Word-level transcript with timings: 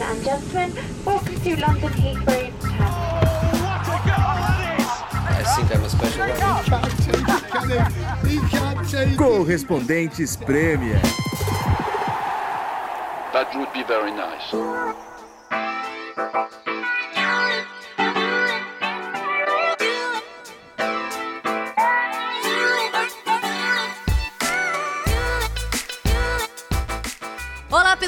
Ladies 0.00 0.16
and 0.16 0.24
gentlemen, 0.24 0.72
welcome 1.04 1.40
to 1.40 1.60
London 1.60 1.90
Heathrow 1.90 2.52
I 5.28 5.42
think 5.56 5.76
I'm 5.76 5.84
a 5.84 5.90
special 5.90 6.22
one. 6.22 6.70
Correspondentes 9.18 10.36
Premier. 10.46 11.00
That 13.34 13.54
would 13.54 13.72
be 13.74 13.82
very 13.82 14.12
nice. 14.12 14.54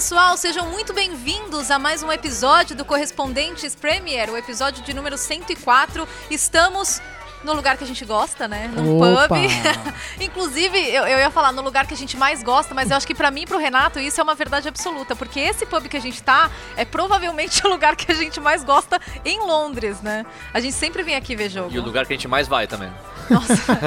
Pessoal, 0.03 0.37
sejam 0.37 0.69
muito 0.69 0.93
bem-vindos 0.93 1.71
a 1.71 1.79
mais 1.79 2.03
um 2.03 2.11
episódio 2.11 2.75
do 2.75 2.85
Correspondentes 2.85 3.77
Premier, 3.77 4.31
o 4.31 4.37
episódio 4.37 4.83
de 4.83 4.93
número 4.93 5.17
104. 5.17 6.09
Estamos 6.29 7.01
no 7.45 7.53
lugar 7.53 7.77
que 7.77 7.85
a 7.85 7.87
gente 7.87 8.05
gosta, 8.05 8.49
né? 8.49 8.69
Num 8.75 9.01
Opa! 9.01 9.29
pub. 9.29 9.39
Inclusive, 10.21 10.77
eu, 10.77 11.07
eu 11.07 11.19
ia 11.21 11.31
falar 11.31 11.53
no 11.53 11.63
lugar 11.63 11.87
que 11.87 11.95
a 11.95 11.97
gente 11.97 12.17
mais 12.17 12.43
gosta, 12.43 12.75
mas 12.75 12.91
eu 12.91 12.97
acho 12.97 13.07
que 13.07 13.15
pra 13.15 13.31
mim 13.31 13.43
e 13.43 13.47
pro 13.47 13.59
Renato 13.59 14.01
isso 14.01 14.21
é 14.21 14.25
uma 14.25 14.35
verdade 14.35 14.67
absoluta, 14.67 15.15
porque 15.15 15.39
esse 15.39 15.65
pub 15.67 15.87
que 15.87 15.97
a 15.97 16.01
gente 16.01 16.21
tá 16.21 16.51
é 16.77 16.85
provavelmente 16.85 17.63
o 17.67 17.71
lugar 17.71 17.95
que 17.95 18.11
a 18.11 18.15
gente 18.17 18.41
mais 18.41 18.65
gosta 18.65 19.01
em 19.25 19.39
Londres, 19.39 20.01
né? 20.01 20.27
A 20.53 20.59
gente 20.59 20.75
sempre 20.75 21.05
vem 21.05 21.15
aqui 21.15 21.37
ver 21.37 21.49
jogo. 21.49 21.73
E 21.73 21.79
o 21.79 21.83
lugar 21.83 22.07
que 22.07 22.13
a 22.13 22.17
gente 22.17 22.27
mais 22.27 22.49
vai 22.49 22.67
também. 22.67 22.91
Nossa, 23.33 23.79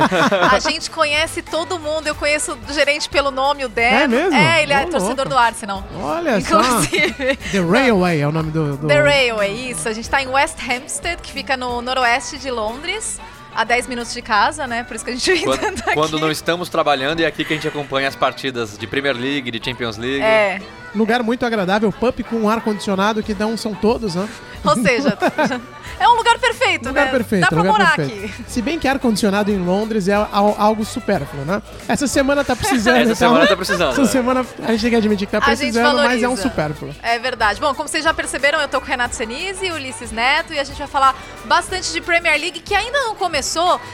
a 0.52 0.60
gente 0.60 0.90
conhece 0.90 1.42
todo 1.42 1.80
mundo. 1.80 2.08
Eu 2.08 2.16
conheço 2.16 2.58
o 2.68 2.74
gerente 2.74 3.10
pelo 3.10 3.32
nome, 3.32 3.66
o 3.66 3.70
Dan. 3.70 3.82
É 3.82 4.08
mesmo? 4.08 4.36
É, 4.36 4.64
ele 4.64 4.74
é 4.74 4.84
Ô, 4.84 4.90
torcedor 4.90 5.16
louco. 5.16 5.30
do 5.30 5.38
Arsenal. 5.38 5.84
Olha 6.02 6.42
só. 6.42 6.60
Inclusive. 6.60 7.36
The 7.52 7.62
Railway 7.62 8.22
é 8.22 8.28
o 8.28 8.32
nome 8.32 8.52
do. 8.52 8.78
do... 8.78 8.88
The 8.88 9.02
Railway, 9.02 9.72
isso. 9.72 9.88
A 9.88 9.94
gente 9.94 10.10
tá 10.10 10.22
em 10.22 10.28
West 10.28 10.58
Hampstead, 10.62 11.22
que 11.22 11.32
fica 11.32 11.56
no 11.56 11.82
noroeste 11.82 12.38
de 12.38 12.50
Londres, 12.52 13.20
a 13.56 13.64
10 13.64 13.88
minutos 13.88 14.14
de 14.14 14.22
casa, 14.22 14.68
né? 14.68 14.84
Por 14.84 14.96
isso 14.96 15.06
que 15.06 15.12
a 15.12 15.14
gente 15.16 15.32
vem 15.34 15.44
Quando, 15.46 15.60
tanto 15.62 15.82
aqui. 15.84 15.94
quando 15.94 16.20
não 16.20 16.30
estamos 16.30 16.70
trabalhando, 16.70 17.22
é 17.22 17.26
aqui 17.26 17.44
que 17.46 17.54
a 17.54 17.56
gente 17.56 17.68
acompanha 17.68 18.08
as 18.08 18.16
partidas 18.16 18.78
de 18.78 18.86
Premier 18.86 19.16
League, 19.16 19.50
de 19.50 19.62
Champions 19.64 19.98
League. 19.98 20.22
É, 20.22 20.60
Lugar 20.94 21.22
muito 21.24 21.46
agradável, 21.46 21.92
pub 21.92 22.24
com 22.24 22.38
um 22.38 22.50
ar-condicionado 22.50 23.22
que 23.22 23.34
não 23.34 23.58
são 23.58 23.74
todos, 23.76 24.16
né? 24.16 24.30
ou 24.64 24.76
seja, 24.78 25.16
é 26.00 26.08
um 26.08 26.16
lugar 26.16 26.40
perfeito, 26.40 26.88
Lugar 26.88 27.06
né? 27.06 27.12
perfeito, 27.12 27.42
Dá 27.42 27.48
pra 27.50 27.58
lugar 27.58 27.72
morar 27.74 27.96
perfeito. 27.98 28.26
aqui. 28.34 28.44
Se 28.48 28.62
bem 28.62 28.80
que 28.80 28.88
ar-condicionado 28.88 29.52
em 29.52 29.58
Londres 29.58 30.08
é 30.08 30.14
al- 30.14 30.56
algo 30.58 30.86
supérfluo, 30.86 31.44
né? 31.46 31.62
Essa 31.88 32.08
semana 32.08 32.44
tá 32.46 32.56
precisando. 32.56 32.96
Essa 33.12 33.12
então- 33.12 33.16
semana 33.30 33.46
tá 33.46 33.56
precisando. 33.58 33.92
Essa 33.92 34.06
semana 34.06 34.46
a 34.64 34.72
gente 34.72 34.82
tem 34.82 34.90
que 34.90 34.96
admitir 34.96 35.26
que 35.28 35.32
tá 35.34 35.42
precisando, 35.42 35.98
mas 35.98 36.24
é 36.24 36.30
um 36.30 36.38
supérfluo. 36.38 36.96
É 37.04 37.20
verdade. 37.20 37.60
Bom, 37.60 37.76
como 37.76 37.90
vocês 37.90 38.04
já 38.04 38.14
perceberam, 38.14 38.60
eu 38.62 38.68
tô 38.70 38.80
com 38.80 38.86
o 38.86 38.90
Renato 38.90 39.16
Senise, 39.18 39.70
Ulisses 39.72 40.12
Neto, 40.14 40.54
e 40.54 40.60
a 40.60 40.64
gente 40.64 40.78
vai 40.78 40.88
falar 40.88 41.14
bastante 41.44 41.92
de 41.92 42.00
Premier 42.00 42.40
League, 42.40 42.62
que 42.62 42.74
ainda 42.74 43.00
não 43.04 43.16
começou. 43.16 43.45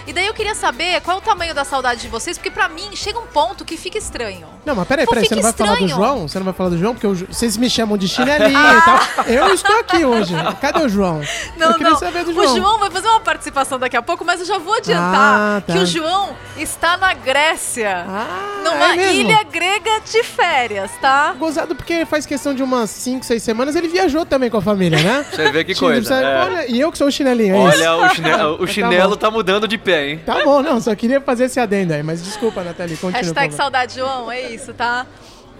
E 0.07 0.13
daí 0.13 0.27
eu 0.27 0.33
queria 0.33 0.55
saber 0.55 1.01
qual 1.01 1.17
é 1.17 1.19
o 1.19 1.23
tamanho 1.23 1.53
da 1.53 1.63
saudade 1.63 2.01
de 2.01 2.07
vocês, 2.07 2.37
porque 2.37 2.49
pra 2.51 2.67
mim 2.69 2.89
chega 2.95 3.19
um 3.19 3.25
ponto 3.27 3.63
que 3.65 3.75
fica 3.77 3.97
estranho. 3.97 4.47
Não, 4.65 4.75
mas 4.75 4.87
peraí, 4.87 5.05
peraí, 5.05 5.25
você 5.25 5.35
não 5.35 5.41
vai 5.41 5.53
falar 5.53 5.69
do 5.71 5.85
estranho. 5.85 5.95
João? 5.95 6.27
Você 6.27 6.39
não 6.39 6.45
vai 6.45 6.53
falar 6.53 6.69
do 6.69 6.77
João? 6.77 6.93
Porque 6.95 7.13
Ju- 7.15 7.27
vocês 7.29 7.57
me 7.57 7.69
chamam 7.69 7.97
de 7.97 8.07
chinelinho 8.07 8.49
e 8.77 8.81
tal. 8.81 8.99
Eu 9.27 9.53
estou 9.53 9.79
aqui 9.79 10.05
hoje. 10.05 10.33
Cadê 10.61 10.83
o 10.83 10.89
João? 10.89 11.21
Não, 11.57 11.67
eu 11.71 11.73
queria 11.75 11.91
não. 11.91 11.99
saber 11.99 12.23
do 12.23 12.31
O 12.31 12.33
João. 12.33 12.55
João 12.55 12.79
vai 12.79 12.89
fazer 12.91 13.07
uma 13.07 13.19
participação 13.19 13.77
daqui 13.79 13.97
a 13.97 14.01
pouco, 14.01 14.23
mas 14.25 14.39
eu 14.39 14.45
já 14.45 14.57
vou 14.57 14.73
adiantar 14.75 15.57
Ah, 15.57 15.61
tá. 15.65 15.73
que 15.73 15.79
o 15.79 15.85
João 15.85 16.35
está 16.57 16.97
na 16.97 17.13
Grécia. 17.13 18.05
Ah, 18.07 18.61
numa 18.63 18.93
é 18.93 18.95
mesmo? 18.95 19.21
ilha 19.21 19.43
grega 19.43 19.99
de 20.09 20.23
férias, 20.23 20.91
tá? 21.01 21.33
Gozado 21.37 21.75
porque 21.75 22.05
faz 22.05 22.25
questão 22.25 22.53
de 22.53 22.61
umas 22.63 22.89
5, 22.89 23.25
6 23.25 23.41
semanas 23.43 23.75
ele 23.75 23.87
viajou 23.87 24.25
também 24.25 24.49
com 24.49 24.57
a 24.57 24.61
família, 24.61 24.99
né? 25.01 25.25
Você 25.31 25.51
vê 25.51 25.63
que 25.63 25.73
Tipo, 25.73 25.85
coisa. 25.87 26.07
você- 26.07 26.23
é. 26.23 26.41
Olha, 26.43 26.71
e 26.71 26.79
eu 26.79 26.91
que 26.91 26.97
sou 26.97 27.07
o 27.07 27.11
chinelinho, 27.11 27.55
é 27.55 27.69
isso? 27.69 27.77
Olha, 27.83 27.95
o 27.95 28.09
chinelo, 28.15 28.53
o 28.55 28.57
Tá 28.65 28.67
chinelo 28.67 29.17
tá 29.17 29.31
mudando 29.31 29.40
de 29.43 29.77
pé, 29.77 30.09
hein? 30.09 30.21
Tá 30.25 30.43
bom, 30.43 30.61
não, 30.61 30.79
só 30.81 30.95
queria 30.95 31.19
fazer 31.21 31.45
esse 31.45 31.59
adendo 31.59 31.93
aí, 31.93 32.03
mas 32.03 32.23
desculpa, 32.23 32.63
Nathalie, 32.63 32.97
continua. 32.97 33.21
Hashtag 33.23 33.53
saudade 33.53 33.95
João, 33.95 34.31
é 34.31 34.41
isso, 34.51 34.73
tá? 34.73 35.05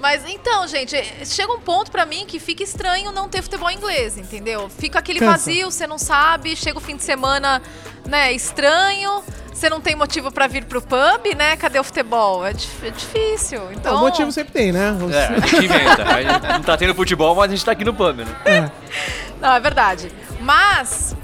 Mas 0.01 0.23
então, 0.28 0.67
gente, 0.67 0.95
chega 1.25 1.53
um 1.53 1.59
ponto 1.59 1.91
pra 1.91 2.06
mim 2.07 2.25
que 2.28 2.39
fica 2.39 2.63
estranho 2.63 3.11
não 3.11 3.29
ter 3.29 3.41
futebol 3.44 3.69
inglês, 3.69 4.17
entendeu? 4.17 4.67
Fica 4.67 4.97
aquele 4.97 5.19
Cansa. 5.19 5.31
vazio, 5.31 5.69
você 5.72 5.85
não 5.85 6.00
sabe, 6.00 6.56
chega 6.56 6.78
o 6.78 6.81
fim 6.81 6.95
de 6.95 7.03
semana, 7.03 7.61
né, 8.07 8.31
estranho, 8.33 9.23
você 9.53 9.69
não 9.69 9.79
tem 9.79 9.95
motivo 9.95 10.31
pra 10.31 10.47
vir 10.47 10.66
pro 10.66 10.81
pub, 10.81 11.35
né? 11.38 11.56
Cadê 11.56 11.77
o 11.79 11.83
futebol? 11.83 12.44
É, 12.44 12.50
é 12.50 12.89
difícil. 12.89 13.61
Então, 13.73 13.94
Não, 13.94 14.00
o 14.01 14.06
motivo 14.06 14.31
sempre 14.31 14.51
tem, 14.51 14.72
né? 14.72 14.91
Os- 14.94 15.13
É, 15.13 15.27
a 15.27 15.39
gente 15.39 15.66
inventa. 15.66 16.03
A 16.03 16.22
gente 16.23 16.47
não 16.47 16.61
tá 16.63 16.75
tendo 16.77 16.95
futebol, 16.95 17.35
mas 17.35 17.51
a 17.51 17.56
gente 17.56 17.63
tá 17.63 17.72
aqui 17.73 17.85
no 17.85 17.94
pub, 17.94 18.16
né? 18.17 18.25
É. 18.45 18.72
Não, 19.39 19.53
é 19.53 19.59
verdade. 19.59 20.11
Mas 20.39 21.16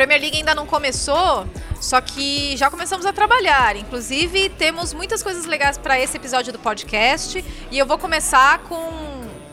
Premier 0.00 0.18
League 0.18 0.38
ainda 0.38 0.54
não 0.54 0.64
começou, 0.64 1.46
só 1.78 2.00
que 2.00 2.56
já 2.56 2.70
começamos 2.70 3.04
a 3.04 3.12
trabalhar. 3.12 3.76
Inclusive, 3.76 4.48
temos 4.48 4.94
muitas 4.94 5.22
coisas 5.22 5.44
legais 5.44 5.76
para 5.76 6.00
esse 6.00 6.16
episódio 6.16 6.54
do 6.54 6.58
podcast. 6.58 7.44
E 7.70 7.78
eu 7.78 7.84
vou 7.84 7.98
começar 7.98 8.60
com 8.60 8.80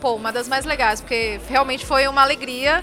pô, 0.00 0.14
uma 0.14 0.32
das 0.32 0.48
mais 0.48 0.64
legais, 0.64 1.02
porque 1.02 1.38
realmente 1.50 1.84
foi 1.84 2.08
uma 2.08 2.22
alegria. 2.22 2.82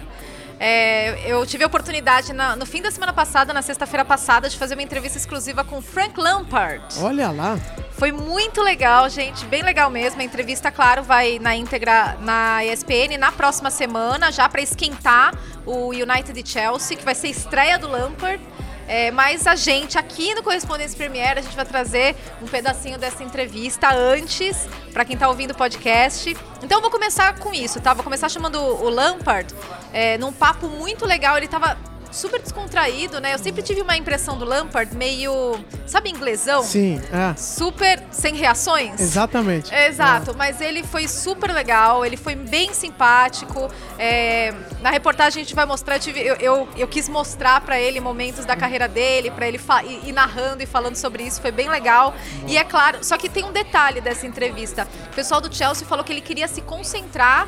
É, 0.60 1.30
eu 1.30 1.46
tive 1.46 1.64
a 1.64 1.68
oportunidade 1.68 2.32
na- 2.34 2.56
no 2.56 2.66
fim 2.66 2.82
da 2.82 2.90
semana 2.90 3.12
passada, 3.12 3.54
na 3.54 3.62
sexta-feira 3.62 4.06
passada, 4.06 4.50
de 4.50 4.58
fazer 4.58 4.76
uma 4.76 4.84
entrevista 4.84 5.18
exclusiva 5.18 5.64
com 5.64 5.82
Frank 5.82 6.20
Lampard. 6.20 6.84
Olha 7.02 7.30
lá. 7.32 7.58
Foi 7.92 8.12
muito 8.12 8.62
legal, 8.62 9.10
gente, 9.10 9.46
bem 9.46 9.64
legal 9.64 9.90
mesmo. 9.90 10.20
A 10.22 10.24
entrevista, 10.24 10.70
claro, 10.72 11.02
vai 11.04 11.40
na 11.40 11.56
íntegra 11.56 12.18
na 12.20 12.64
ESPN 12.66 13.18
na 13.18 13.32
próxima 13.32 13.70
semana, 13.72 14.32
já 14.32 14.48
para 14.50 14.62
esquentar 14.62 15.34
o 15.66 15.90
United 15.90 16.38
e 16.40 16.46
Chelsea, 16.48 16.98
que 16.98 17.06
vai 17.06 17.16
ser 17.16 17.30
estreia 17.30 17.78
do 17.80 17.88
Lampard. 17.88 18.42
É, 18.88 19.10
mas 19.12 19.48
a 19.48 19.56
gente 19.56 19.98
aqui 19.98 20.36
no 20.36 20.44
Correspondência 20.44 20.98
Premier, 20.98 21.38
a 21.38 21.42
gente 21.42 21.56
vai 21.56 21.66
trazer 21.66 22.16
um 22.42 22.46
pedacinho 22.46 22.98
dessa 22.98 23.24
entrevista 23.24 23.94
antes, 23.94 24.68
para 24.94 25.04
quem 25.04 25.18
tá 25.18 25.28
ouvindo 25.28 25.52
o 25.52 25.56
podcast. 25.56 26.36
Então 26.62 26.78
eu 26.78 26.82
vou 26.82 26.92
começar 26.92 27.40
com 27.40 27.54
isso, 27.54 27.82
tá? 27.82 27.94
Vou 27.94 28.04
começar 28.04 28.30
chamando 28.30 28.60
o 28.60 28.90
Lampard 28.90 29.54
é, 29.92 30.18
num 30.18 30.32
papo 30.32 30.68
muito 30.68 31.06
legal. 31.06 31.38
Ele 31.38 31.48
tava 31.48 31.78
super 32.16 32.42
descontraído, 32.42 33.20
né? 33.20 33.34
Eu 33.34 33.40
sempre 33.40 33.62
tive 33.62 33.82
uma 33.82 33.96
impressão 33.98 34.38
do 34.38 34.46
Lampard 34.46 34.96
meio, 34.96 35.58
sabe, 35.86 36.10
inglesão? 36.10 36.64
Sim, 36.64 37.02
é. 37.12 37.36
super 37.38 38.02
sem 38.12 38.36
reações. 38.36 39.00
Exatamente. 39.00 39.74
Exato, 39.74 40.34
mas 40.36 40.62
ele 40.62 40.84
foi 40.84 41.08
super 41.08 41.52
legal, 41.52 42.06
ele 42.06 42.18
foi 42.18 42.36
bem 42.36 42.74
simpático. 42.74 43.70
É, 44.00 44.54
na 44.82 44.90
reportagem 44.90 45.42
a 45.42 45.44
gente 45.46 45.56
vai 45.56 45.66
mostrar, 45.66 45.96
eu, 45.96 46.00
tive- 46.00 46.22
eu, 46.22 46.36
eu, 46.36 46.68
eu 46.78 46.88
quis 46.88 47.08
mostrar 47.10 47.62
pra 47.62 47.80
ele 47.80 48.00
momentos 48.00 48.46
da 48.46 48.56
carreira 48.56 48.88
dele, 48.88 49.30
pra 49.32 49.48
ele 49.48 49.60
ir, 49.86 50.10
ir 50.10 50.12
narrando 50.14 50.64
e 50.64 50.66
falando 50.66 50.96
sobre 50.96 51.24
isso, 51.24 51.42
foi 51.42 51.52
bem 51.52 51.70
legal. 51.70 52.14
E 52.48 52.58
é 52.58 52.64
claro, 52.64 53.00
só 53.04 53.18
que 53.18 53.28
tem 53.30 53.44
um 53.44 53.52
detalhe 53.52 54.00
dessa 54.02 54.26
entrevista. 54.26 54.88
O 55.12 55.16
pessoal 55.16 55.42
do 55.42 55.54
Chelsea 55.54 55.86
falou 55.88 56.04
que 56.04 56.12
ele 56.14 56.22
queria 56.22 56.48
se 56.48 56.62
concentrar 56.62 57.48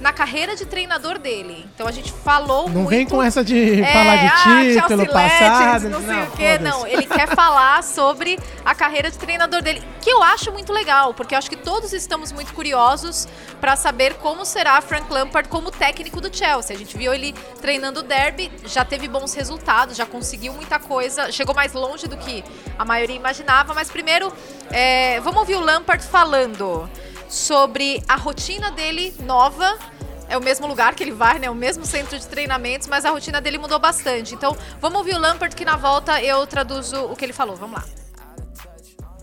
na 0.00 0.12
carreira 0.12 0.54
de 0.54 0.64
treinador 0.64 1.18
dele. 1.18 1.66
Então 1.74 1.86
a 1.86 1.90
gente 1.92 2.12
falou 2.12 2.68
Não 2.68 2.82
muito... 2.82 2.90
vem 2.90 3.06
com 3.06 3.22
essa 3.22 3.42
de 3.44 3.82
É, 3.82 3.92
falar 3.92 4.16
de 4.16 4.26
ah, 4.26 4.80
título 4.80 5.04
Chelsea 5.04 5.12
passado. 5.12 5.84
Legends, 5.84 5.90
não 5.90 6.02
sei 6.02 6.22
o 6.22 6.30
quê. 6.32 6.58
Não, 6.58 6.86
ele 6.86 7.06
quer 7.06 7.28
falar 7.34 7.82
sobre 7.82 8.38
a 8.64 8.74
carreira 8.74 9.10
de 9.10 9.18
treinador 9.18 9.60
dele, 9.60 9.82
que 10.00 10.10
eu 10.10 10.22
acho 10.22 10.52
muito 10.52 10.72
legal, 10.72 11.12
porque 11.14 11.34
eu 11.34 11.38
acho 11.38 11.50
que 11.50 11.56
todos 11.56 11.92
estamos 11.92 12.30
muito 12.32 12.54
curiosos 12.54 13.26
para 13.60 13.74
saber 13.74 14.14
como 14.14 14.44
será 14.44 14.80
Frank 14.80 15.12
Lampard 15.12 15.48
como 15.48 15.70
técnico 15.70 16.20
do 16.20 16.34
Chelsea. 16.34 16.74
A 16.74 16.78
gente 16.78 16.96
viu 16.96 17.12
ele 17.12 17.34
treinando 17.60 18.00
o 18.00 18.02
Derby, 18.02 18.50
já 18.66 18.84
teve 18.84 19.08
bons 19.08 19.34
resultados, 19.34 19.96
já 19.96 20.06
conseguiu 20.06 20.52
muita 20.52 20.78
coisa, 20.78 21.32
chegou 21.32 21.54
mais 21.54 21.72
longe 21.72 22.06
do 22.06 22.16
que 22.16 22.44
a 22.78 22.84
maioria 22.84 23.16
imaginava. 23.16 23.74
Mas 23.74 23.90
primeiro, 23.90 24.32
é, 24.70 25.20
vamos 25.20 25.40
ouvir 25.40 25.56
o 25.56 25.60
Lampard 25.60 26.04
falando 26.04 26.88
sobre 27.28 28.02
a 28.08 28.16
rotina 28.16 28.70
dele 28.70 29.14
nova 29.20 29.78
é 30.28 30.36
o 30.36 30.42
mesmo 30.42 30.66
lugar 30.66 30.94
que 30.94 31.02
ele 31.02 31.12
vai, 31.12 31.38
né? 31.38 31.48
O 31.48 31.54
mesmo 31.54 31.86
centro 31.86 32.18
de 32.18 32.26
treinamentos, 32.26 32.86
mas 32.86 33.04
a 33.04 33.10
rotina 33.10 33.40
dele 33.40 33.58
mudou 33.58 33.78
bastante. 33.78 34.34
Então, 34.34 34.56
vamos 34.80 34.98
ouvir 34.98 35.14
o 35.14 35.18
Lampard 35.18 35.54
que 35.56 35.64
na 35.64 35.76
volta 35.76 36.22
eu 36.22 36.46
traduzo 36.46 37.04
o 37.04 37.16
que 37.16 37.24
ele 37.24 37.32
falou. 37.32 37.56
Vamos 37.56 37.76
lá. 37.76 37.84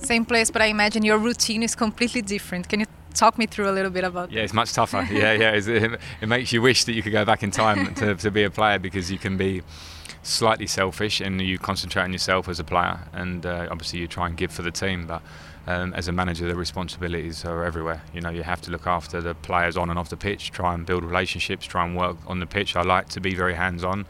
Same 0.03 0.25
place, 0.25 0.51
but 0.51 0.61
I 0.61 0.69
imagine 0.69 1.07
your 1.07 1.19
routine 1.19 1.63
is 1.63 1.75
completely 1.75 2.21
different. 2.21 2.67
Can 2.67 2.79
you 2.79 2.87
talk 3.17 3.37
me 3.37 3.47
through 3.47 3.69
a 3.69 3.71
little 3.71 3.89
bit 3.89 4.03
about 4.03 4.31
Yeah, 4.31 4.43
it's 4.43 4.53
much 4.53 4.73
tougher. 4.73 5.01
yeah, 5.11 5.33
yeah. 5.33 5.55
It, 5.55 5.99
it 6.21 6.27
makes 6.27 6.51
you 6.51 6.61
wish 6.61 6.83
that 6.83 6.93
you 6.93 7.01
could 7.01 7.13
go 7.13 7.25
back 7.25 7.43
in 7.43 7.51
time 7.51 7.93
to, 7.95 8.15
to 8.23 8.31
be 8.31 8.43
a 8.43 8.49
player 8.49 8.79
because 8.79 9.11
you 9.11 9.17
can 9.17 9.37
be 9.37 9.61
slightly 10.21 10.67
selfish 10.67 11.21
and 11.21 11.41
you 11.41 11.57
concentrate 11.57 12.03
on 12.03 12.11
yourself 12.11 12.49
as 12.49 12.59
a 12.59 12.63
player, 12.63 12.99
and 13.13 13.45
uh, 13.45 13.67
obviously 13.71 13.99
you 13.99 14.07
try 14.07 14.27
and 14.27 14.37
give 14.37 14.51
for 14.51 14.63
the 14.63 14.71
team. 14.71 15.05
But 15.07 15.21
um, 15.67 15.93
as 15.93 16.07
a 16.07 16.11
manager, 16.11 16.47
the 16.47 16.55
responsibilities 16.55 17.43
are 17.43 17.63
everywhere. 17.63 18.03
You 18.13 18.21
know, 18.21 18.29
you 18.29 18.43
have 18.43 18.61
to 18.61 18.71
look 18.71 18.85
after 18.85 19.21
the 19.21 19.33
players 19.33 19.77
on 19.77 19.89
and 19.89 19.97
off 19.97 20.09
the 20.09 20.17
pitch, 20.17 20.51
try 20.51 20.73
and 20.73 20.85
build 20.85 21.03
relationships, 21.03 21.65
try 21.65 21.85
and 21.85 21.97
work 21.97 22.17
on 22.27 22.39
the 22.39 22.45
pitch. 22.45 22.75
I 22.75 22.83
like 22.83 23.09
to 23.09 23.19
be 23.19 23.33
very 23.33 23.55
hands-on 23.55 24.05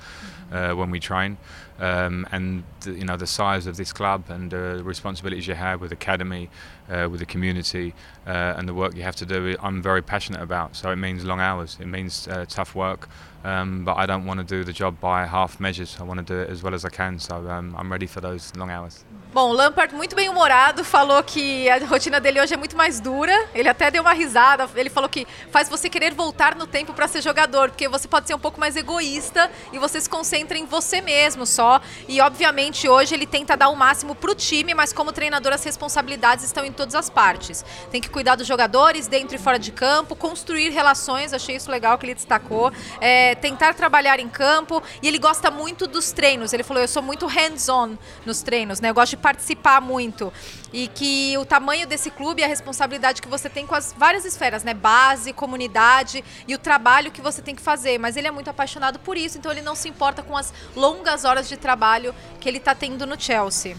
uh, 0.52 0.74
when 0.74 0.92
we 0.92 1.00
train, 1.00 1.38
um, 1.80 2.28
and 2.32 2.64
you 2.86 3.06
know 3.06 3.18
the 3.18 3.28
size 3.28 3.68
of 3.68 3.78
this 3.78 3.94
club 3.94 4.26
and 4.30 4.52
the 4.52 4.82
responsibilities 4.84 5.48
you 5.48 5.56
have 5.56 5.82
with 5.82 5.92
academy, 5.92 6.50
uh, 6.90 7.08
with 7.10 7.20
the 7.20 7.26
community, 7.26 7.94
uh, 8.28 8.56
and 8.58 8.68
the 8.68 8.74
work 8.74 8.96
you 8.96 9.04
have 9.04 9.16
to 9.16 9.26
do. 9.26 9.56
I'm 9.62 9.82
very 9.82 10.02
passionate 10.02 10.42
about. 10.42 10.76
So 10.76 10.92
it 10.92 10.98
means 10.98 11.24
long 11.24 11.40
hours. 11.40 11.78
It 11.80 11.88
means 11.88 12.28
uh, 12.28 12.46
tough 12.48 12.76
work. 12.76 13.08
Um, 13.46 13.86
but 13.86 13.96
I 13.96 14.08
don't 14.08 14.26
want 14.26 14.40
to 14.40 14.44
do 14.44 14.64
the 14.64 14.74
job 14.74 15.00
by 15.00 15.28
half 15.28 15.60
measures. 15.60 15.98
I 16.00 16.04
want 16.04 16.18
to 16.18 16.26
do 16.26 16.40
it 16.40 16.50
as 16.50 16.64
well 16.64 16.74
as 16.74 16.84
I 16.84 16.90
can. 16.90 17.20
So 17.20 17.48
um, 17.48 17.76
I'm 17.78 17.92
ready 17.92 18.08
for 18.08 18.20
those 18.20 18.56
long 18.56 18.72
hours. 18.72 19.06
Bom, 19.36 19.50
o 19.50 19.54
Lampard, 19.54 19.94
muito 19.94 20.16
bem 20.16 20.30
humorado, 20.30 20.82
falou 20.82 21.22
que 21.22 21.70
a 21.70 21.86
rotina 21.86 22.22
dele 22.22 22.40
hoje 22.40 22.54
é 22.54 22.58
muito 22.58 22.78
mais 22.78 23.02
dura. 23.02 23.34
Ele 23.54 23.68
até 23.68 23.92
deu 23.92 24.02
uma 24.02 24.14
risada. 24.14 24.66
Ele 24.74 24.90
falou 24.90 25.10
que 25.10 25.28
faz 25.52 25.68
você 25.68 25.90
querer 25.90 26.14
voltar 26.14 26.56
no 26.56 26.66
tempo 26.66 26.94
para 26.94 27.06
ser 27.06 27.22
jogador, 27.22 27.70
porque 27.70 27.86
você 27.90 28.08
pode 28.08 28.28
ser 28.28 28.34
um 28.34 28.40
pouco 28.40 28.58
mais 28.58 28.78
egoísta 28.78 29.52
e 29.74 29.78
você 29.78 30.00
se 30.00 30.10
concentra 30.10 30.58
em 30.58 30.66
você 30.66 31.02
mesmo 31.02 31.46
só. 31.46 31.82
E 32.08 32.22
obviamente 32.22 32.88
hoje 32.88 33.14
ele 33.14 33.28
tenta 33.28 33.58
dar 33.58 33.68
o 33.68 33.76
máximo 33.76 34.16
pro 34.16 34.34
time, 34.34 34.74
mas 34.74 34.94
como 34.94 35.12
treinador 35.12 35.52
as 35.52 35.66
responsabilidades 35.66 36.46
estão 36.46 36.64
em 36.64 36.72
todas 36.72 36.96
as 36.96 37.10
partes. 37.10 37.66
Tem 37.92 38.00
que 38.00 38.10
cuidar 38.10 38.38
dos 38.38 38.48
jogadores 38.48 39.06
dentro 39.06 39.36
e 39.36 39.38
fora 39.38 39.60
de 39.60 39.74
campo, 39.74 40.16
construir 40.16 40.70
relações. 40.70 41.34
Achei 41.34 41.58
isso 41.58 41.70
legal 41.70 41.98
que 41.98 42.06
ele 42.06 42.16
destacou. 42.16 42.72
É, 43.02 43.36
tentar 43.36 43.74
trabalhar 43.74 44.18
em 44.18 44.30
campo 44.30 44.82
e 45.02 45.10
ele 45.10 45.20
gosta 45.20 45.52
muito 45.52 45.88
dos 45.88 46.14
treinos. 46.14 46.54
Ele 46.54 46.64
falou: 46.64 46.82
eu 46.82 46.88
sou 46.88 47.04
muito 47.04 47.28
hands-on 47.28 47.98
nos 48.26 48.42
treinos, 48.42 48.80
né? 48.80 48.92
Eu 48.92 48.94
gosto 48.94 49.10
de 49.10 49.25
participar 49.26 49.82
muito. 49.82 50.32
E 50.72 50.88
que 50.88 51.36
o 51.40 51.46
tamanho 51.46 51.88
desse 51.88 52.12
clube 52.12 52.44
é 52.44 52.46
a 52.46 52.48
responsabilidade 52.48 53.24
que 53.24 53.28
você 53.28 53.50
tem 53.50 53.66
com 53.66 53.74
as 53.74 53.92
várias 53.98 54.24
esferas, 54.24 54.64
né? 54.64 54.72
Base, 54.72 55.34
comunidade 55.34 56.24
e 56.48 56.54
o 56.54 56.60
trabalho 56.60 57.12
que 57.12 57.22
você 57.22 57.42
tem 57.42 57.56
que 57.56 57.62
fazer. 57.62 57.98
Mas 57.98 58.16
ele 58.16 58.28
é 58.28 58.32
muito 58.32 58.52
apaixonado 58.52 59.00
por 59.00 59.18
isso, 59.18 59.40
então 59.40 59.52
ele 59.52 59.64
não 59.64 59.74
se 59.74 59.90
importa 59.90 60.22
com 60.22 60.38
as 60.38 60.54
longas 60.76 61.26
horas 61.26 61.50
de 61.50 61.58
trabalho 61.58 62.14
que 62.40 62.48
ele 62.48 62.60
está 62.60 62.76
tendo 62.76 63.08
no 63.08 63.20
Chelsea. 63.20 63.76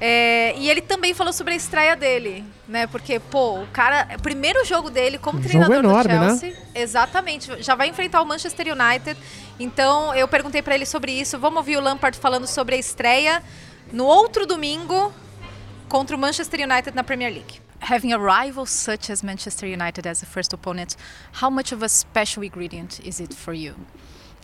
É, 0.00 0.54
e 0.56 0.70
ele 0.70 0.80
também 0.80 1.12
falou 1.12 1.32
sobre 1.32 1.52
a 1.52 1.56
estreia 1.56 1.94
dele, 1.96 2.44
né? 2.66 2.86
Porque, 2.86 3.18
pô, 3.18 3.60
o 3.60 3.66
cara. 3.66 4.08
O 4.16 4.22
primeiro 4.22 4.64
jogo 4.64 4.88
dele 4.90 5.18
como 5.18 5.38
Um 5.38 5.42
treinador 5.42 5.76
jogo 5.76 5.88
enorme, 5.88 6.14
do 6.14 6.20
né? 6.20 6.28
Chelsea. 6.28 6.56
Exatamente. 6.74 7.62
Já 7.62 7.74
vai 7.74 7.88
enfrentar 7.88 8.22
o 8.22 8.24
Manchester 8.24 8.68
United. 8.68 9.18
Então, 9.58 10.14
eu 10.14 10.28
perguntei 10.28 10.62
pra 10.62 10.74
ele 10.76 10.86
sobre 10.86 11.12
isso. 11.12 11.36
Vamos 11.36 11.58
ouvir 11.58 11.76
o 11.76 11.80
Lampard 11.80 12.16
falando 12.16 12.46
sobre 12.46 12.76
a 12.76 12.78
estreia 12.78 13.42
no 13.92 14.06
outro 14.06 14.46
domingo 14.46 15.12
contra 15.88 16.16
o 16.16 16.18
Manchester 16.18 16.60
United 16.60 16.94
na 16.94 17.02
Premier 17.02 17.30
League. 17.30 17.60
Having 17.80 18.12
a 18.12 18.18
rival 18.18 18.66
such 18.66 19.10
as 19.10 19.22
Manchester 19.22 19.66
United 19.66 20.06
as 20.06 20.20
the 20.20 20.26
first 20.26 20.52
opponent, 20.52 20.96
how 21.32 21.48
much 21.48 21.72
of 21.72 21.82
a 21.82 21.88
special 21.88 22.42
ingredient 22.42 23.00
is 23.06 23.20
it 23.20 23.32
for 23.32 23.54
you? 23.54 23.74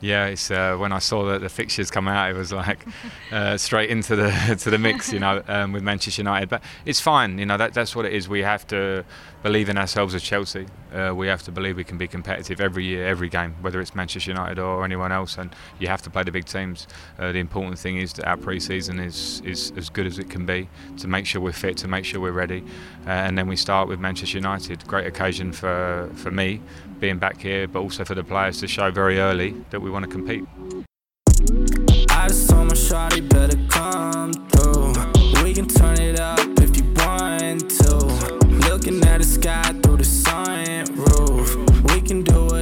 Yeah, 0.04 0.26
it's 0.26 0.50
uh, 0.50 0.76
when 0.76 0.92
I 0.92 0.98
saw 0.98 1.24
that 1.30 1.40
the 1.40 1.48
fixtures 1.48 1.90
come 1.90 2.08
out, 2.08 2.28
it 2.28 2.36
was 2.36 2.52
like 2.52 2.84
uh, 3.32 3.56
straight 3.56 3.88
into 3.88 4.14
the 4.14 4.56
to 4.60 4.68
the 4.68 4.76
mix, 4.76 5.10
you 5.10 5.18
know, 5.18 5.42
um, 5.48 5.72
with 5.72 5.82
Manchester 5.82 6.20
United. 6.20 6.50
But 6.50 6.62
it's 6.84 7.00
fine, 7.00 7.38
you 7.38 7.46
know, 7.46 7.56
that, 7.56 7.72
that's 7.72 7.96
what 7.96 8.04
it 8.04 8.12
is. 8.12 8.28
We 8.28 8.42
have 8.42 8.66
to 8.66 9.02
believe 9.42 9.70
in 9.70 9.78
ourselves 9.78 10.14
as 10.14 10.22
Chelsea. 10.22 10.66
Uh, 10.92 11.14
we 11.14 11.26
have 11.26 11.42
to 11.44 11.50
believe 11.50 11.78
we 11.78 11.84
can 11.84 11.96
be 11.96 12.06
competitive 12.06 12.60
every 12.60 12.84
year, 12.84 13.06
every 13.06 13.30
game, 13.30 13.54
whether 13.62 13.80
it's 13.80 13.94
Manchester 13.94 14.30
United 14.30 14.58
or 14.58 14.84
anyone 14.84 15.10
else. 15.10 15.38
And 15.38 15.56
you 15.78 15.88
have 15.88 16.02
to 16.02 16.10
play 16.10 16.22
the 16.22 16.32
big 16.32 16.44
teams. 16.44 16.86
Uh, 17.18 17.32
the 17.32 17.38
important 17.38 17.78
thing 17.78 17.96
is 17.96 18.12
that 18.14 18.26
our 18.26 18.36
pre-season 18.36 19.00
is 19.00 19.40
is 19.42 19.72
as 19.74 19.88
good 19.88 20.06
as 20.06 20.18
it 20.18 20.28
can 20.28 20.44
be 20.44 20.68
to 20.98 21.08
make 21.08 21.24
sure 21.24 21.40
we're 21.40 21.52
fit, 21.52 21.78
to 21.78 21.88
make 21.88 22.04
sure 22.04 22.20
we're 22.20 22.32
ready, 22.32 22.62
uh, 23.06 23.10
and 23.10 23.38
then 23.38 23.48
we 23.48 23.56
start 23.56 23.88
with 23.88 24.00
Manchester 24.00 24.36
United. 24.36 24.86
Great 24.86 25.06
occasion 25.06 25.50
for 25.50 26.10
for 26.14 26.30
me 26.30 26.60
being 27.00 27.18
back 27.18 27.40
here, 27.40 27.66
but 27.68 27.80
also 27.80 28.04
for 28.04 28.14
the 28.14 28.24
players 28.24 28.60
to 28.60 28.68
show 28.68 28.90
very 28.90 29.18
early 29.18 29.54
that 29.70 29.80
we 29.80 29.90
want 29.90 30.04
to 30.04 30.10
compete. 30.10 30.44
I 32.10 32.28
just 32.28 32.48
told 32.48 32.68
my 32.68 32.74
shawty 32.74 33.28
better 33.28 33.58
come 33.68 34.32
through. 34.32 35.42
We 35.42 35.52
can 35.54 35.68
turn 35.68 36.00
it 36.00 36.20
up 36.20 36.38
if 36.60 36.76
you 36.76 36.84
want 36.96 37.70
to. 37.70 37.96
Looking 38.70 39.04
at 39.04 39.18
the 39.18 39.24
sky 39.24 39.62
through 39.82 39.98
the 39.98 40.04
sunroof. 40.04 41.92
We 41.92 42.00
can 42.00 42.22
do 42.22 42.44
come 42.46 42.53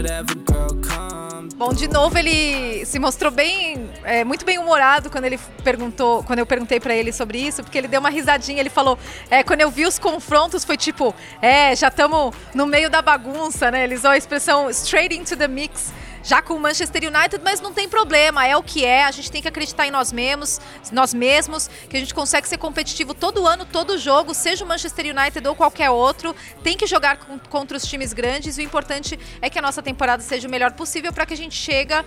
Bom, 1.65 1.73
de 1.73 1.87
novo 1.87 2.19
ele 2.19 2.85
se 2.85 2.99
mostrou 2.99 3.31
bem, 3.31 3.89
é, 4.03 4.25
muito 4.25 4.45
bem 4.45 4.59
humorado 4.59 5.09
quando 5.09 5.27
ele 5.27 5.39
perguntou, 5.63 6.25
quando 6.25 6.41
eu 6.41 6.45
perguntei 6.45 6.81
pra 6.81 6.93
ele 6.93 7.13
sobre 7.13 7.39
isso, 7.39 7.63
porque 7.63 7.79
ele 7.79 7.87
deu 7.87 8.01
uma 8.01 8.11
risadinha, 8.11 8.59
ele 8.59 8.69
falou, 8.69 8.99
é, 9.31 9.45
quando 9.45 9.61
eu 9.61 9.71
vi 9.71 9.87
os 9.87 9.97
confrontos 9.97 10.65
foi 10.65 10.77
tipo, 10.77 11.15
é, 11.41 11.77
já 11.77 11.87
estamos 11.87 12.35
no 12.53 12.67
meio 12.67 12.91
da 12.91 13.01
bagunça, 13.01 13.71
né? 13.71 13.85
Ele 13.85 13.95
usou 13.95 14.11
a 14.11 14.17
expressão 14.17 14.69
straight 14.71 15.15
into 15.17 15.37
the 15.37 15.47
mix. 15.47 15.93
Já 16.23 16.41
com 16.41 16.55
o 16.55 16.61
Manchester 16.61 17.03
United, 17.05 17.43
mas 17.43 17.61
não 17.61 17.73
tem 17.73 17.89
problema, 17.89 18.47
é 18.47 18.57
o 18.57 18.63
que 18.63 18.85
é. 18.85 19.05
A 19.05 19.11
gente 19.11 19.31
tem 19.31 19.43
que 19.43 19.49
acreditar 19.49 19.87
em 19.87 19.91
nós 19.91 20.13
mesmos, 20.13 20.61
nós 20.93 21.13
mesmos, 21.13 21.69
que 21.89 21.97
a 21.97 22.01
gente 22.01 22.15
consegue 22.15 22.49
ser 22.49 22.59
competitivo 22.59 23.13
todo 23.13 23.47
ano, 23.47 23.65
todo 23.65 23.99
jogo, 23.99 24.33
seja 24.33 24.65
o 24.65 24.69
Manchester 24.69 25.07
United 25.07 25.47
ou 25.49 25.57
qualquer 25.57 25.91
outro. 25.91 26.35
Tem 26.63 26.77
que 26.77 26.87
jogar 26.87 27.17
com- 27.17 27.39
contra 27.39 27.77
os 27.77 27.85
times 27.85 28.13
grandes. 28.13 28.57
O 28.57 28.61
importante 28.61 29.19
é 29.41 29.51
que 29.51 29.59
a 29.59 29.63
nossa 29.63 29.83
temporada 29.83 30.23
seja 30.23 30.47
o 30.47 30.51
melhor 30.51 30.73
possível 30.73 31.13
para 31.13 31.27
que 31.27 31.35
a 31.35 31.37
gente 31.37 31.57
chega, 31.57 32.05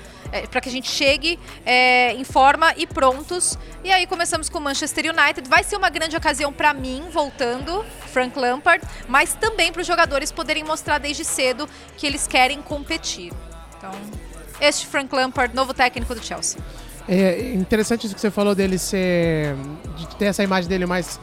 para 0.50 0.62
que 0.62 0.70
a 0.70 0.72
gente 0.72 0.90
chegue 0.90 1.38
é, 1.66 2.14
em 2.14 2.24
forma 2.24 2.74
e 2.78 2.88
prontos. 2.88 3.58
E 3.84 3.92
aí 3.92 4.08
começamos 4.08 4.50
com 4.50 4.60
o 4.60 4.62
Manchester 4.62 5.06
United. 5.14 5.50
Vai 5.50 5.64
ser 5.64 5.76
uma 5.76 5.90
grande 5.90 6.16
ocasião 6.16 6.54
para 6.54 6.74
mim, 6.74 7.04
voltando, 7.12 7.86
Frank 8.14 8.38
Lampard, 8.40 8.86
mas 9.08 9.34
também 9.34 9.72
para 9.74 9.82
os 9.82 9.88
jogadores 9.88 10.32
poderem 10.32 10.64
mostrar 10.64 11.00
desde 11.00 11.26
cedo 11.26 11.70
que 11.98 12.08
eles 12.08 12.28
querem 12.28 12.62
competir. 12.62 13.34
Então, 13.86 13.92
este 14.60 14.88
Frank 14.88 15.14
Lampard, 15.14 15.56
novo 15.56 15.74
técnico 15.74 16.16
do 16.16 16.24
Chelsea. 16.24 16.60
É 17.08 17.54
interessante 17.54 18.06
isso 18.06 18.16
que 18.16 18.22
você 18.22 18.32
falou 18.32 18.56
dele 18.56 18.78
ser. 18.78 19.56
de 19.96 20.08
ter 20.16 20.26
essa 20.26 20.44
imagem 20.44 20.68
dele 20.68 20.86
mais 20.86 21.20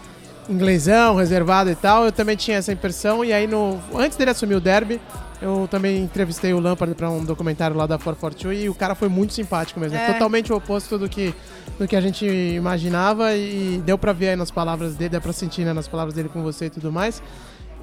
inglesão, 0.48 1.16
reservado 1.16 1.70
e 1.70 1.74
tal. 1.74 2.04
Eu 2.04 2.12
também 2.12 2.36
tinha 2.36 2.58
essa 2.58 2.72
impressão. 2.72 3.24
E 3.24 3.32
aí, 3.32 3.46
no, 3.46 3.80
antes 3.94 4.16
dele 4.16 4.30
assumir 4.30 4.54
o 4.54 4.60
derby, 4.60 5.00
eu 5.40 5.66
também 5.68 6.02
entrevistei 6.02 6.52
o 6.52 6.60
Lampard 6.60 6.94
para 6.94 7.10
um 7.10 7.24
documentário 7.24 7.76
lá 7.76 7.86
da 7.86 7.96
442 7.96 8.64
e 8.64 8.68
o 8.68 8.74
cara 8.74 8.94
foi 8.94 9.08
muito 9.08 9.32
simpático 9.32 9.80
mesmo. 9.80 9.96
É. 9.96 10.12
Totalmente 10.12 10.52
o 10.52 10.56
oposto 10.56 10.98
do 10.98 11.08
que, 11.08 11.34
do 11.78 11.88
que 11.88 11.96
a 11.96 12.00
gente 12.00 12.24
imaginava 12.26 13.34
e 13.34 13.82
deu 13.84 13.98
pra 13.98 14.12
ver 14.12 14.30
aí 14.30 14.36
nas 14.36 14.52
palavras 14.52 14.94
dele, 14.94 15.10
deu 15.10 15.20
pra 15.20 15.32
sentir 15.32 15.64
né, 15.64 15.72
nas 15.72 15.88
palavras 15.88 16.14
dele 16.14 16.28
com 16.28 16.42
você 16.42 16.66
e 16.66 16.70
tudo 16.70 16.92
mais. 16.92 17.20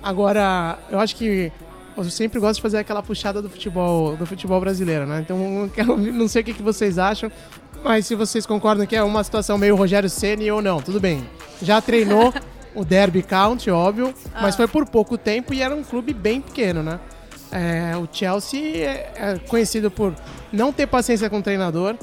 Agora, 0.02 0.80
eu 0.90 1.00
acho 1.00 1.18
que 1.18 1.52
eu 1.98 2.04
sempre 2.06 2.40
gosto 2.40 2.56
de 2.56 2.62
fazer 2.62 2.78
aquela 2.78 3.04
puxada 3.04 3.42
do 3.42 3.50
futebol, 3.50 4.16
do 4.16 4.26
futebol 4.26 4.60
brasileiro, 4.60 5.06
né? 5.06 5.20
Então, 5.22 5.38
não 5.98 6.28
sei 6.28 6.42
o 6.42 6.46
que, 6.46 6.54
que 6.54 6.62
vocês 6.62 6.98
acham, 6.98 7.32
mas 7.84 8.06
se 8.06 8.16
vocês 8.16 8.46
concordam 8.46 8.86
que 8.86 8.96
é 8.96 9.04
uma 9.04 9.24
situação 9.24 9.58
meio 9.58 9.76
Rogério 9.76 10.10
Ceni 10.10 10.52
ou 10.52 10.62
não, 10.62 10.82
tudo 10.82 11.00
bem. 11.00 11.28
Já 11.62 11.82
treinou 11.82 12.34
o 12.76 12.86
Derby 12.86 13.24
County, 13.24 13.70
óbvio, 13.70 14.14
mas 14.42 14.56
foi 14.56 14.68
por 14.68 14.86
pouco 14.86 15.18
tempo 15.18 15.54
e 15.54 15.62
era 15.62 15.76
um 15.76 15.84
clube 15.84 16.14
bem 16.14 16.42
pequeno, 16.42 16.84
né? 16.84 17.00
É, 17.52 17.98
o 17.98 18.08
Chelsea 18.12 18.78
é, 18.78 19.12
é 19.16 19.40
conhecido 19.48 19.90
por 19.90 20.14
não 20.52 20.72
ter 20.72 20.88
paciência 20.88 21.30
com 21.30 21.40
o 21.40 21.42
treinador, 21.42 21.96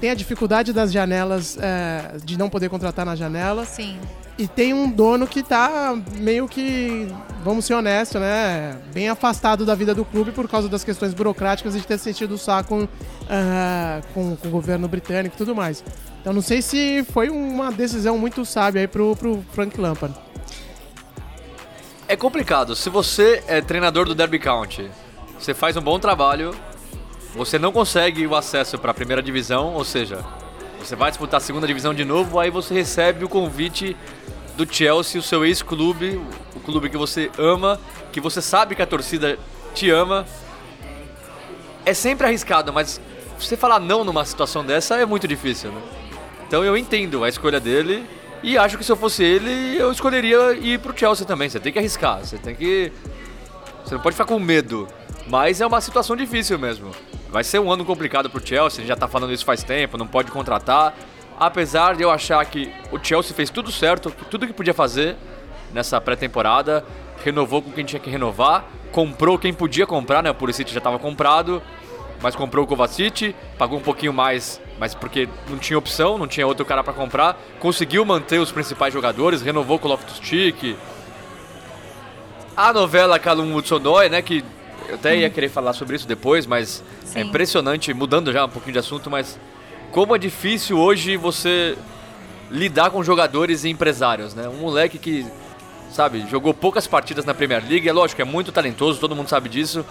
tem 0.00 0.10
a 0.10 0.14
dificuldade 0.14 0.72
das 0.72 0.92
janelas, 0.92 1.56
é, 1.60 2.16
de 2.24 2.36
não 2.36 2.48
poder 2.48 2.68
contratar 2.68 3.06
na 3.06 3.14
janela. 3.14 3.64
Sim. 3.64 3.98
E 4.38 4.48
tem 4.48 4.72
um 4.74 4.90
dono 4.90 5.26
que 5.26 5.42
tá 5.42 5.96
meio 6.16 6.48
que, 6.48 7.06
vamos 7.42 7.64
ser 7.64 7.74
honestos, 7.74 8.20
né? 8.20 8.78
Bem 8.92 9.08
afastado 9.08 9.66
da 9.66 9.74
vida 9.74 9.94
do 9.94 10.04
clube 10.04 10.30
por 10.32 10.48
causa 10.48 10.68
das 10.68 10.84
questões 10.84 11.12
burocráticas 11.12 11.74
e 11.74 11.80
de 11.80 11.86
ter 11.86 11.98
sentido 11.98 12.34
o 12.34 12.38
saco 12.38 12.88
ah, 13.28 14.00
com, 14.14 14.36
com 14.36 14.48
o 14.48 14.50
governo 14.50 14.88
britânico 14.88 15.34
e 15.34 15.38
tudo 15.38 15.54
mais. 15.54 15.84
Então 16.20 16.32
não 16.32 16.42
sei 16.42 16.62
se 16.62 17.04
foi 17.12 17.28
uma 17.28 17.72
decisão 17.72 18.16
muito 18.16 18.44
sábia 18.44 18.82
aí 18.82 18.88
pro, 18.88 19.16
pro 19.16 19.44
Frank 19.52 19.78
Lampard. 19.80 20.14
É 22.06 22.16
complicado. 22.16 22.76
Se 22.76 22.88
você 22.88 23.42
é 23.46 23.60
treinador 23.60 24.06
do 24.06 24.14
Derby 24.14 24.38
County, 24.38 24.90
você 25.38 25.52
faz 25.52 25.76
um 25.76 25.80
bom 25.80 25.98
trabalho, 25.98 26.54
você 27.34 27.58
não 27.58 27.72
consegue 27.72 28.26
o 28.26 28.36
acesso 28.36 28.78
para 28.78 28.92
a 28.92 28.94
primeira 28.94 29.22
divisão, 29.22 29.74
ou 29.74 29.84
seja, 29.84 30.24
você 30.78 30.94
vai 30.94 31.10
disputar 31.10 31.38
a 31.38 31.40
segunda 31.40 31.66
divisão 31.66 31.94
de 31.94 32.04
novo, 32.04 32.38
aí 32.38 32.50
você 32.50 32.74
recebe 32.74 33.24
o 33.24 33.28
convite 33.28 33.96
do 34.56 34.66
Chelsea, 34.70 35.20
o 35.20 35.22
seu 35.22 35.44
ex-clube, 35.44 36.20
o 36.54 36.60
clube 36.60 36.90
que 36.90 36.96
você 36.96 37.30
ama, 37.38 37.80
que 38.12 38.20
você 38.20 38.42
sabe 38.42 38.74
que 38.74 38.82
a 38.82 38.86
torcida 38.86 39.38
te 39.74 39.90
ama. 39.90 40.26
É 41.84 41.94
sempre 41.94 42.26
arriscado, 42.26 42.72
mas 42.72 43.00
você 43.38 43.56
falar 43.56 43.80
não 43.80 44.04
numa 44.04 44.24
situação 44.24 44.64
dessa 44.64 44.96
é 44.96 45.06
muito 45.06 45.26
difícil, 45.26 45.72
né? 45.72 45.82
Então 46.46 46.62
eu 46.62 46.76
entendo 46.76 47.24
a 47.24 47.28
escolha 47.28 47.58
dele 47.58 48.06
e 48.42 48.58
acho 48.58 48.76
que 48.76 48.84
se 48.84 48.92
eu 48.92 48.96
fosse 48.96 49.22
ele, 49.22 49.76
eu 49.78 49.90
escolheria 49.90 50.52
ir 50.52 50.78
pro 50.80 50.96
Chelsea 50.96 51.26
também. 51.26 51.48
Você 51.48 51.58
tem 51.58 51.72
que 51.72 51.78
arriscar, 51.78 52.18
você 52.18 52.36
tem 52.36 52.54
que. 52.54 52.92
Você 53.84 53.94
não 53.94 54.02
pode 54.02 54.14
ficar 54.14 54.26
com 54.26 54.38
medo. 54.38 54.86
Mas 55.28 55.60
é 55.60 55.66
uma 55.66 55.80
situação 55.80 56.16
difícil 56.16 56.58
mesmo. 56.58 56.90
Vai 57.30 57.44
ser 57.44 57.58
um 57.58 57.72
ano 57.72 57.84
complicado 57.84 58.28
pro 58.28 58.44
Chelsea, 58.44 58.78
a 58.78 58.80
gente 58.80 58.88
já 58.88 58.96
tá 58.96 59.08
falando 59.08 59.32
isso 59.32 59.44
faz 59.44 59.62
tempo, 59.62 59.96
não 59.96 60.06
pode 60.06 60.30
contratar. 60.30 60.94
Apesar 61.42 61.96
de 61.96 62.04
eu 62.04 62.10
achar 62.12 62.44
que 62.46 62.72
o 62.92 63.04
Chelsea 63.04 63.34
fez 63.34 63.50
tudo 63.50 63.72
certo, 63.72 64.12
tudo 64.30 64.46
que 64.46 64.52
podia 64.52 64.72
fazer, 64.72 65.16
nessa 65.74 66.00
pré-temporada, 66.00 66.84
renovou 67.24 67.60
com 67.60 67.72
quem 67.72 67.84
tinha 67.84 67.98
que 67.98 68.08
renovar, 68.08 68.64
comprou 68.92 69.36
quem 69.36 69.52
podia 69.52 69.84
comprar, 69.84 70.22
né? 70.22 70.30
O 70.30 70.34
Pulisic 70.36 70.70
já 70.72 70.78
estava 70.78 71.00
comprado, 71.00 71.60
mas 72.22 72.36
comprou 72.36 72.64
o 72.64 72.68
Kovacic, 72.68 73.34
pagou 73.58 73.76
um 73.76 73.82
pouquinho 73.82 74.12
mais, 74.12 74.60
mas 74.78 74.94
porque 74.94 75.28
não 75.48 75.58
tinha 75.58 75.76
opção, 75.76 76.16
não 76.16 76.28
tinha 76.28 76.46
outro 76.46 76.64
cara 76.64 76.84
para 76.84 76.92
comprar, 76.92 77.36
conseguiu 77.58 78.04
manter 78.04 78.38
os 78.38 78.52
principais 78.52 78.94
jogadores, 78.94 79.42
renovou 79.42 79.80
com 79.80 79.88
o 79.88 79.90
Loftus-Cheek. 79.90 80.76
A 82.56 82.72
novela 82.72 83.18
Calum 83.18 83.52
Hudson-Odoi, 83.56 84.08
né, 84.08 84.22
que 84.22 84.44
eu 84.88 84.94
até 84.94 85.16
ia 85.16 85.28
querer 85.28 85.48
falar 85.48 85.72
sobre 85.72 85.96
isso 85.96 86.06
depois, 86.06 86.46
mas 86.46 86.84
é 87.16 87.20
Sim. 87.20 87.20
impressionante, 87.22 87.92
mudando 87.92 88.32
já 88.32 88.44
um 88.44 88.48
pouquinho 88.48 88.74
de 88.74 88.78
assunto, 88.78 89.10
mas 89.10 89.40
como 89.92 90.16
é 90.16 90.18
difícil 90.18 90.78
hoje 90.78 91.16
você 91.18 91.76
lidar 92.50 92.90
com 92.90 93.04
jogadores 93.04 93.62
e 93.62 93.68
empresários, 93.68 94.34
né? 94.34 94.48
Um 94.48 94.56
moleque 94.56 94.98
que, 94.98 95.26
sabe, 95.92 96.26
jogou 96.30 96.54
poucas 96.54 96.86
partidas 96.86 97.26
na 97.26 97.34
Premier 97.34 97.62
League, 97.62 97.86
é 97.86 97.92
lógico, 97.92 98.20
é 98.20 98.24
muito 98.24 98.50
talentoso, 98.50 98.98
todo 98.98 99.14
mundo 99.14 99.28
sabe 99.28 99.50
disso, 99.50 99.84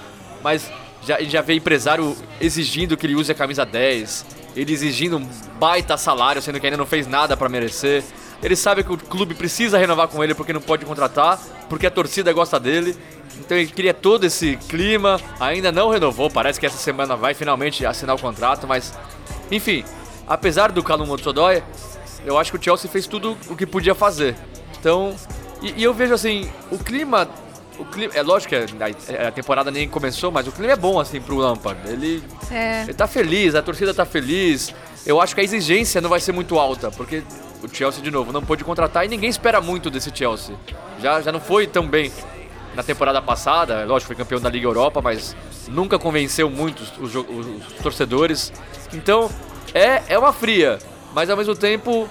mas 0.44 0.72
já, 1.06 1.22
já 1.22 1.42
vê 1.42 1.54
empresário 1.54 2.18
exigindo 2.40 2.98
que 2.98 3.06
ele 3.06 3.16
use 3.16 3.32
a 3.32 3.36
camisa 3.36 3.64
10, 3.64 4.26
ele 4.56 4.74
exigindo 4.74 5.18
um 5.18 5.30
baita 5.60 5.96
salário, 5.98 6.42
sendo 6.42 6.60
que 6.60 6.66
ainda 6.66 6.78
não 6.78 6.86
fez 6.86 7.08
nada 7.08 7.38
pra 7.38 7.48
merecer. 7.48 8.04
Ele 8.44 8.56
sabe 8.56 8.84
que 8.84 8.92
o 8.92 8.98
clube 8.98 9.36
precisa 9.36 9.78
renovar 9.78 10.08
com 10.08 10.24
ele 10.24 10.34
porque 10.34 10.52
não 10.52 10.62
pode 10.62 10.84
contratar, 10.84 11.40
porque 11.70 11.86
a 11.86 11.92
torcida 11.92 12.34
gosta 12.34 12.60
dele. 12.60 12.98
Então 13.40 13.58
ele 13.58 13.68
queria 13.72 13.94
todo 13.94 14.26
esse 14.26 14.56
clima, 14.70 15.20
ainda 15.40 15.72
não 15.72 15.90
renovou, 15.90 16.30
parece 16.30 16.60
que 16.60 16.66
essa 16.66 16.78
semana 16.78 17.16
vai 17.16 17.34
finalmente 17.34 17.86
assinar 17.86 18.16
o 18.16 18.20
contrato, 18.20 18.68
mas 18.68 18.94
enfim, 19.50 19.84
apesar 20.28 20.72
do 20.72 20.84
Calum 20.84 21.10
Hudson-Odoi, 21.12 21.64
eu 22.26 22.38
acho 22.38 22.52
que 22.52 22.58
o 22.58 22.64
Chelsea 22.64 22.90
fez 22.90 23.08
tudo 23.08 23.38
o 23.50 23.56
que 23.56 23.66
podia 23.66 23.96
fazer. 23.96 24.36
Então, 24.80 25.16
e, 25.62 25.74
e 25.82 25.84
eu 25.84 25.94
vejo 25.94 26.14
assim, 26.14 26.50
o 26.72 26.78
clima, 26.78 27.28
o 27.80 27.86
clima, 27.86 28.14
é 28.16 28.22
lógico 28.22 28.50
que 28.50 28.56
a, 29.16 29.28
a 29.28 29.32
temporada 29.32 29.72
nem 29.72 29.88
começou, 29.90 30.32
mas 30.32 30.48
o 30.48 30.52
clima 30.52 30.74
é 30.74 30.76
bom 30.76 31.00
assim 31.00 31.20
pro 31.20 31.36
Lampard. 31.38 31.80
Ele, 31.90 32.24
É. 32.52 32.84
ele 32.84 32.94
tá 32.94 33.08
feliz, 33.08 33.56
a 33.56 33.62
torcida 33.62 33.94
tá 33.94 34.06
feliz. 34.06 34.74
Eu 35.06 35.20
acho 35.20 35.34
que 35.34 35.42
a 35.42 35.44
exigência 35.44 36.00
não 36.00 36.10
vai 36.10 36.20
ser 36.20 36.32
muito 36.32 36.60
alta, 36.60 36.92
porque 36.92 37.24
o 37.64 37.68
Chelsea 37.68 38.04
de 38.04 38.12
novo 38.12 38.32
não 38.32 38.44
pôde 38.44 38.64
contratar 38.64 39.06
e 39.06 39.10
ninguém 39.10 39.30
espera 39.30 39.60
muito 39.60 39.90
desse 39.90 40.12
Chelsea. 40.14 40.56
Já 41.00 41.22
já 41.22 41.32
não 41.32 41.40
foi 41.40 41.66
tão 41.66 41.88
bem 41.88 42.12
na 42.76 42.84
temporada 42.84 43.22
passada, 43.22 43.86
lógico, 43.86 44.08
foi 44.08 44.16
campeão 44.16 44.40
da 44.40 44.50
Liga 44.50 44.66
Europa, 44.66 45.02
mas 45.02 45.36
nunca 45.68 46.00
convenceu 46.00 46.50
muito 46.50 46.82
os, 47.02 47.14
os- 47.16 47.26
os 47.68 47.74
torcedores. 47.84 48.52
Então, 48.94 49.30
é, 49.74 50.02
é 50.08 50.18
uma 50.18 50.32
fria, 50.32 50.80
mas 51.14 51.30
ao 51.30 51.36
mesmo 51.38 51.56
tempo 51.56 52.08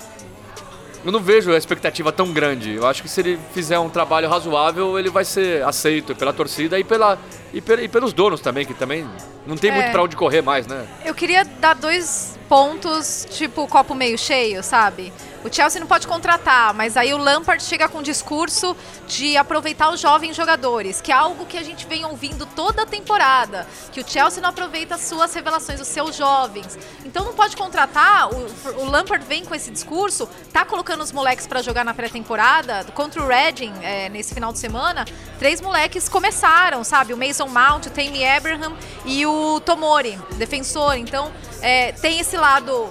eu 1.04 1.10
não 1.10 1.20
vejo 1.20 1.50
a 1.52 1.56
expectativa 1.56 2.12
tão 2.12 2.30
grande. 2.32 2.74
Eu 2.74 2.86
acho 2.86 3.02
que 3.02 3.08
se 3.08 3.20
ele 3.20 3.38
fizer 3.54 3.78
um 3.78 3.88
trabalho 3.88 4.28
razoável, 4.28 4.98
ele 4.98 5.08
vai 5.08 5.24
ser 5.24 5.64
aceito 5.64 6.14
pela 6.14 6.32
torcida 6.32 6.78
e, 6.78 6.84
pela, 6.84 7.18
e, 7.52 7.58
e 7.58 7.88
pelos 7.88 8.12
donos 8.12 8.40
também, 8.40 8.64
que 8.66 8.74
também 8.74 9.08
não 9.46 9.56
tem 9.56 9.70
É. 9.70 9.74
muito 9.74 9.90
pra 9.92 10.02
onde 10.02 10.16
correr 10.16 10.42
mais, 10.42 10.66
né? 10.66 10.86
Eu 11.04 11.14
queria 11.14 11.44
dar 11.44 11.74
dois 11.74 12.38
pontos, 12.48 13.26
tipo, 13.30 13.66
copo 13.68 13.94
meio 13.94 14.18
cheio, 14.18 14.62
sabe? 14.62 15.12
O 15.42 15.50
Chelsea 15.50 15.80
não 15.80 15.86
pode 15.86 16.06
contratar, 16.06 16.74
mas 16.74 16.98
aí 16.98 17.14
o 17.14 17.16
Lampard 17.16 17.62
chega 17.62 17.88
com 17.88 17.98
um 17.98 18.02
discurso 18.02 18.76
de 19.08 19.38
aproveitar 19.38 19.88
os 19.90 19.98
jovens 19.98 20.36
jogadores, 20.36 21.00
que 21.00 21.10
é 21.10 21.14
algo 21.14 21.46
que 21.46 21.56
a 21.56 21.62
gente 21.62 21.86
vem 21.86 22.04
ouvindo 22.04 22.44
toda 22.44 22.82
a 22.82 22.86
temporada, 22.86 23.66
que 23.90 24.00
o 24.00 24.04
Chelsea 24.06 24.42
não 24.42 24.50
aproveita 24.50 24.96
as 24.96 25.00
suas 25.02 25.32
revelações, 25.32 25.80
os 25.80 25.88
seus 25.88 26.14
jovens. 26.14 26.78
Então 27.06 27.24
não 27.24 27.32
pode 27.32 27.56
contratar, 27.56 28.28
o, 28.30 28.46
o 28.82 28.90
Lampard 28.90 29.24
vem 29.24 29.42
com 29.44 29.54
esse 29.54 29.70
discurso, 29.70 30.28
tá 30.52 30.62
colocando 30.66 31.02
os 31.02 31.10
moleques 31.12 31.46
pra 31.46 31.62
jogar 31.62 31.84
na 31.86 31.94
pré-temporada, 31.94 32.84
contra 32.94 33.22
o 33.22 33.26
Reading, 33.26 33.72
é, 33.80 34.10
nesse 34.10 34.34
final 34.34 34.52
de 34.52 34.58
semana, 34.58 35.06
três 35.38 35.62
moleques 35.62 36.06
começaram, 36.06 36.84
sabe? 36.84 37.14
O 37.14 37.16
Mason 37.40 37.48
Mount, 37.48 37.86
o 37.86 37.90
Tammy 37.90 38.24
Abraham 38.24 38.72
e 39.04 39.24
o 39.24 39.60
Tomori, 39.60 40.18
defensor. 40.36 40.96
Então 40.96 41.30
é, 41.62 41.92
tem 41.92 42.18
esse 42.20 42.36
lado 42.36 42.88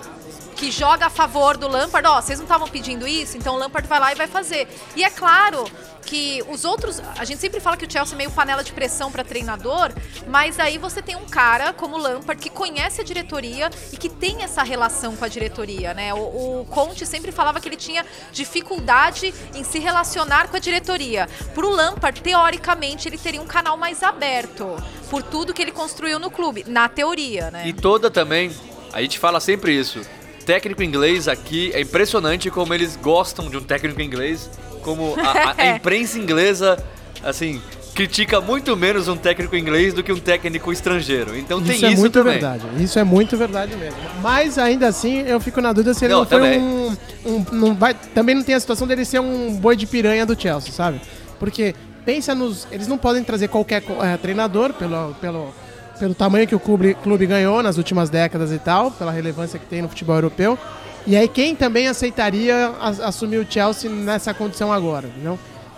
que 0.60 0.72
joga 0.72 1.06
a 1.06 1.10
favor 1.10 1.56
do 1.56 1.70
Lampard, 1.70 2.06
ó, 2.06 2.22
vocês 2.22 2.38
não 2.38 2.44
estavam 2.44 2.68
pedindo 2.68 3.08
isso, 3.08 3.38
então 3.38 3.56
o 3.56 3.58
Lampard 3.58 3.88
vai 3.88 3.98
lá 3.98 4.12
e 4.12 4.16
vai 4.16 4.28
fazer. 4.28 4.68
E 4.94 5.06
é 5.06 5.10
claro 5.10 5.64
que 6.06 6.44
os 6.50 6.66
outros, 6.66 7.02
a 7.18 7.24
gente 7.24 7.40
sempre 7.40 7.62
fala 7.62 7.78
que 7.78 7.86
o 7.86 7.90
Chelsea 7.90 8.14
é 8.14 8.18
meio 8.18 8.32
panela 8.32 8.62
de 8.62 8.74
pressão 8.74 9.10
para 9.10 9.24
treinador, 9.24 9.94
mas 10.28 10.60
aí 10.60 10.78
você 10.78 11.02
tem 11.02 11.16
um 11.16 11.24
cara 11.24 11.72
como 11.72 11.96
o 11.96 11.98
Lampard 11.98 12.42
que 12.42 12.50
conhece 12.50 13.00
a 13.00 13.06
diretoria 13.06 13.70
e 13.94 13.96
que 13.96 14.10
tem 14.10 14.44
essa 14.44 14.62
relação 14.62 15.16
com 15.16 15.24
a 15.24 15.30
diretoria, 15.30 15.94
né? 15.94 16.14
O, 16.14 16.18
o 16.62 16.66
Conte 16.70 17.06
sempre 17.06 17.32
falava 17.32 17.62
que 17.62 17.70
ele 17.70 17.78
tinha 17.78 18.06
dificuldade 18.34 19.34
em 19.56 19.64
se 19.64 19.80
relacionar 19.80 20.50
com 20.50 20.58
a 20.58 20.60
diretoria. 20.60 21.30
Pro 21.54 21.70
Lampard, 21.70 22.20
teoricamente, 22.20 23.08
ele 23.08 23.18
teria 23.18 23.42
um 23.42 23.48
canal 23.48 23.78
mais 23.78 24.04
aberto 24.04 24.76
por 25.10 25.24
tudo 25.24 25.54
que 25.54 25.62
ele 25.62 25.72
construiu 25.72 26.20
no 26.20 26.30
clube, 26.30 26.66
na 26.68 26.90
teoria, 26.90 27.50
né? 27.50 27.66
E 27.66 27.72
toda 27.72 28.12
também, 28.12 28.52
a 28.92 29.02
gente 29.02 29.18
fala 29.18 29.40
sempre 29.40 29.74
isso. 29.74 30.02
Técnico 30.50 30.82
inglês 30.82 31.28
aqui 31.28 31.70
é 31.76 31.82
impressionante 31.82 32.50
como 32.50 32.74
eles 32.74 32.96
gostam 32.96 33.48
de 33.52 33.56
um 33.58 33.62
técnico 33.62 34.02
inglês, 34.02 34.50
como 34.82 35.14
a, 35.20 35.52
a- 35.52 35.56
a 35.56 35.68
imprensa 35.78 36.18
inglesa, 36.18 36.84
assim, 37.24 37.62
critica 37.94 38.42
muito 38.42 38.76
menos 38.76 39.08
um 39.08 39.16
técnico 39.16 39.56
inglês 39.56 39.94
do 39.94 40.02
que 40.02 40.12
um 40.12 40.18
técnico 40.20 40.74
estrangeiro. 40.74 41.38
Então 41.38 41.62
tem 41.62 41.76
Isso 41.76 41.86
é 41.86 41.90
isso 41.92 42.00
muito 42.02 42.14
também. 42.14 42.34
verdade. 42.40 42.64
Isso 42.84 42.98
é 42.98 43.04
muito 43.04 43.38
verdade 43.38 43.76
mesmo. 43.76 44.00
Mas 44.24 44.58
ainda 44.58 44.88
assim, 44.88 45.20
eu 45.22 45.40
fico 45.40 45.62
na 45.62 45.72
dúvida 45.72 45.94
se 45.94 46.06
ele 46.06 46.14
Não, 46.16 46.22
não, 46.22 46.26
foi 46.28 46.40
também. 46.40 46.60
um, 46.60 46.98
um- 47.28 47.46
não 47.52 47.76
vai, 47.76 47.94
também 47.94 48.34
não 48.34 48.42
tem 48.42 48.56
a 48.56 48.60
situação 48.60 48.88
dele 48.88 49.06
ser 49.06 49.20
um 49.20 49.56
boi 49.56 49.76
de 49.76 49.86
piranha 49.86 50.26
do 50.26 50.36
Chelsea, 50.42 50.72
sabe? 50.74 51.00
Porque 51.40 51.76
pensa 52.04 52.34
nos, 52.34 52.66
eles 52.72 52.88
não 52.88 52.98
podem 52.98 53.24
trazer 53.24 53.50
qualquer 53.50 53.84
eh, 54.02 54.18
treinador 54.18 54.74
pelo, 54.74 55.14
pelo 55.22 55.54
pelo 56.00 56.16
tamanho 56.16 56.48
que 56.48 56.56
o 56.56 56.60
clube, 56.60 56.96
clube 57.04 57.26
ganhou 57.26 57.62
nas 57.62 57.78
últimas 57.78 58.10
décadas 58.10 58.52
e 58.52 58.58
tal, 58.58 58.90
pela 58.92 59.12
relevância 59.12 59.60
que 59.60 59.66
tem 59.66 59.82
no 59.82 59.90
futebol 59.90 60.16
europeu. 60.16 60.58
E 61.06 61.16
aí 61.16 61.28
quem 61.28 61.56
também 61.56 61.88
aceitaria 61.88 62.72
as- 62.82 63.00
assumir 63.00 63.38
o 63.38 63.46
Chelsea 63.50 63.90
nessa 63.90 64.34
condição 64.34 64.72
agora, 64.72 65.08
entendeu? 65.08 65.38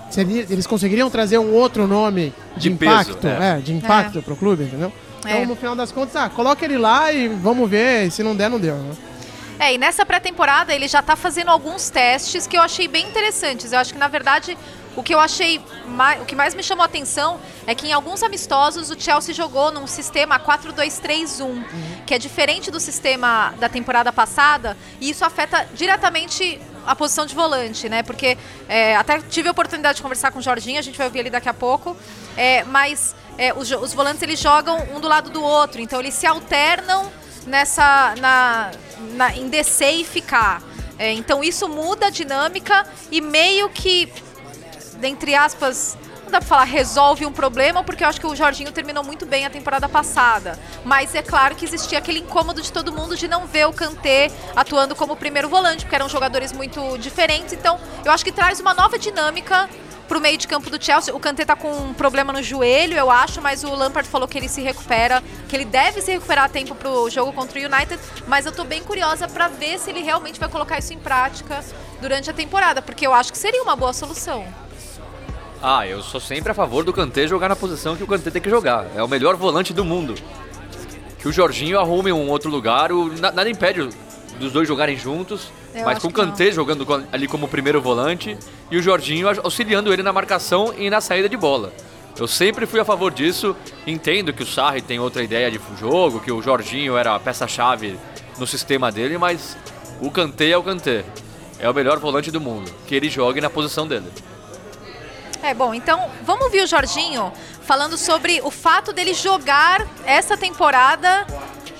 Seria, 0.09 0.45
eles 0.49 0.67
conseguiriam 0.67 1.09
trazer 1.09 1.37
um 1.37 1.53
outro 1.53 1.87
nome 1.87 2.33
de, 2.57 2.69
De 2.69 2.75
peso, 2.75 2.91
impacto, 3.11 3.27
é. 3.27 3.49
é, 3.51 3.57
de 3.59 3.73
impacto 3.73 4.21
pro 4.21 4.35
clube, 4.35 4.63
entendeu? 4.65 4.91
É. 5.25 5.31
Então, 5.31 5.45
no 5.45 5.55
final 5.55 5.75
das 5.75 5.91
contas, 5.91 6.15
ah, 6.17 6.29
coloca 6.29 6.65
ele 6.65 6.77
lá 6.77 7.13
e 7.13 7.27
vamos 7.29 7.69
ver, 7.69 8.07
e 8.07 8.11
se 8.11 8.21
não 8.21 8.35
der, 8.35 8.49
não 8.49 8.59
deu. 8.59 8.75
Né? 8.75 8.93
É, 9.59 9.73
e 9.73 9.77
nessa 9.77 10.05
pré-temporada 10.05 10.73
ele 10.73 10.87
já 10.87 11.01
tá 11.01 11.15
fazendo 11.15 11.49
alguns 11.49 11.89
testes 11.89 12.45
que 12.47 12.57
eu 12.57 12.61
achei 12.61 12.87
bem 12.87 13.07
interessantes. 13.07 13.71
Eu 13.71 13.79
acho 13.79 13.93
que, 13.93 13.99
na 13.99 14.07
verdade, 14.07 14.57
o 14.95 15.03
que 15.03 15.13
eu 15.13 15.19
achei 15.19 15.61
mais, 15.85 16.21
o 16.21 16.25
que 16.25 16.35
mais 16.35 16.53
me 16.53 16.63
chamou 16.63 16.83
a 16.83 16.85
atenção 16.85 17.39
é 17.65 17.73
que 17.73 17.87
em 17.87 17.93
alguns 17.93 18.23
amistosos 18.23 18.89
o 18.89 18.99
Chelsea 18.99 19.33
jogou 19.33 19.71
num 19.71 19.87
sistema 19.87 20.39
4-2-3-1, 20.39 21.63
que 22.05 22.13
é 22.13 22.17
diferente 22.17 22.69
do 22.69 22.79
sistema 22.79 23.53
da 23.59 23.69
temporada 23.69 24.11
passada, 24.11 24.77
e 24.99 25.09
isso 25.09 25.23
afeta 25.23 25.67
diretamente 25.73 26.59
a 26.85 26.95
posição 26.95 27.25
de 27.25 27.35
volante, 27.35 27.87
né? 27.87 28.03
Porque 28.03 28.37
é, 28.67 28.95
até 28.95 29.19
tive 29.21 29.47
a 29.47 29.51
oportunidade 29.51 29.97
de 29.97 30.01
conversar 30.01 30.31
com 30.31 30.39
o 30.39 30.41
Jorginho, 30.41 30.79
a 30.79 30.81
gente 30.81 30.97
vai 30.97 31.07
ouvir 31.07 31.19
ele 31.19 31.29
daqui 31.29 31.47
a 31.47 31.53
pouco, 31.53 31.95
é, 32.35 32.63
mas 32.63 33.15
é, 33.37 33.53
os, 33.53 33.71
os 33.71 33.93
volantes 33.93 34.21
eles 34.21 34.39
jogam 34.39 34.77
um 34.93 34.99
do 34.99 35.07
lado 35.07 35.29
do 35.29 35.41
outro, 35.41 35.79
então 35.79 35.99
eles 35.99 36.13
se 36.13 36.25
alternam 36.25 37.11
nessa 37.45 38.13
na, 38.19 38.71
na 39.13 39.35
em 39.35 39.47
descer 39.47 39.93
e 39.93 40.03
ficar. 40.03 40.61
É, 40.97 41.11
então 41.13 41.43
isso 41.43 41.67
muda 41.67 42.07
a 42.07 42.09
dinâmica 42.09 42.85
e 43.09 43.21
meio 43.21 43.69
que 43.69 44.11
entre 45.03 45.35
aspas, 45.35 45.97
não 46.23 46.31
dá 46.31 46.39
pra 46.39 46.47
falar 46.47 46.63
resolve 46.63 47.25
um 47.25 47.31
problema, 47.31 47.83
porque 47.83 48.03
eu 48.03 48.07
acho 48.07 48.19
que 48.19 48.27
o 48.27 48.35
Jorginho 48.35 48.71
terminou 48.71 49.03
muito 49.03 49.25
bem 49.25 49.45
a 49.45 49.49
temporada 49.49 49.89
passada. 49.89 50.57
Mas 50.85 51.13
é 51.13 51.21
claro 51.21 51.55
que 51.55 51.65
existia 51.65 51.97
aquele 51.97 52.19
incômodo 52.19 52.61
de 52.61 52.71
todo 52.71 52.91
mundo 52.91 53.17
de 53.17 53.27
não 53.27 53.45
ver 53.45 53.67
o 53.67 53.73
Kanté 53.73 54.31
atuando 54.55 54.95
como 54.95 55.15
primeiro 55.15 55.49
volante, 55.49 55.83
porque 55.83 55.95
eram 55.95 56.07
jogadores 56.07 56.51
muito 56.51 56.97
diferentes. 56.97 57.53
Então, 57.53 57.79
eu 58.05 58.11
acho 58.11 58.23
que 58.23 58.31
traz 58.31 58.59
uma 58.59 58.73
nova 58.73 58.97
dinâmica 58.97 59.69
pro 60.11 60.19
meio 60.19 60.37
de 60.37 60.45
campo 60.45 60.69
do 60.69 60.83
Chelsea. 60.83 61.15
O 61.15 61.19
Kanté 61.21 61.45
tá 61.45 61.55
com 61.55 61.71
um 61.71 61.93
problema 61.93 62.33
no 62.33 62.43
joelho, 62.43 62.97
eu 62.97 63.09
acho, 63.09 63.41
mas 63.41 63.63
o 63.63 63.73
Lampard 63.73 64.09
falou 64.09 64.27
que 64.27 64.37
ele 64.37 64.49
se 64.49 64.61
recupera, 64.61 65.23
que 65.47 65.55
ele 65.55 65.63
deve 65.63 66.01
se 66.01 66.11
recuperar 66.11 66.45
a 66.45 66.49
tempo 66.49 66.75
pro 66.75 67.09
jogo 67.09 67.31
contra 67.31 67.57
o 67.57 67.63
United, 67.63 67.97
mas 68.27 68.45
eu 68.45 68.51
tô 68.51 68.65
bem 68.65 68.83
curiosa 68.83 69.27
pra 69.29 69.47
ver 69.47 69.79
se 69.79 69.89
ele 69.89 70.01
realmente 70.01 70.37
vai 70.37 70.49
colocar 70.49 70.77
isso 70.79 70.93
em 70.93 70.99
prática 70.99 71.63
durante 72.01 72.29
a 72.29 72.33
temporada, 72.33 72.81
porque 72.81 73.07
eu 73.07 73.13
acho 73.13 73.31
que 73.31 73.37
seria 73.37 73.63
uma 73.63 73.75
boa 73.75 73.93
solução. 73.93 74.45
Ah, 75.61 75.85
eu 75.87 76.01
sou 76.01 76.19
sempre 76.19 76.51
a 76.51 76.55
favor 76.55 76.83
do 76.83 76.91
Kanté 76.91 77.27
jogar 77.27 77.47
na 77.49 77.55
posição 77.55 77.95
que 77.95 78.03
o 78.03 78.07
Kanté 78.07 78.31
tem 78.31 78.41
que 78.41 78.49
jogar. 78.49 78.87
É 78.95 79.03
o 79.03 79.07
melhor 79.07 79.35
volante 79.35 79.73
do 79.73 79.85
mundo. 79.85 80.15
Que 81.19 81.27
o 81.27 81.31
Jorginho 81.31 81.79
arrume 81.79 82.11
um 82.11 82.29
outro 82.29 82.49
lugar, 82.49 82.91
o- 82.91 83.13
na- 83.19 83.31
nada 83.31 83.49
impede 83.49 83.87
dos 84.39 84.51
dois 84.51 84.67
jogarem 84.67 84.97
juntos, 84.97 85.51
Eu 85.73 85.85
mas 85.85 85.99
com 85.99 86.07
o. 86.07 86.11
Kanté 86.11 86.51
jogando 86.51 87.05
ali 87.11 87.27
como 87.27 87.47
primeiro 87.47 87.79
volante 87.79 88.35
e 88.71 88.77
o 88.77 88.81
Jorginho 88.81 89.27
au- 89.29 89.35
auxiliando 89.43 89.93
ele 89.93 90.01
na 90.01 90.11
marcação 90.11 90.73
e 90.75 90.89
na 90.89 90.99
saída 90.99 91.29
de 91.29 91.37
bola. 91.37 91.71
Eu 92.17 92.27
sempre 92.27 92.65
fui 92.65 92.79
a 92.79 92.85
favor 92.85 93.11
disso, 93.11 93.55
entendo 93.85 94.33
que 94.33 94.41
o 94.41 94.45
Sarri 94.47 94.81
tem 94.81 94.99
outra 94.99 95.21
ideia 95.23 95.49
de 95.51 95.59
jogo, 95.79 96.19
que 96.19 96.31
o 96.31 96.41
Jorginho 96.41 96.97
era 96.97 97.13
a 97.15 97.19
peça-chave 97.19 97.97
no 98.39 98.47
sistema 98.47 98.91
dele, 98.91 99.17
mas 99.17 99.55
o 100.01 100.09
Kanté 100.09 100.49
é 100.49 100.57
o 100.57 100.63
Kanté. 100.63 101.05
É 101.59 101.69
o 101.69 101.73
melhor 101.73 101.99
volante 101.99 102.31
do 102.31 102.41
mundo, 102.41 102.69
que 102.87 102.95
ele 102.95 103.09
jogue 103.09 103.39
na 103.39 103.49
posição 103.49 103.87
dele. 103.87 104.07
É, 105.43 105.53
bom, 105.55 105.73
então 105.73 106.09
vamos 106.23 106.45
ouvir 106.45 106.61
o 106.61 106.67
Jorginho 106.67 107.33
falando 107.63 107.97
sobre 107.97 108.41
o 108.43 108.51
fato 108.51 108.93
dele 108.93 109.13
jogar 109.13 109.87
essa 110.05 110.37
temporada 110.37 111.25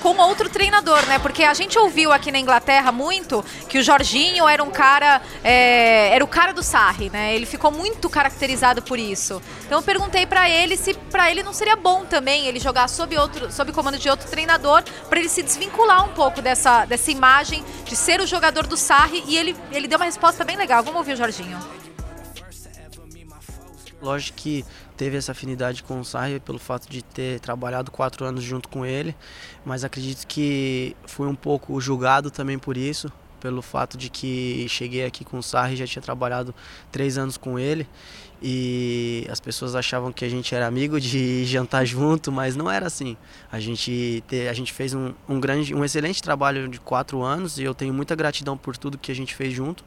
com 0.01 0.17
outro 0.17 0.49
treinador, 0.49 1.05
né? 1.05 1.19
Porque 1.19 1.43
a 1.43 1.53
gente 1.53 1.77
ouviu 1.77 2.11
aqui 2.11 2.31
na 2.31 2.39
Inglaterra 2.39 2.91
muito 2.91 3.45
que 3.69 3.77
o 3.77 3.83
Jorginho 3.83 4.47
era 4.47 4.63
um 4.63 4.71
cara, 4.71 5.21
é, 5.43 6.09
era 6.13 6.23
o 6.23 6.27
cara 6.27 6.51
do 6.51 6.63
Sarri, 6.63 7.11
né? 7.11 7.35
Ele 7.35 7.45
ficou 7.45 7.71
muito 7.71 8.09
caracterizado 8.09 8.81
por 8.81 8.97
isso. 8.97 9.39
Então 9.65 9.77
eu 9.77 9.83
perguntei 9.83 10.25
pra 10.25 10.49
ele 10.49 10.75
se 10.75 10.95
pra 10.95 11.29
ele 11.29 11.43
não 11.43 11.53
seria 11.53 11.75
bom 11.75 12.03
também 12.03 12.47
ele 12.47 12.59
jogar 12.59 12.87
sob 12.87 13.15
outro, 13.15 13.51
sob 13.51 13.71
comando 13.71 13.99
de 13.99 14.09
outro 14.09 14.27
treinador, 14.27 14.83
pra 15.07 15.19
ele 15.19 15.29
se 15.29 15.43
desvincular 15.43 16.03
um 16.03 16.13
pouco 16.13 16.41
dessa, 16.41 16.83
dessa 16.85 17.11
imagem 17.11 17.63
de 17.85 17.95
ser 17.95 18.19
o 18.21 18.25
jogador 18.25 18.65
do 18.65 18.75
Sarri 18.75 19.23
e 19.27 19.37
ele 19.37 19.55
ele 19.71 19.87
deu 19.87 19.99
uma 19.99 20.05
resposta 20.05 20.43
bem 20.43 20.57
legal. 20.57 20.81
Vamos 20.81 20.97
ouvir 20.97 21.13
o 21.13 21.17
Jorginho. 21.17 21.80
Lógico 24.01 24.37
que 24.37 24.65
teve 24.97 25.15
essa 25.15 25.31
afinidade 25.31 25.83
com 25.83 25.99
o 25.99 26.05
Sarri 26.05 26.39
pelo 26.39 26.57
fato 26.57 26.89
de 26.89 27.03
ter 27.03 27.39
trabalhado 27.39 27.91
quatro 27.91 28.25
anos 28.25 28.43
junto 28.43 28.67
com 28.67 28.83
ele, 28.83 29.15
mas 29.63 29.83
acredito 29.83 30.25
que 30.25 30.95
fui 31.05 31.27
um 31.27 31.35
pouco 31.35 31.79
julgado 31.79 32.31
também 32.31 32.57
por 32.57 32.75
isso, 32.75 33.11
pelo 33.39 33.61
fato 33.61 33.97
de 33.97 34.09
que 34.09 34.65
cheguei 34.67 35.05
aqui 35.05 35.23
com 35.23 35.37
o 35.37 35.43
Sarri, 35.43 35.75
já 35.75 35.85
tinha 35.85 36.01
trabalhado 36.01 36.53
três 36.91 37.17
anos 37.17 37.37
com 37.37 37.59
ele 37.59 37.87
e 38.41 39.27
as 39.29 39.39
pessoas 39.39 39.75
achavam 39.75 40.11
que 40.11 40.25
a 40.25 40.29
gente 40.29 40.53
era 40.55 40.65
amigo 40.65 40.99
de 40.99 41.45
jantar 41.45 41.85
junto, 41.85 42.31
mas 42.31 42.55
não 42.55 42.71
era 42.71 42.87
assim. 42.87 43.15
A 43.51 43.59
gente, 43.59 44.23
te, 44.27 44.47
a 44.47 44.53
gente 44.53 44.73
fez 44.73 44.95
um, 44.95 45.13
um 45.29 45.39
grande, 45.39 45.75
um 45.75 45.85
excelente 45.85 46.23
trabalho 46.23 46.67
de 46.67 46.79
quatro 46.79 47.21
anos 47.21 47.59
e 47.59 47.63
eu 47.63 47.75
tenho 47.75 47.93
muita 47.93 48.15
gratidão 48.15 48.57
por 48.57 48.75
tudo 48.77 48.97
que 48.97 49.11
a 49.11 49.15
gente 49.15 49.35
fez 49.35 49.53
junto, 49.53 49.83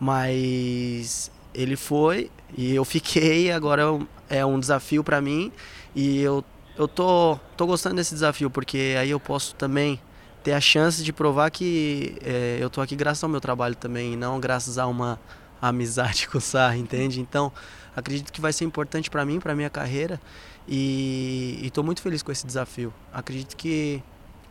mas 0.00 1.30
ele 1.54 1.76
foi 1.76 2.30
e 2.56 2.74
eu 2.74 2.84
fiquei, 2.84 3.50
agora 3.50 3.82
é 4.28 4.44
um 4.44 4.58
desafio 4.58 5.02
para 5.02 5.20
mim 5.20 5.52
e 5.94 6.20
eu, 6.20 6.44
eu 6.76 6.88
tô, 6.88 7.38
tô 7.56 7.66
gostando 7.66 7.96
desse 7.96 8.14
desafio 8.14 8.50
porque 8.50 8.94
aí 8.98 9.10
eu 9.10 9.20
posso 9.20 9.54
também 9.54 10.00
ter 10.42 10.52
a 10.52 10.60
chance 10.60 11.02
de 11.02 11.12
provar 11.12 11.50
que 11.50 12.16
é, 12.22 12.58
eu 12.60 12.68
tô 12.68 12.80
aqui 12.80 12.96
graças 12.96 13.22
ao 13.22 13.30
meu 13.30 13.40
trabalho 13.40 13.76
também, 13.76 14.14
e 14.14 14.16
não 14.16 14.40
graças 14.40 14.76
a 14.76 14.86
uma 14.86 15.18
amizade 15.60 16.26
com 16.28 16.38
o 16.38 16.40
Sarri, 16.40 16.80
entende? 16.80 17.20
Então, 17.20 17.52
acredito 17.94 18.32
que 18.32 18.40
vai 18.40 18.52
ser 18.52 18.64
importante 18.64 19.08
para 19.08 19.24
mim, 19.24 19.38
para 19.38 19.54
minha 19.54 19.70
carreira 19.70 20.20
e 20.66 21.60
estou 21.62 21.82
muito 21.82 22.02
feliz 22.02 22.22
com 22.22 22.32
esse 22.32 22.46
desafio. 22.46 22.92
Acredito 23.12 23.56
que 23.56 24.02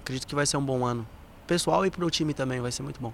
acredito 0.02 0.28
que 0.28 0.36
vai 0.36 0.46
ser 0.46 0.58
um 0.58 0.64
bom 0.64 0.86
ano, 0.86 1.08
pessoal 1.46 1.86
e 1.86 1.92
para 1.92 2.06
o 2.06 2.10
time 2.10 2.34
também 2.34 2.60
vai 2.60 2.72
ser 2.72 2.84
muito 2.84 3.00
bom. 3.00 3.14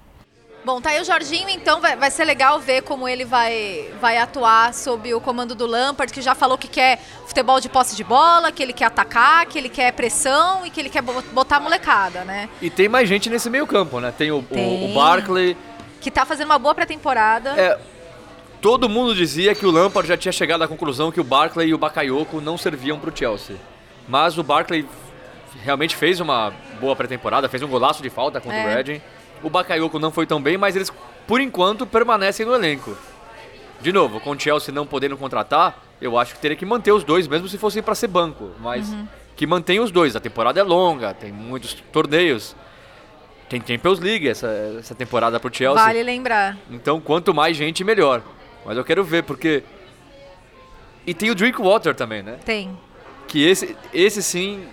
Bom, 0.67 0.81
tá 0.81 0.89
aí 0.89 1.00
o 1.00 1.05
Jorginho, 1.05 1.50
então 1.50 1.79
vai, 1.79 1.95
vai 1.95 2.12
ser 2.12 2.25
legal 2.25 2.59
ver 2.59 2.81
como 2.81 3.07
ele 3.07 3.24
vai, 3.24 3.89
vai 4.01 4.17
atuar 4.17 4.74
sob 4.74 5.13
o 5.13 5.21
comando 5.21 5.55
do 5.55 5.65
Lampard, 5.65 6.12
que 6.12 6.21
já 6.21 6.36
falou 6.36 6.57
que 6.57 6.67
quer 6.67 7.00
futebol 7.25 7.62
de 7.62 7.69
posse 7.69 7.95
de 7.95 8.03
bola, 8.03 8.51
que 8.51 8.62
ele 8.62 8.74
quer 8.74 8.83
atacar, 8.83 9.45
que 9.45 9.57
ele 9.57 9.69
quer 9.69 9.93
pressão 9.93 10.65
e 10.65 10.69
que 10.69 10.77
ele 10.77 10.89
quer 10.89 11.01
botar 11.01 11.55
a 11.55 11.59
molecada, 11.62 12.25
né? 12.25 12.50
E 12.62 12.69
tem 12.69 12.89
mais 12.89 13.07
gente 13.07 13.29
nesse 13.29 13.50
meio 13.50 13.65
campo, 13.65 14.01
né? 14.01 14.12
Tem 14.17 14.29
o, 14.29 14.43
Tem. 14.43 14.83
o, 14.83 14.91
o 14.91 14.93
Barkley. 14.93 15.55
Que 16.01 16.12
tá 16.12 16.25
fazendo 16.25 16.47
uma 16.47 16.59
boa 16.59 16.75
pré-temporada. 16.75 17.51
É, 17.51 17.79
todo 18.62 18.89
mundo 18.89 19.15
dizia 19.15 19.55
que 19.55 19.65
o 19.65 19.71
Lampard 19.71 20.05
já 20.05 20.17
tinha 20.17 20.33
chegado 20.33 20.63
à 20.63 20.67
conclusão 20.67 21.13
que 21.13 21.21
o 21.21 21.24
Barkley 21.24 21.69
e 21.69 21.74
o 21.74 21.77
Bakayoko 21.77 22.41
não 22.41 22.57
serviam 22.57 23.00
pro 23.00 23.17
Chelsea. 23.17 23.55
Mas 24.05 24.38
o 24.38 24.43
Barkley 24.43 24.86
realmente 25.63 25.95
fez 25.95 26.19
uma 26.19 26.51
boa 26.77 26.93
pré-temporada, 26.93 27.47
fez 27.47 27.63
um 27.63 27.69
golaço 27.69 28.03
de 28.03 28.09
falta 28.09 28.41
contra 28.41 28.57
o 28.57 28.62
É. 28.62 28.75
Reading. 28.75 29.01
O 29.44 29.50
Bakayoko 29.50 30.00
não 30.00 30.12
foi 30.12 30.25
tão 30.25 30.41
bem, 30.41 30.58
mas 30.58 30.75
eles, 30.75 30.91
por 31.27 31.39
enquanto, 31.41 31.86
permanecem 31.86 32.46
no 32.46 32.53
elenco. 32.56 32.96
De 33.82 33.91
novo, 33.91 34.20
com 34.20 34.32
o 34.32 34.39
Chelsea 34.39 34.74
não 34.74 34.86
podendo 34.88 35.15
contratar, 35.17 35.84
eu 36.01 36.17
acho 36.17 36.34
que 36.36 36.39
teria 36.41 36.58
que 36.58 36.65
manter 36.65 36.91
os 36.91 37.03
dois, 37.03 37.27
mesmo 37.27 37.48
se 37.48 37.58
fossem 37.58 37.84
para 37.84 37.94
ser 37.96 38.08
banco. 38.08 38.51
Mas 38.60 38.91
que 39.36 39.46
mantém 39.46 39.79
os 39.79 39.91
dois. 39.91 40.15
A 40.15 40.20
temporada 40.20 40.60
é 40.60 40.63
longa, 40.63 41.13
tem 41.13 41.32
muitos 41.32 41.74
torneios. 41.91 42.56
Tem 43.48 43.62
Champions 43.65 44.00
League 44.00 44.27
essa, 44.27 44.48
essa 44.79 44.94
temporada 44.96 45.39
pro 45.39 45.53
Chelsea. 45.53 45.82
Vale 45.82 46.03
lembrar. 46.03 46.58
Então, 46.70 47.00
quanto 47.00 47.34
mais 47.34 47.56
gente, 47.56 47.84
melhor. 47.84 48.22
Mas 48.65 48.75
eu 48.77 48.84
quero 48.84 49.03
ver, 49.03 49.24
porque. 49.24 49.63
E 51.06 51.13
tem 51.13 51.29
o 51.29 51.36
Drinkwater 51.36 51.96
também, 51.96 52.22
né? 52.22 52.38
Tem. 52.44 52.77
Que 53.27 53.48
esse, 53.48 53.77
esse 53.94 54.22
sim 54.22 54.65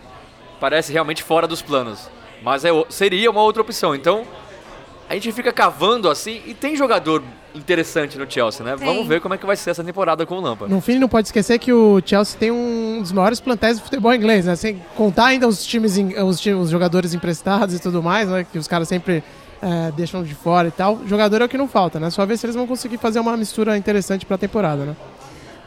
parece 0.58 0.92
realmente 0.92 1.22
fora 1.22 1.46
dos 1.46 1.62
planos. 1.62 2.08
Mas 2.42 2.64
é, 2.64 2.72
o- 2.72 2.86
seria 2.88 3.30
uma 3.30 3.42
outra 3.42 3.62
opção. 3.62 3.94
Então, 3.94 4.26
a 5.08 5.14
gente 5.14 5.32
fica 5.32 5.52
cavando 5.52 6.08
assim. 6.08 6.40
E 6.46 6.54
tem 6.54 6.76
jogador 6.76 7.22
interessante 7.54 8.18
no 8.18 8.30
Chelsea, 8.30 8.64
né? 8.64 8.76
Tem. 8.76 8.86
Vamos 8.86 9.06
ver 9.06 9.20
como 9.20 9.34
é 9.34 9.38
que 9.38 9.46
vai 9.46 9.56
ser 9.56 9.70
essa 9.70 9.84
temporada 9.84 10.26
com 10.26 10.36
o 10.36 10.40
Lampard. 10.40 10.72
No 10.72 10.80
fim, 10.80 10.98
não 10.98 11.08
pode 11.08 11.28
esquecer 11.28 11.58
que 11.58 11.72
o 11.72 12.00
Chelsea 12.04 12.38
tem 12.38 12.50
um 12.50 13.00
dos 13.00 13.12
maiores 13.12 13.40
plantéis 13.40 13.78
do 13.78 13.84
futebol 13.84 14.12
inglês, 14.14 14.46
né? 14.46 14.56
Sem 14.56 14.82
contar 14.96 15.26
ainda 15.26 15.46
os 15.46 15.64
times, 15.64 15.96
os, 15.96 16.40
times 16.40 16.64
os 16.64 16.70
jogadores 16.70 17.14
emprestados 17.14 17.74
e 17.74 17.78
tudo 17.78 18.02
mais, 18.02 18.28
né? 18.28 18.44
Que 18.50 18.58
os 18.58 18.66
caras 18.66 18.88
sempre 18.88 19.22
é, 19.62 19.92
deixam 19.92 20.22
de 20.22 20.34
fora 20.34 20.68
e 20.68 20.72
tal. 20.72 21.00
Jogador 21.06 21.42
é 21.42 21.44
o 21.44 21.48
que 21.48 21.58
não 21.58 21.68
falta, 21.68 22.00
né? 22.00 22.10
Só 22.10 22.24
ver 22.26 22.36
se 22.36 22.46
eles 22.46 22.56
vão 22.56 22.66
conseguir 22.66 22.98
fazer 22.98 23.20
uma 23.20 23.36
mistura 23.36 23.76
interessante 23.76 24.26
pra 24.26 24.36
temporada, 24.36 24.84
né? 24.84 24.96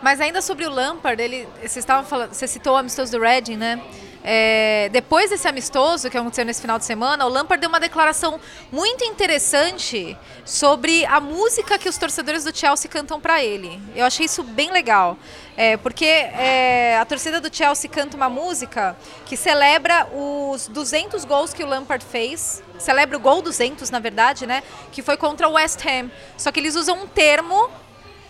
Mas 0.02 0.22
ainda 0.22 0.42
sobre 0.42 0.66
o 0.66 0.70
Lampard, 0.70 1.22
ele, 1.22 1.48
estavam 1.64 2.06
falando, 2.06 2.32
você 2.32 2.48
citou 2.48 2.74
o 2.74 2.78
amistoso 2.78 3.12
do 3.12 3.20
Reading, 3.20 3.56
né? 3.56 3.82
É, 4.30 4.90
depois 4.92 5.30
desse 5.30 5.48
amistoso 5.48 6.10
que 6.10 6.18
aconteceu 6.18 6.44
nesse 6.44 6.60
final 6.60 6.78
de 6.78 6.84
semana, 6.84 7.26
o 7.26 7.30
Lampard 7.30 7.62
deu 7.62 7.70
uma 7.70 7.80
declaração 7.80 8.38
muito 8.70 9.06
interessante 9.06 10.18
sobre 10.44 11.06
a 11.06 11.22
música 11.22 11.80
que 11.80 11.88
os 11.88 11.98
torcedores 11.98 12.44
do 12.44 12.54
Chelsea 12.54 12.92
cantam 12.92 13.22
pra 13.22 13.42
ele. 13.42 13.82
Eu 13.96 14.06
achei 14.06 14.26
isso 14.26 14.44
bem 14.44 14.70
legal. 14.70 15.18
É, 15.56 15.78
porque 15.78 16.04
é, 16.04 16.98
a 17.00 17.06
torcida 17.06 17.40
do 17.40 17.56
Chelsea 17.56 17.90
canta 17.90 18.18
uma 18.18 18.28
música 18.28 18.98
que 19.26 19.38
celebra 19.38 20.06
os 20.14 20.68
200 20.68 21.24
gols 21.24 21.54
que 21.54 21.64
o 21.64 21.68
Lampard 21.68 22.04
fez. 22.04 22.62
Celebra 22.78 23.16
o 23.16 23.22
gol 23.22 23.42
200, 23.42 23.90
na 23.92 24.00
verdade, 24.00 24.46
né? 24.46 24.62
Que 24.92 25.02
foi 25.02 25.16
contra 25.16 25.48
o 25.48 25.54
West 25.54 25.80
Ham. 25.86 26.12
Só 26.36 26.52
que 26.52 26.60
eles 26.60 26.76
usam 26.76 27.04
um 27.04 27.08
termo 27.08 27.70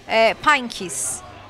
é, 0.08 0.36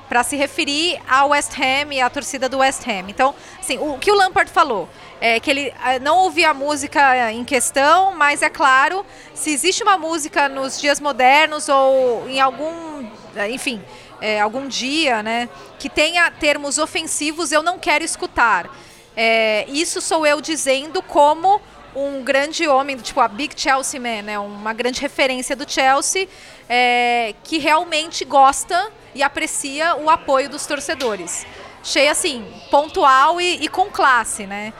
para 0.08 0.22
se 0.22 0.36
referir 0.36 0.98
ao 1.08 1.30
West 1.30 1.52
Ham 1.58 1.92
e 1.92 2.00
à 2.00 2.08
torcida 2.08 2.48
do 2.48 2.58
West 2.58 2.86
Ham. 2.86 3.04
Então, 3.08 3.34
assim, 3.60 3.78
o 3.78 3.98
que 3.98 4.10
o 4.10 4.14
Lampard 4.14 4.50
falou 4.50 4.88
é 5.20 5.38
que 5.38 5.50
ele 5.50 5.74
eh, 5.84 5.98
não 5.98 6.18
ouvia 6.18 6.50
a 6.50 6.54
música 6.54 7.30
em 7.32 7.44
questão, 7.44 8.14
mas 8.14 8.40
é 8.42 8.48
claro, 8.48 9.04
se 9.34 9.50
existe 9.50 9.82
uma 9.82 9.98
música 9.98 10.48
nos 10.48 10.80
dias 10.80 11.00
modernos 11.00 11.68
ou 11.68 12.28
em 12.28 12.40
algum, 12.40 13.06
enfim, 13.50 13.82
eh, 14.20 14.40
algum 14.40 14.66
dia, 14.66 15.22
né, 15.22 15.48
que 15.78 15.88
tenha 15.88 16.30
termos 16.30 16.78
ofensivos, 16.78 17.52
eu 17.52 17.62
não 17.62 17.78
quero 17.78 18.04
escutar. 18.04 18.70
É, 19.16 19.66
isso 19.68 20.00
sou 20.00 20.24
eu 20.24 20.40
dizendo 20.40 21.02
como 21.02 21.60
um 21.94 22.22
grande 22.22 22.68
homem, 22.68 22.96
tipo 22.96 23.20
a 23.20 23.26
Big 23.26 23.60
Chelsea 23.60 24.00
Man, 24.00 24.22
né, 24.22 24.38
uma 24.38 24.72
grande 24.72 25.00
referência 25.00 25.56
do 25.56 25.68
Chelsea, 25.68 26.28
é, 26.68 27.34
que 27.42 27.58
realmente 27.58 28.24
gosta 28.24 28.92
e 29.14 29.22
aprecia 29.22 29.96
o 29.96 30.08
apoio 30.08 30.48
dos 30.48 30.66
torcedores. 30.66 31.46
Achei 31.80 32.08
assim, 32.08 32.44
pontual 32.70 33.40
e, 33.40 33.64
e 33.64 33.68
com 33.68 33.90
classe, 33.90 34.46
né? 34.46 34.72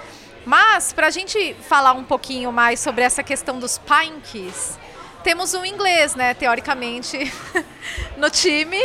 Mas, 0.45 0.93
para 0.93 1.09
a 1.09 1.11
gente 1.11 1.55
falar 1.69 1.93
um 1.93 2.05
pouquinho 2.05 2.51
mais 2.53 2.81
sobre 2.81 3.03
essa 3.03 3.23
questão 3.23 3.59
dos 3.59 3.79
Pinkies, 3.79 4.79
temos 5.23 5.55
um 5.55 5.65
inglês, 5.65 6.15
né, 6.15 6.33
teoricamente, 6.35 7.33
no 8.17 8.31
time, 8.31 8.81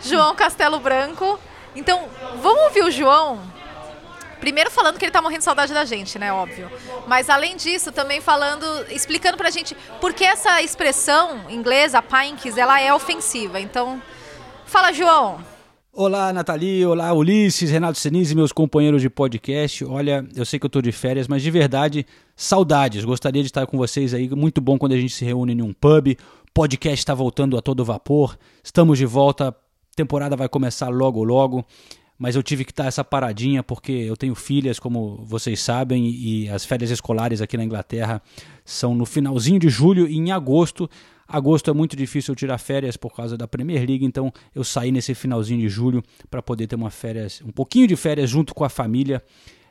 João 0.00 0.34
Castelo 0.34 0.78
Branco. 0.78 1.38
Então, 1.74 2.08
vamos 2.40 2.62
ouvir 2.64 2.84
o 2.84 2.90
João 2.90 3.40
Primeiro 4.42 4.72
falando 4.72 4.98
que 4.98 5.04
ele 5.04 5.12
tá 5.12 5.22
morrendo 5.22 5.38
de 5.38 5.44
saudade 5.44 5.72
da 5.72 5.84
gente, 5.84 6.18
né, 6.18 6.32
óbvio. 6.32 6.68
Mas 7.06 7.30
além 7.30 7.54
disso, 7.54 7.92
também 7.92 8.20
falando, 8.20 8.66
explicando 8.90 9.36
pra 9.36 9.50
gente 9.50 9.72
por 10.00 10.12
que 10.12 10.24
essa 10.24 10.60
expressão 10.60 11.48
inglesa, 11.48 12.02
pinkies, 12.02 12.58
ela 12.58 12.80
é 12.80 12.92
ofensiva. 12.92 13.60
Então, 13.60 14.02
fala, 14.72 14.90
João. 14.90 15.38
Olá, 15.92 16.32
Nathalie. 16.32 16.86
Olá, 16.86 17.12
Ulisses, 17.12 17.70
Renato 17.70 17.98
Senise, 17.98 18.34
meus 18.34 18.52
companheiros 18.52 19.02
de 19.02 19.10
podcast. 19.10 19.84
Olha, 19.84 20.26
eu 20.34 20.46
sei 20.46 20.58
que 20.58 20.64
eu 20.64 20.70
tô 20.70 20.80
de 20.80 20.90
férias, 20.90 21.28
mas 21.28 21.42
de 21.42 21.50
verdade, 21.50 22.06
saudades. 22.34 23.04
Gostaria 23.04 23.42
de 23.42 23.48
estar 23.48 23.66
com 23.66 23.76
vocês 23.76 24.14
aí. 24.14 24.30
Muito 24.30 24.62
bom 24.62 24.78
quando 24.78 24.92
a 24.92 24.96
gente 24.96 25.12
se 25.12 25.26
reúne 25.26 25.52
em 25.52 25.60
um 25.60 25.74
pub. 25.74 26.16
Podcast 26.54 26.98
está 26.98 27.12
voltando 27.12 27.58
a 27.58 27.60
todo 27.60 27.84
vapor. 27.84 28.38
Estamos 28.64 28.96
de 28.96 29.04
volta. 29.04 29.54
Temporada 29.94 30.36
vai 30.36 30.48
começar 30.48 30.88
logo, 30.88 31.22
logo. 31.22 31.62
Mas 32.18 32.34
eu 32.34 32.42
tive 32.42 32.64
que 32.64 32.72
dar 32.72 32.86
essa 32.86 33.04
paradinha 33.04 33.62
porque 33.62 33.92
eu 33.92 34.16
tenho 34.16 34.34
filhas, 34.34 34.78
como 34.78 35.22
vocês 35.22 35.60
sabem, 35.60 36.08
e 36.08 36.48
as 36.48 36.64
férias 36.64 36.90
escolares 36.90 37.42
aqui 37.42 37.58
na 37.58 37.64
Inglaterra 37.64 38.22
são 38.64 38.94
no 38.94 39.04
finalzinho 39.04 39.58
de 39.58 39.68
julho 39.68 40.08
e 40.08 40.16
em 40.16 40.32
agosto. 40.32 40.88
Agosto 41.32 41.70
é 41.70 41.72
muito 41.72 41.96
difícil 41.96 42.32
eu 42.32 42.36
tirar 42.36 42.58
férias 42.58 42.94
por 42.94 43.14
causa 43.14 43.38
da 43.38 43.48
Premier 43.48 43.86
League, 43.88 44.04
então 44.04 44.30
eu 44.54 44.62
saí 44.62 44.92
nesse 44.92 45.14
finalzinho 45.14 45.60
de 45.60 45.68
julho 45.70 46.02
para 46.30 46.42
poder 46.42 46.66
ter 46.66 46.76
uma 46.76 46.90
férias, 46.90 47.40
um 47.42 47.50
pouquinho 47.50 47.86
de 47.86 47.96
férias 47.96 48.28
junto 48.28 48.54
com 48.54 48.64
a 48.64 48.68
família. 48.68 49.22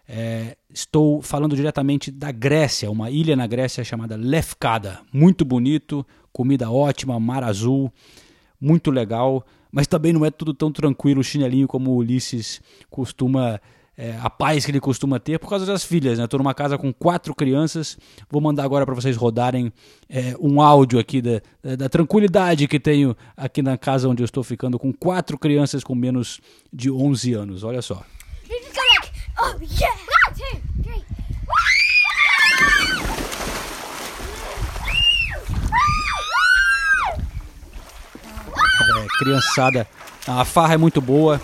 É, 0.09 0.57
estou 0.73 1.21
falando 1.21 1.55
diretamente 1.55 2.09
da 2.09 2.31
Grécia, 2.31 2.89
uma 2.89 3.11
ilha 3.11 3.35
na 3.35 3.45
Grécia 3.45 3.83
chamada 3.83 4.15
Lefkada. 4.15 5.01
Muito 5.13 5.45
bonito, 5.45 6.03
comida 6.33 6.71
ótima, 6.71 7.19
mar 7.19 7.43
azul, 7.43 7.93
muito 8.59 8.89
legal. 8.89 9.45
mas 9.71 9.85
também 9.85 10.11
não 10.11 10.25
é 10.25 10.31
tudo 10.31 10.55
tão 10.55 10.71
tranquilo, 10.71 11.23
chinelinho, 11.23 11.67
como 11.67 11.91
o 11.91 11.97
Ulisses 11.97 12.59
costuma. 12.89 13.61
É, 14.03 14.17
a 14.19 14.31
paz 14.31 14.65
que 14.65 14.71
ele 14.71 14.79
costuma 14.79 15.19
ter 15.19 15.37
por 15.37 15.47
causa 15.47 15.63
das 15.63 15.83
filhas, 15.83 16.17
né? 16.17 16.25
Tô 16.25 16.35
numa 16.39 16.55
casa 16.55 16.75
com 16.75 16.91
quatro 16.91 17.35
crianças. 17.35 17.99
Vou 18.31 18.41
mandar 18.41 18.63
agora 18.63 18.83
para 18.83 18.95
vocês 18.95 19.15
rodarem 19.15 19.71
é, 20.09 20.35
um 20.39 20.59
áudio 20.59 20.97
aqui 20.97 21.21
da, 21.21 21.39
da, 21.61 21.75
da 21.75 21.87
tranquilidade 21.87 22.67
que 22.67 22.79
tenho 22.79 23.15
aqui 23.37 23.61
na 23.61 23.77
casa 23.77 24.09
onde 24.09 24.23
eu 24.23 24.25
estou 24.25 24.43
ficando 24.43 24.79
com 24.79 24.91
quatro 24.91 25.37
crianças 25.37 25.83
com 25.83 25.93
menos 25.93 26.41
de 26.73 26.89
11 26.89 27.33
anos. 27.33 27.63
Olha 27.63 27.79
só. 27.83 28.03
É, 38.83 39.07
criançada, 39.19 39.87
a 40.27 40.43
farra 40.43 40.73
é 40.73 40.77
muito 40.77 40.99
boa, 40.99 41.39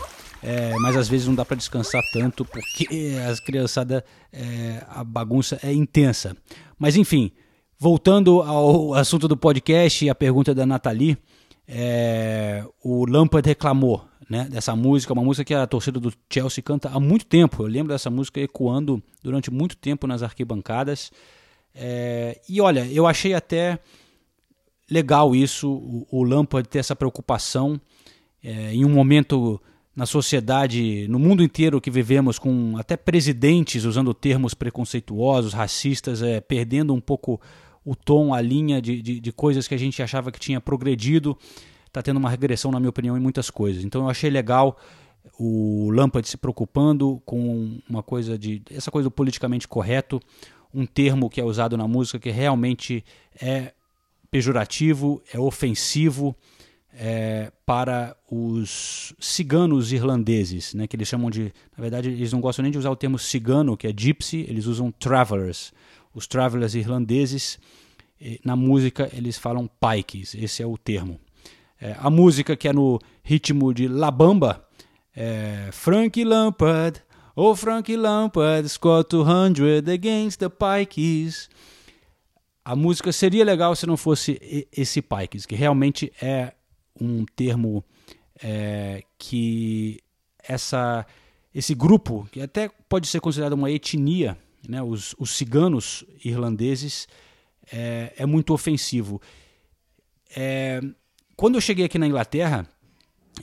é, 0.50 0.74
mas 0.80 0.96
às 0.96 1.10
vezes 1.10 1.28
não 1.28 1.36
dá 1.36 1.44
para 1.44 1.58
descansar 1.58 2.02
tanto 2.14 2.46
porque 2.46 3.18
as 3.30 3.38
criançada 3.42 4.02
é, 4.32 4.82
a 4.88 5.04
bagunça 5.04 5.60
é 5.62 5.74
intensa. 5.74 6.38
Mas 6.80 6.96
enfim, 6.96 7.34
voltando 7.78 8.42
ao 8.42 8.94
assunto 8.94 9.28
do 9.28 9.36
podcast 9.36 10.06
e 10.06 10.10
a 10.10 10.16
pergunta 10.16 10.56
da 10.56 10.66
Nathalie, 10.66 11.18
é, 11.68 12.64
o 12.82 13.06
Lampard 13.06 13.46
reclamou 13.46 14.08
né, 14.30 14.48
dessa 14.50 14.74
música, 14.74 15.12
uma 15.12 15.22
música 15.22 15.44
que 15.44 15.54
a 15.54 15.68
torcida 15.68 16.00
do 16.00 16.14
Chelsea 16.32 16.64
canta 16.64 16.88
há 16.94 16.98
muito 17.00 17.26
tempo. 17.26 17.64
Eu 17.64 17.68
lembro 17.68 17.92
dessa 17.92 18.10
música 18.10 18.40
ecoando 18.40 19.04
durante 19.22 19.52
muito 19.52 19.76
tempo 19.76 20.08
nas 20.08 20.24
arquibancadas. 20.24 21.12
É, 21.76 22.40
e 22.48 22.62
olha, 22.62 22.88
eu 22.90 23.06
achei 23.06 23.34
até 23.34 23.80
legal 24.90 25.36
isso, 25.36 25.70
o, 25.70 26.08
o 26.10 26.24
Lampard 26.24 26.70
ter 26.70 26.80
essa 26.80 26.96
preocupação 26.96 27.82
é, 28.42 28.74
em 28.74 28.86
um 28.86 28.90
momento 28.90 29.62
na 29.98 30.06
sociedade, 30.06 31.08
no 31.10 31.18
mundo 31.18 31.42
inteiro 31.42 31.82
que 31.82 31.90
vivemos, 31.90 32.38
com 32.38 32.78
até 32.78 32.96
presidentes 32.96 33.84
usando 33.84 34.14
termos 34.14 34.54
preconceituosos, 34.54 35.54
racistas, 35.54 36.22
é, 36.22 36.40
perdendo 36.40 36.94
um 36.94 37.02
pouco 37.02 37.42
o 37.84 37.96
tom, 37.96 38.32
a 38.32 38.40
linha 38.40 38.80
de, 38.80 39.02
de, 39.02 39.20
de 39.20 39.32
coisas 39.32 39.68
que 39.68 39.74
a 39.74 39.78
gente 39.78 40.04
achava 40.04 40.32
que 40.32 40.40
tinha 40.40 40.62
progredido. 40.62 41.36
Está 41.88 42.04
tendo 42.04 42.18
uma 42.18 42.30
regressão, 42.30 42.70
na 42.70 42.80
minha 42.80 42.92
opinião, 42.92 43.18
em 43.18 43.20
muitas 43.20 43.50
coisas. 43.50 43.84
Então 43.84 44.04
eu 44.04 44.10
achei 44.10 44.30
legal 44.30 44.78
o 45.40 45.90
Lampard 45.90 46.28
se 46.28 46.38
preocupando 46.38 47.20
com 47.26 47.80
uma 47.90 48.04
coisa 48.04 48.38
de. 48.38 48.62
essa 48.70 48.92
coisa 48.92 49.10
do 49.10 49.12
politicamente 49.12 49.68
correto, 49.68 50.22
um 50.72 50.86
termo 50.86 51.28
que 51.28 51.42
é 51.42 51.44
usado 51.44 51.76
na 51.76 51.88
música 51.88 52.20
que 52.20 52.30
realmente 52.30 53.04
é 53.42 53.74
pejorativo, 54.30 55.24
é 55.34 55.40
ofensivo 55.40 56.36
é, 57.00 57.52
para 57.64 58.18
os 58.30 59.14
ciganos 59.20 59.92
irlandeses, 59.92 60.74
né, 60.74 60.88
que 60.88 60.96
eles 60.96 61.08
chamam 61.08 61.30
de. 61.30 61.54
Na 61.78 61.82
verdade, 61.82 62.10
eles 62.10 62.34
não 62.34 62.42
gostam 62.42 62.64
nem 62.64 62.72
de 62.72 62.78
usar 62.78 62.90
o 62.90 62.96
termo 62.96 63.20
cigano, 63.20 63.78
que 63.78 63.88
é 63.88 63.94
gypsy, 63.96 64.46
eles 64.50 64.66
usam 64.66 64.92
travelers. 64.92 65.72
Os 66.14 66.26
travelers 66.26 66.74
irlandeses, 66.74 67.60
na 68.44 68.56
música, 68.56 69.10
eles 69.14 69.38
falam 69.38 69.70
pikes, 69.80 70.34
esse 70.34 70.64
é 70.64 70.66
o 70.66 70.78
termo. 70.78 71.20
É, 71.80 71.96
a 72.00 72.10
música 72.10 72.56
que 72.56 72.68
é 72.68 72.74
no 72.74 73.00
ritmo 73.22 73.72
de 73.72 73.88
La 73.88 74.10
Bamba, 74.10 74.66
é 75.16 75.70
Frank 75.72 76.24
Lampard, 76.24 77.00
oh 77.36 77.56
Frank 77.56 77.96
Lampard 77.96 78.68
scored 78.68 79.08
200 79.10 79.88
against 79.88 80.40
the 80.40 80.50
Pikes 80.50 81.48
a 82.68 82.76
música 82.76 83.14
seria 83.14 83.46
legal 83.46 83.74
se 83.78 83.88
não 83.88 83.96
fosse 83.96 84.68
esse 84.76 85.02
Pikes, 85.02 85.46
que 85.46 85.56
realmente 85.56 86.12
é 86.22 86.52
um 87.00 87.26
termo 87.26 87.84
é, 88.42 89.04
que 89.18 90.00
essa, 90.42 91.06
esse 91.54 91.74
grupo, 91.74 92.28
que 92.32 92.42
até 92.42 92.70
pode 92.90 93.08
ser 93.08 93.20
considerado 93.20 93.54
uma 93.54 93.72
etnia, 93.72 94.38
né, 94.68 94.82
os, 94.82 95.16
os 95.18 95.32
ciganos 95.32 96.04
irlandeses, 96.24 97.08
é, 97.72 98.14
é 98.18 98.26
muito 98.26 98.54
ofensivo. 98.54 99.22
É, 100.36 100.82
quando 101.36 101.56
eu 101.56 101.62
cheguei 101.62 101.86
aqui 101.86 101.98
na 101.98 102.08
Inglaterra, 102.08 102.68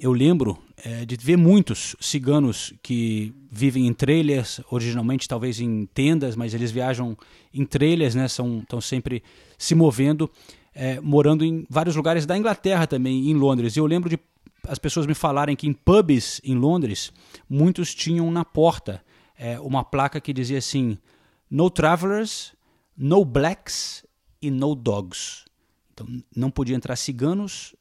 eu 0.00 0.12
lembro 0.12 0.58
é, 0.76 1.04
de 1.04 1.16
ver 1.16 1.36
muitos 1.36 1.94
ciganos 2.00 2.74
que 2.82 3.32
vivem 3.50 3.86
em 3.86 3.94
trailers, 3.94 4.60
originalmente 4.70 5.28
talvez 5.28 5.60
em 5.60 5.86
tendas, 5.86 6.34
mas 6.34 6.52
eles 6.54 6.70
viajam 6.70 7.16
em 7.52 7.64
trailers, 7.64 8.14
né? 8.14 8.26
São, 8.26 8.58
estão 8.58 8.80
sempre 8.80 9.22
se 9.56 9.74
movendo, 9.74 10.30
é, 10.74 11.00
morando 11.00 11.44
em 11.44 11.66
vários 11.70 11.94
lugares 11.94 12.26
da 12.26 12.36
Inglaterra 12.36 12.86
também, 12.86 13.30
em 13.30 13.34
Londres. 13.34 13.76
E 13.76 13.78
eu 13.78 13.86
lembro 13.86 14.10
de 14.10 14.18
as 14.66 14.78
pessoas 14.78 15.06
me 15.06 15.14
falarem 15.14 15.54
que 15.54 15.66
em 15.66 15.72
pubs 15.72 16.40
em 16.42 16.54
Londres, 16.54 17.12
muitos 17.48 17.94
tinham 17.94 18.30
na 18.30 18.44
porta 18.44 19.04
é, 19.36 19.58
uma 19.60 19.84
placa 19.84 20.20
que 20.20 20.32
dizia 20.32 20.58
assim: 20.58 20.98
No 21.50 21.70
travelers, 21.70 22.54
no 22.96 23.24
blacks 23.24 24.04
e 24.40 24.50
no 24.50 24.74
dogs. 24.74 25.44
Então 25.92 26.06
não 26.34 26.50
podia 26.50 26.74
entrar 26.74 26.96
ciganos, 26.96 27.74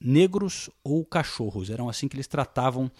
negros 0.00 0.70
ou 0.84 1.04
cachorros. 1.04 1.70
Eram 1.70 1.88
assim 1.88 2.06
que 2.06 2.16
eles 2.16 2.26
tratavam 2.26 2.90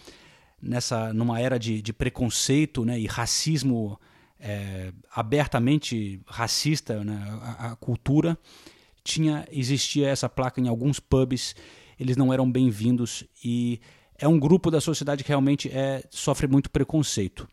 nessa 0.61 1.13
numa 1.13 1.39
era 1.39 1.57
de, 1.57 1.81
de 1.81 1.93
preconceito 1.93 2.85
né, 2.85 2.99
e 2.99 3.07
racismo 3.07 3.99
é, 4.39 4.91
abertamente 5.13 6.21
racista, 6.25 7.03
né, 7.03 7.39
a, 7.41 7.71
a, 7.71 7.75
cultura 7.75 8.37
tinha 9.03 9.47
existia 9.51 10.09
essa 10.09 10.29
placa 10.29 10.59
em 10.59 10.67
alguns 10.67 10.99
pubs. 10.99 11.55
Eles 11.99 12.17
não 12.17 12.33
eram 12.33 12.51
bem-vindos 12.51 13.23
e 13.43 13.79
é 14.17 14.27
um 14.27 14.39
grupo 14.39 14.69
da 14.69 14.79
sociedade 14.79 15.23
que 15.23 15.29
realmente 15.29 15.69
é, 15.69 16.03
sofre 16.09 16.47
muito 16.47 16.69
preconceito. 16.69 17.47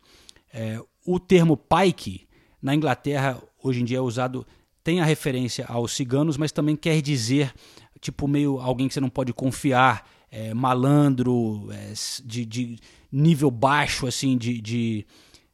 É, 0.53 0.79
o 1.05 1.19
termo 1.19 1.57
pike 1.57 2.27
na 2.61 2.75
Inglaterra 2.75 3.41
hoje 3.61 3.81
em 3.81 3.85
dia 3.85 3.97
é 3.97 4.01
usado 4.01 4.45
tem 4.83 5.01
a 5.01 5.05
referência 5.05 5.65
aos 5.67 5.91
ciganos, 5.91 6.37
mas 6.37 6.51
também 6.51 6.75
quer 6.75 7.01
dizer 7.01 7.53
tipo 7.99 8.27
meio 8.27 8.59
alguém 8.59 8.87
que 8.87 8.93
você 8.93 9.01
não 9.01 9.09
pode 9.09 9.33
confiar, 9.33 10.07
é, 10.31 10.53
malandro, 10.53 11.69
é, 11.71 11.93
de, 12.23 12.45
de, 12.45 12.79
nível 13.11 13.49
baixo 13.49 14.07
assim 14.07 14.37
de, 14.37 14.61
de 14.61 15.05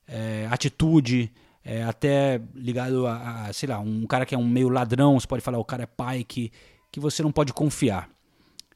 é, 0.07 0.47
atitude, 0.51 1.31
é, 1.65 1.81
até 1.83 2.39
ligado 2.53 3.07
a, 3.07 3.47
a, 3.47 3.53
sei 3.53 3.67
lá, 3.67 3.79
um 3.79 4.05
cara 4.05 4.23
que 4.23 4.35
é 4.35 4.37
um 4.37 4.47
meio 4.47 4.69
ladrão, 4.69 5.19
você 5.19 5.25
pode 5.25 5.41
falar 5.41 5.57
o 5.57 5.65
cara 5.65 5.83
é 5.83 5.87
pai 5.87 6.23
que, 6.23 6.51
que 6.91 6.99
você 6.99 7.23
não 7.23 7.31
pode 7.31 7.51
confiar. 7.51 8.07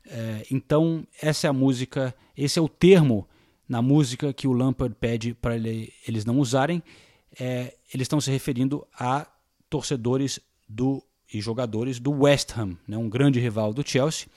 É, 0.08 0.48
então 0.50 1.06
essa 1.22 1.46
é 1.46 1.50
a 1.50 1.54
música, 1.54 2.16
esse 2.36 2.58
é 2.58 2.62
o 2.62 2.68
termo 2.68 3.28
na 3.68 3.80
música 3.80 4.34
que 4.34 4.48
o 4.48 4.54
Lampard 4.54 4.96
pede 5.00 5.36
para 5.36 5.56
ele, 5.56 5.94
eles 6.08 6.26
não 6.26 6.40
usarem. 6.40 6.82
É, 7.40 7.76
eles 7.94 8.06
estão 8.06 8.20
se 8.20 8.32
referindo 8.32 8.86
a 9.00 9.28
torcedores 9.70 10.40
do 10.68 11.04
e 11.32 11.40
jogadores 11.40 12.00
do 12.00 12.12
West 12.24 12.58
Ham, 12.58 12.76
né, 12.88 12.98
um 12.98 13.08
grande 13.08 13.40
rival 13.40 13.72
do 13.72 13.88
Chelsea, 13.88 14.28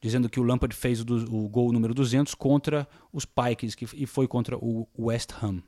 dizendo 0.00 0.26
que 0.26 0.40
o 0.40 0.42
Lampard 0.42 0.74
fez 0.74 1.02
o, 1.02 1.04
o 1.04 1.46
gol 1.50 1.70
número 1.70 1.92
200 1.92 2.34
contra 2.34 2.88
os 3.12 3.26
Pikes 3.26 3.74
que, 3.74 3.86
e 3.94 4.06
foi 4.06 4.26
contra 4.26 4.56
o 4.56 4.88
West 4.98 5.32
Ham. 5.42 5.62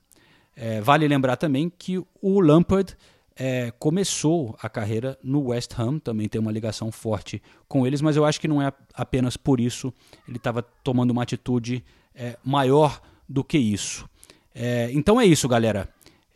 É, 0.62 0.78
vale 0.78 1.08
lembrar 1.08 1.36
também 1.36 1.70
que 1.70 1.96
o 2.20 2.38
Lampard 2.38 2.94
é, 3.34 3.72
começou 3.78 4.54
a 4.60 4.68
carreira 4.68 5.18
no 5.24 5.48
West 5.48 5.72
Ham, 5.78 5.98
também 5.98 6.28
tem 6.28 6.38
uma 6.38 6.52
ligação 6.52 6.92
forte 6.92 7.42
com 7.66 7.86
eles, 7.86 8.02
mas 8.02 8.14
eu 8.14 8.26
acho 8.26 8.38
que 8.38 8.46
não 8.46 8.60
é 8.60 8.70
apenas 8.92 9.38
por 9.38 9.58
isso, 9.58 9.90
ele 10.28 10.36
estava 10.36 10.60
tomando 10.60 11.12
uma 11.12 11.22
atitude 11.22 11.82
é, 12.14 12.36
maior 12.44 13.00
do 13.26 13.42
que 13.42 13.56
isso. 13.56 14.06
É, 14.54 14.90
então 14.92 15.18
é 15.18 15.24
isso, 15.24 15.48
galera. 15.48 15.88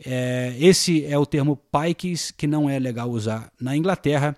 É, 0.03 0.57
esse 0.59 1.05
é 1.05 1.19
o 1.19 1.27
termo 1.27 1.61
pikes 1.71 2.31
que 2.31 2.47
não 2.47 2.71
é 2.71 2.79
legal 2.79 3.11
usar 3.11 3.53
na 3.61 3.77
Inglaterra. 3.77 4.35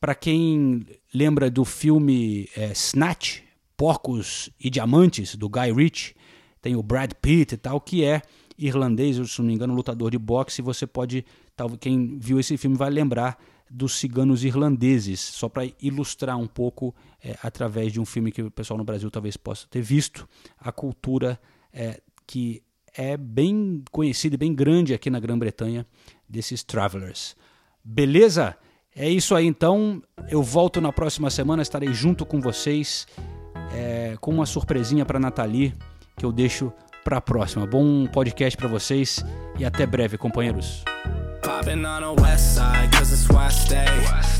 Para 0.00 0.14
quem 0.14 0.86
lembra 1.12 1.50
do 1.50 1.64
filme 1.64 2.48
é, 2.56 2.70
Snatch, 2.70 3.40
Porcos 3.76 4.50
e 4.60 4.70
Diamantes, 4.70 5.34
do 5.34 5.48
Guy 5.48 5.72
Ritchie, 5.72 6.14
tem 6.62 6.76
o 6.76 6.82
Brad 6.82 7.10
Pitt 7.20 7.56
e 7.56 7.58
tal, 7.58 7.80
que 7.80 8.04
é 8.04 8.22
irlandês, 8.58 9.16
se 9.30 9.38
não 9.40 9.46
me 9.46 9.54
engano, 9.54 9.74
lutador 9.74 10.10
de 10.10 10.18
boxe. 10.18 10.62
Você 10.62 10.86
pode, 10.86 11.24
quem 11.80 12.18
viu 12.18 12.38
esse 12.38 12.56
filme 12.56 12.76
vai 12.76 12.90
lembrar 12.90 13.38
dos 13.70 13.94
ciganos 13.94 14.44
irlandeses, 14.44 15.20
só 15.20 15.48
para 15.48 15.68
ilustrar 15.82 16.38
um 16.38 16.46
pouco, 16.46 16.94
é, 17.22 17.36
através 17.42 17.92
de 17.92 18.00
um 18.00 18.04
filme 18.04 18.30
que 18.30 18.42
o 18.42 18.50
pessoal 18.50 18.78
no 18.78 18.84
Brasil 18.84 19.10
talvez 19.10 19.36
possa 19.36 19.66
ter 19.68 19.82
visto, 19.82 20.28
a 20.58 20.70
cultura 20.70 21.40
é, 21.72 22.00
que 22.26 22.62
é 22.96 23.16
bem 23.16 23.82
conhecido 23.90 24.34
e 24.34 24.38
bem 24.38 24.54
grande 24.54 24.94
aqui 24.94 25.10
na 25.10 25.20
Grã-Bretanha 25.20 25.86
desses 26.28 26.62
travelers. 26.62 27.36
Beleza? 27.84 28.56
É 28.94 29.10
isso 29.10 29.34
aí 29.34 29.46
então. 29.46 30.02
Eu 30.30 30.42
volto 30.42 30.80
na 30.80 30.92
próxima 30.92 31.28
semana, 31.28 31.62
estarei 31.62 31.92
junto 31.92 32.24
com 32.24 32.40
vocês 32.40 33.06
é, 33.74 34.16
com 34.20 34.30
uma 34.30 34.46
surpresinha 34.46 35.04
para 35.04 35.20
Nathalie 35.20 35.74
que 36.16 36.24
eu 36.24 36.32
deixo 36.32 36.72
para 37.06 37.18
a 37.18 37.20
próxima. 37.20 37.64
Bom 37.64 38.04
podcast 38.08 38.56
para 38.56 38.66
vocês 38.66 39.24
e 39.56 39.64
até 39.64 39.86
breve, 39.86 40.18
companheiros. 40.18 40.82
Popping 41.40 41.84
on 41.86 42.00
the 42.00 42.20
west 42.20 42.56
side, 42.56 42.90
cause 42.90 43.12
it's 43.12 43.28
where 43.28 43.46
I 43.46 43.50
stay. 43.52 43.86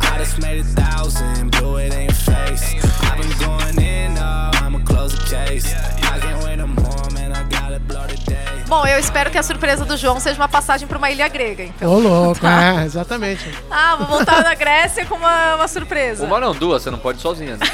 I 0.02 0.18
just 0.18 0.40
made 0.42 0.60
a 0.60 0.64
thousand, 0.64 1.52
blew 1.52 1.78
it 1.78 1.94
in 1.94 2.06
your 2.06 2.12
face. 2.12 2.74
I've 3.04 3.22
been 3.22 3.30
going 3.38 3.78
in, 3.80 4.18
oh, 4.18 4.50
I'ma 4.60 4.80
close 4.84 5.14
the 5.14 5.22
case. 5.30 5.72
I 5.72 6.18
can't 6.18 6.42
wait 6.44 6.56
no 6.56 6.66
more, 6.66 7.08
man, 7.14 7.30
I 7.30 7.44
gotta 7.44 7.78
blow 7.78 8.04
today. 8.08 8.64
Bom, 8.66 8.84
eu 8.84 8.98
espero 8.98 9.30
que 9.30 9.38
a 9.38 9.44
surpresa 9.44 9.84
do 9.84 9.96
João 9.96 10.18
seja 10.18 10.34
uma 10.34 10.48
passagem 10.48 10.88
pra 10.88 10.98
uma 10.98 11.08
ilha 11.08 11.28
grega, 11.28 11.62
então. 11.62 11.88
Ô, 11.88 12.00
louco, 12.00 12.44
é, 12.44 12.84
exatamente. 12.84 13.48
Ah, 13.70 13.94
vou 13.94 14.08
voltar 14.08 14.42
da 14.42 14.56
Grécia 14.56 15.06
com 15.06 15.14
uma, 15.14 15.54
uma 15.54 15.68
surpresa. 15.68 16.26
Uma 16.26 16.40
não, 16.40 16.52
duas, 16.52 16.82
você 16.82 16.90
não 16.90 16.98
pode 16.98 17.18
ir 17.18 17.22
sozinha. 17.22 17.56
Né? 17.56 17.66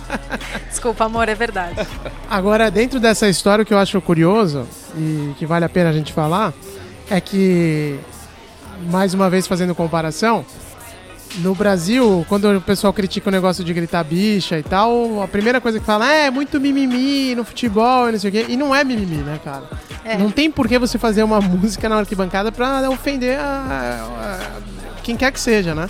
Desculpa, 0.74 1.04
amor, 1.04 1.28
é 1.28 1.36
verdade. 1.36 1.76
Agora, 2.28 2.68
dentro 2.68 2.98
dessa 2.98 3.28
história, 3.28 3.62
o 3.62 3.66
que 3.66 3.72
eu 3.72 3.78
acho 3.78 4.00
curioso 4.00 4.66
e 4.98 5.32
que 5.38 5.46
vale 5.46 5.64
a 5.64 5.68
pena 5.68 5.90
a 5.90 5.92
gente 5.92 6.12
falar 6.12 6.52
é 7.08 7.20
que, 7.20 7.96
mais 8.90 9.14
uma 9.14 9.30
vez 9.30 9.46
fazendo 9.46 9.72
comparação, 9.72 10.44
no 11.38 11.54
Brasil, 11.54 12.26
quando 12.28 12.50
o 12.56 12.60
pessoal 12.60 12.92
critica 12.92 13.28
o 13.28 13.32
negócio 13.32 13.62
de 13.62 13.72
gritar 13.72 14.02
bicha 14.02 14.58
e 14.58 14.64
tal, 14.64 15.22
a 15.22 15.28
primeira 15.28 15.60
coisa 15.60 15.78
que 15.78 15.86
fala 15.86 16.12
é, 16.12 16.26
é 16.26 16.30
muito 16.30 16.60
mimimi 16.60 17.36
no 17.36 17.44
futebol 17.44 18.08
e 18.08 18.12
não 18.12 18.18
sei 18.18 18.30
o 18.30 18.32
quê. 18.32 18.46
E 18.48 18.56
não 18.56 18.74
é 18.74 18.82
mimimi, 18.82 19.22
né, 19.22 19.38
cara? 19.44 19.64
É. 20.04 20.16
Não 20.18 20.30
tem 20.30 20.50
por 20.50 20.66
que 20.66 20.76
você 20.76 20.98
fazer 20.98 21.22
uma 21.22 21.38
música 21.42 21.88
na 21.88 21.96
arquibancada 21.98 22.50
pra 22.50 22.90
ofender 22.90 23.38
a- 23.38 24.08
a- 24.42 25.00
quem 25.04 25.16
quer 25.16 25.30
que 25.32 25.38
seja, 25.40 25.72
né? 25.72 25.88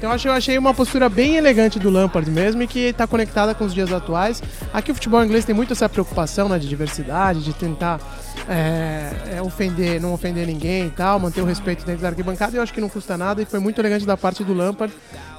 Então 0.00 0.16
eu 0.24 0.32
achei, 0.32 0.56
uma 0.56 0.72
postura 0.72 1.10
bem 1.10 1.36
elegante 1.36 1.78
do 1.78 1.90
Lampard 1.90 2.30
mesmo 2.30 2.62
e 2.62 2.66
que 2.66 2.86
está 2.86 3.06
conectada 3.06 3.54
com 3.54 3.66
os 3.66 3.74
dias 3.74 3.92
atuais. 3.92 4.42
Aqui 4.72 4.90
o 4.90 4.94
futebol 4.94 5.22
inglês 5.22 5.44
tem 5.44 5.54
muito 5.54 5.74
essa 5.74 5.90
preocupação 5.90 6.48
né, 6.48 6.58
de 6.58 6.66
diversidade, 6.66 7.44
de 7.44 7.52
tentar 7.52 8.00
é, 8.48 9.36
é, 9.36 9.42
ofender, 9.42 10.00
não 10.00 10.14
ofender 10.14 10.46
ninguém 10.46 10.86
e 10.86 10.90
tal, 10.90 11.20
manter 11.20 11.42
o 11.42 11.44
respeito 11.44 11.84
dentro 11.84 12.00
da 12.00 12.08
arquibancada. 12.08 12.56
Eu 12.56 12.62
acho 12.62 12.72
que 12.72 12.80
não 12.80 12.88
custa 12.88 13.18
nada 13.18 13.42
e 13.42 13.44
foi 13.44 13.60
muito 13.60 13.78
elegante 13.78 14.06
da 14.06 14.16
parte 14.16 14.42
do 14.42 14.54
Lampard. 14.54 14.90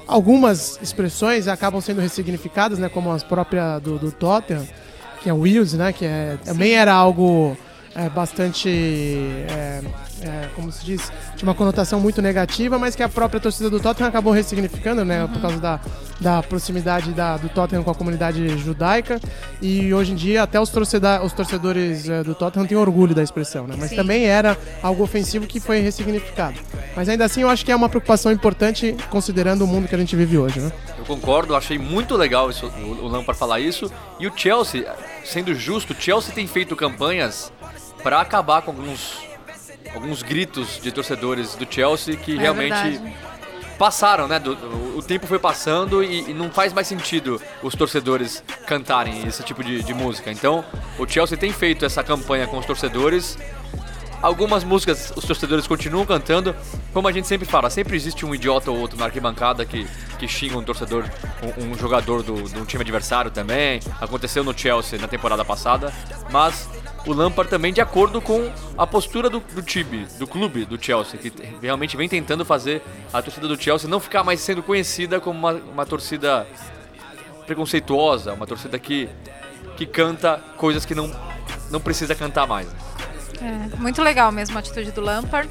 Algumas 0.06 0.78
expressões 0.80 1.48
acabam 1.48 1.80
sendo 1.80 2.00
ressignificadas, 2.00 2.78
né, 2.78 2.88
como 2.88 3.10
as 3.10 3.24
próprias 3.24 3.82
do, 3.82 3.98
do 3.98 4.12
Tottenham, 4.12 4.64
que 5.24 5.28
é 5.28 5.32
o 5.32 5.40
Wills, 5.40 5.76
né, 5.76 5.92
que 5.92 6.04
é, 6.04 6.38
também 6.44 6.74
era 6.74 6.94
algo 6.94 7.56
é, 7.96 8.08
bastante, 8.08 8.68
é, 10.24 10.48
como 10.54 10.70
se 10.70 10.84
diz, 10.84 11.12
de 11.36 11.42
uma 11.42 11.54
conotação 11.54 12.00
muito 12.00 12.22
negativa, 12.22 12.78
mas 12.78 12.94
que 12.94 13.02
a 13.02 13.08
própria 13.08 13.40
torcida 13.40 13.68
do 13.68 13.80
Tottenham 13.80 14.08
acabou 14.08 14.32
ressignificando, 14.32 15.04
né, 15.04 15.26
por 15.26 15.40
causa 15.40 15.58
da, 15.58 15.80
da 16.20 16.42
proximidade 16.42 17.12
da, 17.12 17.36
do 17.36 17.48
Tottenham 17.48 17.82
com 17.82 17.90
a 17.90 17.94
comunidade 17.94 18.56
judaica. 18.58 19.20
E 19.60 19.92
hoje 19.92 20.12
em 20.12 20.14
dia 20.14 20.42
até 20.42 20.60
os, 20.60 20.70
torceda, 20.70 21.22
os 21.22 21.32
torcedores 21.32 22.08
é, 22.08 22.22
do 22.22 22.34
Tottenham 22.34 22.66
têm 22.66 22.76
orgulho 22.76 23.14
da 23.14 23.22
expressão, 23.22 23.66
né, 23.66 23.74
mas 23.78 23.90
Sim. 23.90 23.96
também 23.96 24.24
era 24.24 24.56
algo 24.82 25.02
ofensivo 25.02 25.46
que 25.46 25.60
foi 25.60 25.80
ressignificado. 25.80 26.58
Mas 26.94 27.08
ainda 27.08 27.24
assim 27.24 27.42
eu 27.42 27.48
acho 27.48 27.64
que 27.64 27.72
é 27.72 27.76
uma 27.76 27.88
preocupação 27.88 28.30
importante 28.30 28.96
considerando 29.10 29.62
o 29.62 29.66
mundo 29.66 29.88
que 29.88 29.94
a 29.94 29.98
gente 29.98 30.14
vive 30.14 30.38
hoje, 30.38 30.60
né? 30.60 30.72
Eu 30.98 31.04
concordo, 31.04 31.56
achei 31.56 31.78
muito 31.78 32.16
legal 32.16 32.48
isso, 32.48 32.66
o, 32.66 33.04
o 33.04 33.08
Lampard 33.08 33.38
falar 33.38 33.60
isso. 33.60 33.90
E 34.20 34.26
o 34.26 34.32
Chelsea, 34.36 34.86
sendo 35.24 35.54
justo, 35.54 35.92
o 35.92 35.96
Chelsea 35.96 36.32
tem 36.32 36.46
feito 36.46 36.76
campanhas 36.76 37.52
para 38.02 38.20
acabar 38.20 38.62
com 38.62 38.72
alguns, 38.72 39.18
alguns 39.94 40.22
gritos 40.22 40.80
de 40.82 40.90
torcedores 40.90 41.54
do 41.54 41.66
Chelsea 41.70 42.16
que 42.16 42.36
É 42.36 42.40
realmente 42.40 42.72
verdade. 42.74 43.14
passaram, 43.78 44.26
né? 44.28 44.38
do- 44.38 44.52
o, 44.54 44.98
o 44.98 45.02
tempo 45.02 45.26
foi 45.26 45.38
passando 45.38 46.02
e, 46.02 46.30
e 46.30 46.34
não 46.34 46.50
faz 46.50 46.72
mais 46.72 46.86
sentido 46.86 47.40
os 47.62 47.74
torcedores 47.74 48.42
cantarem 48.66 49.26
esse 49.26 49.42
tipo 49.42 49.62
de, 49.62 49.82
de 49.82 49.94
música. 49.94 50.30
Então, 50.30 50.64
o 50.98 51.06
Chelsea 51.06 51.36
tem 51.36 51.52
feito 51.52 51.84
essa 51.84 52.02
campanha 52.02 52.46
com 52.46 52.58
os 52.58 52.66
torcedores. 52.66 53.36
Algumas 54.20 54.62
músicas 54.62 55.12
os 55.16 55.24
torcedores 55.24 55.66
continuam 55.66 56.06
cantando, 56.06 56.54
como 56.92 57.08
a 57.08 57.12
gente 57.12 57.26
sempre 57.26 57.44
fala, 57.44 57.68
sempre 57.68 57.96
existe 57.96 58.24
um 58.24 58.32
idiota 58.32 58.70
ou 58.70 58.78
outro 58.78 58.96
na 58.96 59.06
arquibancada 59.06 59.64
que, 59.64 59.84
que 60.16 60.28
xinga 60.28 60.56
um 60.56 60.62
torcedor, 60.62 61.04
um, 61.58 61.72
um 61.72 61.74
jogador 61.76 62.22
do, 62.22 62.34
do 62.34 62.64
time 62.64 62.82
adversário 62.82 63.32
também. 63.32 63.80
Aconteceu 64.00 64.44
no 64.44 64.56
Chelsea 64.56 64.96
na 64.96 65.08
temporada 65.08 65.44
passada, 65.44 65.92
mas 66.30 66.68
o 67.06 67.12
Lampard 67.12 67.50
também 67.50 67.72
de 67.72 67.80
acordo 67.80 68.20
com 68.20 68.50
a 68.78 68.86
postura 68.86 69.28
do, 69.28 69.40
do 69.40 69.62
time, 69.62 70.06
do 70.18 70.26
clube 70.26 70.64
do 70.64 70.82
Chelsea, 70.82 71.18
que 71.18 71.30
te- 71.30 71.42
realmente 71.60 71.96
vem 71.96 72.08
tentando 72.08 72.44
fazer 72.44 72.80
a 73.12 73.20
torcida 73.20 73.48
do 73.48 73.60
Chelsea 73.60 73.88
não 73.88 73.98
ficar 74.00 74.22
mais 74.22 74.40
sendo 74.40 74.62
conhecida 74.62 75.20
como 75.20 75.38
uma, 75.38 75.52
uma 75.52 75.86
torcida 75.86 76.46
preconceituosa, 77.46 78.32
uma 78.34 78.46
torcida 78.46 78.78
que, 78.78 79.08
que 79.76 79.86
canta 79.86 80.40
coisas 80.56 80.84
que 80.84 80.94
não, 80.94 81.10
não 81.70 81.80
precisa 81.80 82.14
cantar 82.14 82.46
mais. 82.46 82.68
É, 83.40 83.76
muito 83.76 84.00
legal 84.02 84.30
mesmo 84.30 84.56
a 84.56 84.60
atitude 84.60 84.92
do 84.92 85.00
Lampard. 85.00 85.50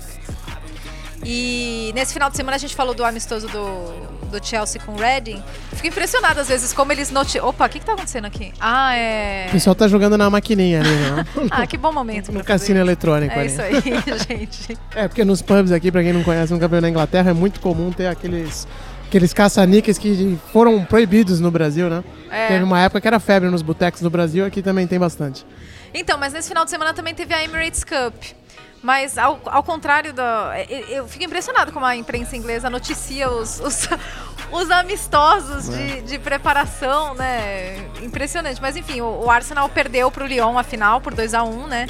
E 1.23 1.91
nesse 1.93 2.13
final 2.13 2.29
de 2.29 2.35
semana 2.37 2.55
a 2.55 2.59
gente 2.59 2.75
falou 2.75 2.93
do 2.93 3.03
amistoso 3.05 3.47
do, 3.47 4.37
do 4.39 4.45
Chelsea 4.45 4.81
com 4.81 4.93
o 4.93 4.97
Reading. 4.97 5.41
Fico 5.73 5.87
impressionada 5.87 6.41
às 6.41 6.47
vezes 6.47 6.73
como 6.73 6.91
eles 6.91 7.11
noti... 7.11 7.39
Opa, 7.39 7.65
o 7.65 7.69
que, 7.69 7.79
que 7.79 7.85
tá 7.85 7.93
acontecendo 7.93 8.25
aqui? 8.25 8.51
Ah, 8.59 8.95
é. 8.95 9.45
O 9.49 9.51
pessoal 9.51 9.75
tá 9.75 9.87
jogando 9.87 10.17
na 10.17 10.29
maquininha 10.29 10.79
ali, 10.81 10.89
né? 10.89 11.25
Ah, 11.51 11.67
que 11.67 11.77
bom 11.77 11.91
momento. 11.93 12.31
No 12.31 12.43
cassino 12.43 12.79
eletrônico 12.79 13.33
É 13.33 13.39
ali. 13.39 13.47
isso 13.47 13.61
aí, 13.61 13.73
gente. 14.27 14.77
É, 14.95 15.07
porque 15.07 15.23
nos 15.23 15.41
pubs 15.41 15.71
aqui, 15.71 15.91
pra 15.91 16.01
quem 16.01 16.13
não 16.13 16.23
conhece, 16.23 16.51
nunca 16.51 16.67
veio 16.67 16.81
na 16.81 16.89
Inglaterra, 16.89 17.29
é 17.29 17.33
muito 17.33 17.59
comum 17.59 17.91
ter 17.91 18.07
aqueles, 18.07 18.67
aqueles 19.07 19.31
caça-níqueis 19.33 19.97
que 19.97 20.39
foram 20.51 20.83
proibidos 20.85 21.39
no 21.39 21.51
Brasil, 21.51 21.89
né? 21.89 22.03
É. 22.31 22.47
Teve 22.47 22.63
uma 22.63 22.79
época 22.79 22.99
que 23.01 23.07
era 23.07 23.19
febre 23.19 23.49
nos 23.49 23.61
botecos 23.61 24.01
do 24.01 24.09
Brasil, 24.09 24.43
aqui 24.45 24.61
também 24.61 24.87
tem 24.87 24.97
bastante. 24.97 25.45
Então, 25.93 26.17
mas 26.17 26.31
nesse 26.33 26.47
final 26.47 26.63
de 26.63 26.71
semana 26.71 26.93
também 26.93 27.13
teve 27.13 27.33
a 27.33 27.43
Emirates 27.43 27.83
Cup. 27.83 28.15
Mas 28.81 29.17
ao, 29.17 29.39
ao 29.45 29.61
contrário 29.63 30.11
da. 30.11 30.53
Eu, 30.67 30.79
eu 30.87 31.07
fico 31.07 31.23
impressionado 31.23 31.71
como 31.71 31.85
a 31.85 31.95
imprensa 31.95 32.35
inglesa 32.35 32.69
noticia 32.69 33.29
os, 33.29 33.59
os, 33.59 33.87
os 34.51 34.71
amistosos 34.71 35.69
de, 35.69 36.01
de 36.01 36.17
preparação, 36.17 37.13
né? 37.13 37.75
Impressionante. 38.01 38.59
Mas 38.61 38.75
enfim, 38.75 39.01
o, 39.01 39.25
o 39.25 39.29
Arsenal 39.29 39.69
perdeu 39.69 40.09
pro 40.09 40.25
Lyon 40.25 40.57
a 40.57 40.63
final 40.63 40.99
por 40.99 41.13
2 41.13 41.33
a 41.35 41.43
1 41.43 41.67
né? 41.67 41.87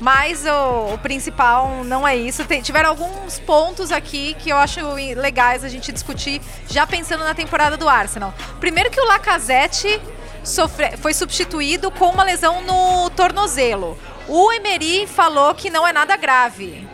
Mas 0.00 0.44
o, 0.46 0.94
o 0.94 0.98
principal 0.98 1.84
não 1.84 2.08
é 2.08 2.16
isso. 2.16 2.44
Tem- 2.46 2.62
tiveram 2.62 2.88
alguns 2.90 3.38
pontos 3.38 3.92
aqui 3.92 4.34
que 4.38 4.48
eu 4.50 4.56
acho 4.56 4.80
legais 5.14 5.62
a 5.62 5.68
gente 5.68 5.92
discutir, 5.92 6.40
já 6.68 6.86
pensando 6.86 7.22
na 7.24 7.34
temporada 7.34 7.76
do 7.76 7.88
Arsenal. 7.88 8.32
Primeiro 8.58 8.90
que 8.90 9.00
o 9.00 9.04
Lacazette 9.06 10.00
sofre- 10.42 10.96
foi 10.96 11.14
substituído 11.14 11.90
com 11.90 12.06
uma 12.06 12.24
lesão 12.24 12.62
no 12.62 13.10
tornozelo. 13.10 13.96
O 14.28 14.52
Emery 14.52 15.06
falou 15.06 15.54
que 15.54 15.70
não 15.70 15.86
é 15.86 15.92
nada 15.92 16.16
grave. 16.16 16.86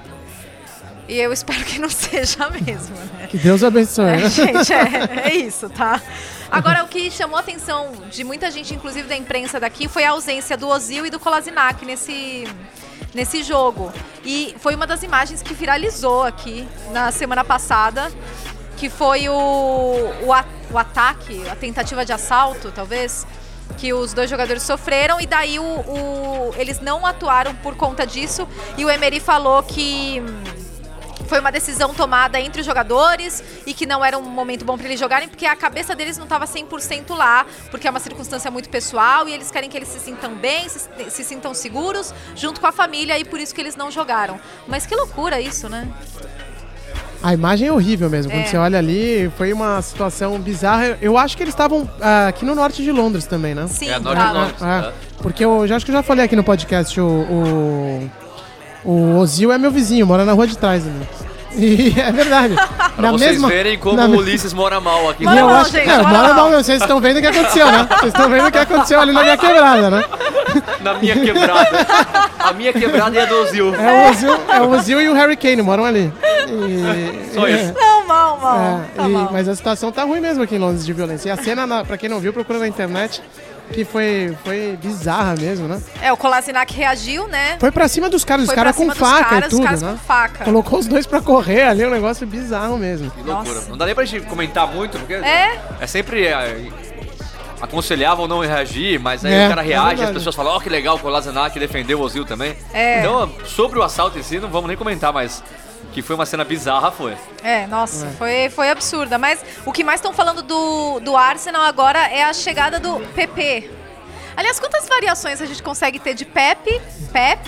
E 1.06 1.16
eu 1.18 1.32
espero 1.32 1.64
que 1.64 1.78
não 1.78 1.88
seja 1.90 2.48
mesmo, 2.50 2.96
né? 2.96 3.26
Que 3.30 3.38
Deus 3.38 3.62
abençoe. 3.64 4.04
É, 4.06 4.16
né? 4.18 4.28
gente, 4.28 4.72
é, 4.72 5.28
é 5.30 5.34
isso, 5.34 5.68
tá? 5.70 6.00
Agora, 6.50 6.84
o 6.84 6.88
que 6.88 7.10
chamou 7.10 7.36
a 7.36 7.40
atenção 7.40 7.92
de 8.10 8.24
muita 8.24 8.50
gente, 8.50 8.74
inclusive 8.74 9.06
da 9.08 9.16
imprensa 9.16 9.60
daqui, 9.60 9.86
foi 9.88 10.04
a 10.04 10.10
ausência 10.10 10.56
do 10.56 10.66
Ozil 10.68 11.04
e 11.06 11.10
do 11.10 11.18
Kolasinac 11.20 11.84
nesse, 11.84 12.46
nesse 13.14 13.42
jogo. 13.42 13.92
E 14.24 14.54
foi 14.58 14.74
uma 14.74 14.86
das 14.86 15.02
imagens 15.02 15.42
que 15.42 15.52
viralizou 15.52 16.22
aqui 16.24 16.66
na 16.90 17.10
semana 17.12 17.44
passada, 17.44 18.10
que 18.78 18.88
foi 18.88 19.28
o, 19.28 19.34
o, 20.24 20.32
a- 20.32 20.44
o 20.70 20.78
ataque, 20.78 21.46
a 21.50 21.54
tentativa 21.56 22.04
de 22.04 22.12
assalto, 22.14 22.72
talvez, 22.74 23.26
que 23.76 23.92
os 23.92 24.12
dois 24.12 24.28
jogadores 24.30 24.62
sofreram, 24.62 25.20
e 25.20 25.26
daí 25.26 25.58
o, 25.58 25.62
o- 25.62 26.54
eles 26.56 26.80
não 26.80 27.04
atuaram 27.06 27.54
por 27.56 27.76
conta 27.76 28.06
disso, 28.06 28.48
e 28.76 28.84
o 28.84 28.90
Emery 28.90 29.20
falou 29.20 29.62
que 29.62 30.22
foi 31.28 31.40
uma 31.40 31.52
decisão 31.52 31.92
tomada 31.92 32.40
entre 32.40 32.60
os 32.62 32.66
jogadores 32.66 33.44
e 33.66 33.74
que 33.74 33.84
não 33.84 34.02
era 34.02 34.16
um 34.16 34.22
momento 34.22 34.64
bom 34.64 34.78
para 34.78 34.86
eles 34.86 34.98
jogarem, 34.98 35.28
porque 35.28 35.44
a 35.44 35.54
cabeça 35.54 35.94
deles 35.94 36.16
não 36.16 36.24
estava 36.24 36.46
100% 36.46 37.14
lá, 37.14 37.44
porque 37.70 37.86
é 37.86 37.90
uma 37.90 38.00
circunstância 38.00 38.50
muito 38.50 38.70
pessoal 38.70 39.28
e 39.28 39.34
eles 39.34 39.50
querem 39.50 39.68
que 39.68 39.76
eles 39.76 39.88
se 39.90 40.00
sintam 40.00 40.34
bem, 40.34 40.66
se, 40.70 40.88
se 41.10 41.22
sintam 41.24 41.52
seguros, 41.52 42.14
junto 42.34 42.60
com 42.62 42.66
a 42.66 42.72
família, 42.72 43.18
e 43.18 43.26
por 43.26 43.38
isso 43.38 43.54
que 43.54 43.60
eles 43.60 43.76
não 43.76 43.90
jogaram. 43.90 44.40
Mas 44.66 44.86
que 44.86 44.96
loucura 44.96 45.38
isso, 45.38 45.68
né? 45.68 45.86
A 47.22 47.34
imagem 47.34 47.68
é 47.68 47.72
horrível 47.72 48.08
mesmo. 48.08 48.30
Quando 48.30 48.42
É. 48.44 48.46
você 48.46 48.56
olha 48.56 48.78
ali, 48.78 49.30
foi 49.36 49.52
uma 49.52 49.82
situação 49.82 50.38
bizarra. 50.38 50.96
Eu 51.02 51.18
acho 51.18 51.36
que 51.36 51.42
eles 51.42 51.52
estavam 51.52 51.88
ah, 52.00 52.28
aqui 52.28 52.44
no 52.44 52.54
norte 52.54 52.82
de 52.82 52.92
Londres 52.92 53.26
também, 53.26 53.54
né? 53.54 53.66
Sim, 53.68 53.90
É, 53.90 53.98
norte 53.98 54.22
de. 54.24 54.32
Londres. 54.32 54.62
É, 54.62 54.64
né? 54.64 54.92
porque 55.20 55.44
eu 55.44 55.66
já 55.66 55.76
acho 55.76 55.84
que 55.84 55.90
eu 55.90 55.96
já 55.96 56.02
falei 56.02 56.24
aqui 56.24 56.36
no 56.36 56.44
podcast, 56.44 57.00
o, 57.00 57.04
o, 57.04 58.10
o 58.84 59.18
Ozil 59.18 59.50
é 59.52 59.58
meu 59.58 59.70
vizinho, 59.70 60.06
mora 60.06 60.24
na 60.24 60.32
rua 60.32 60.46
de 60.46 60.56
trás. 60.56 60.84
Né? 60.84 60.92
E 61.56 61.92
é 61.98 62.12
verdade. 62.12 62.54
Pra 62.94 63.10
vocês 63.12 63.40
verem 63.42 63.78
como 63.78 63.96
na 63.96 64.06
o 64.06 64.16
Ulisses 64.18 64.52
mora 64.52 64.80
mal 64.80 65.08
aqui. 65.10 65.22
Mora 65.26 65.40
eu 65.40 65.46
mal, 65.46 65.56
acho, 65.56 65.70
gente, 65.72 65.88
é, 65.88 66.02
mora 66.02 66.34
mal. 66.34 66.50
vocês 66.50 66.80
estão 66.80 67.00
vendo 67.00 67.18
o 67.18 67.20
que 67.20 67.26
aconteceu, 67.28 67.66
né? 67.66 67.86
Vocês 67.90 68.12
estão 68.12 68.28
vendo 68.28 68.46
o 68.48 68.52
que 68.52 68.58
aconteceu 68.58 69.00
ali 69.00 69.12
na 69.12 69.22
minha 69.22 69.36
quebrada, 69.36 69.88
né? 69.90 70.04
Na 70.80 70.94
minha 70.94 71.14
quebrada. 71.18 71.86
A 72.38 72.52
minha 72.52 72.72
quebrada 72.72 73.18
é 73.18 73.22
a 73.22 73.26
do 73.26 73.34
Ozil. 73.42 73.74
É 73.74 73.92
o 74.06 74.10
Ozil, 74.10 74.32
é 74.48 74.60
o 74.60 74.70
Ozil 74.70 75.00
e 75.02 75.08
o 75.08 75.14
Harry 75.14 75.36
Kane 75.36 75.62
moram 75.62 75.84
ali. 75.84 76.12
E- 76.48 77.34
Só 77.34 77.46
isso. 77.48 77.74
Não, 77.74 78.06
mal, 78.06 78.38
mal. 78.38 78.58
É, 78.80 78.96
tá 78.96 79.08
e- 79.08 79.12
mal. 79.12 79.28
mas 79.32 79.48
a 79.48 79.54
situação 79.54 79.92
tá 79.92 80.04
ruim 80.04 80.20
mesmo 80.20 80.42
aqui 80.42 80.54
em 80.56 80.58
Londres 80.58 80.84
de 80.86 80.92
violência. 80.92 81.28
E 81.28 81.32
a 81.32 81.36
cena, 81.36 81.66
na, 81.66 81.84
pra 81.84 81.96
quem 81.98 82.08
não 82.08 82.20
viu, 82.20 82.32
procura 82.32 82.58
na 82.58 82.66
internet. 82.68 83.22
que 83.70 83.84
foi, 83.84 84.34
foi 84.42 84.78
bizarra 84.82 85.34
mesmo, 85.38 85.68
né? 85.68 85.78
É, 86.00 86.10
o 86.10 86.16
Kolasinac 86.16 86.72
reagiu, 86.74 87.28
né? 87.28 87.58
Foi 87.60 87.70
pra 87.70 87.86
cima 87.86 88.08
dos 88.08 88.24
caras, 88.24 88.48
os 88.48 88.54
caras 88.54 88.74
com 88.74 88.90
faca 88.94 89.24
caras, 89.26 89.44
e 89.44 89.46
os 89.48 89.50
tudo, 89.50 89.62
caras 89.64 89.82
né? 89.82 89.90
com 89.92 89.98
faca. 89.98 90.44
Colocou 90.44 90.78
os 90.78 90.86
dois 90.86 91.06
pra 91.06 91.20
correr 91.20 91.64
ali, 91.64 91.84
um 91.84 91.90
negócio 91.90 92.26
bizarro 92.26 92.78
mesmo. 92.78 93.10
Que 93.10 93.22
loucura. 93.22 93.60
Não 93.68 93.76
dá 93.76 93.84
nem 93.84 93.94
pra 93.94 94.06
gente 94.06 94.24
comentar 94.24 94.66
muito, 94.66 94.98
porque 94.98 95.12
É. 95.12 95.58
é 95.82 95.86
sempre 95.86 96.24
é, 96.26 96.56
aconselhável 97.60 98.26
não 98.28 98.40
reagir, 98.40 98.98
mas 99.00 99.24
aí 99.24 99.32
É, 99.34 99.46
o 99.46 99.48
cara 99.48 99.62
é 99.62 99.64
reage 99.66 100.02
e 100.02 100.04
as 100.04 100.10
pessoas 100.12 100.34
falam, 100.34 100.52
ó, 100.54 100.60
que 100.60 100.68
legal 100.68 100.96
o 100.96 100.98
Kolasinac 100.98 101.58
defendeu 101.58 101.98
o 102.00 102.02
Ozil 102.02 102.24
também. 102.24 102.56
É. 102.72 103.00
Então, 103.00 103.30
sobre 103.44 103.78
o 103.78 103.82
assalto 103.82 104.18
em 104.18 104.22
si, 104.22 104.38
não 104.38 104.48
vamos 104.48 104.68
nem 104.68 104.76
comentar, 104.76 105.12
mas 105.12 105.42
que 105.92 106.02
foi 106.02 106.14
uma 106.14 106.26
cena 106.26 106.44
bizarra, 106.44 106.90
foi. 106.90 107.16
É, 107.42 107.66
nossa, 107.66 108.06
Foi, 108.18 108.50
foi 108.50 108.70
absurda. 108.70 109.16
Mas 109.18 109.42
o 109.64 109.72
que 109.72 109.82
mais 109.82 109.98
estão 110.00 110.12
falando 110.12 110.42
do, 110.42 111.00
do 111.00 111.16
Arsenal 111.16 111.62
agora 111.62 111.98
é 112.08 112.22
a 112.24 112.32
chegada 112.32 112.78
do 112.78 113.00
PP. 113.14 113.70
Aliás, 114.36 114.60
quantas 114.60 114.86
variações 114.88 115.40
a 115.42 115.46
gente 115.46 115.62
consegue 115.62 115.98
ter 115.98 116.14
de 116.14 116.24
Pepe, 116.24 116.80
Pep, 117.12 117.40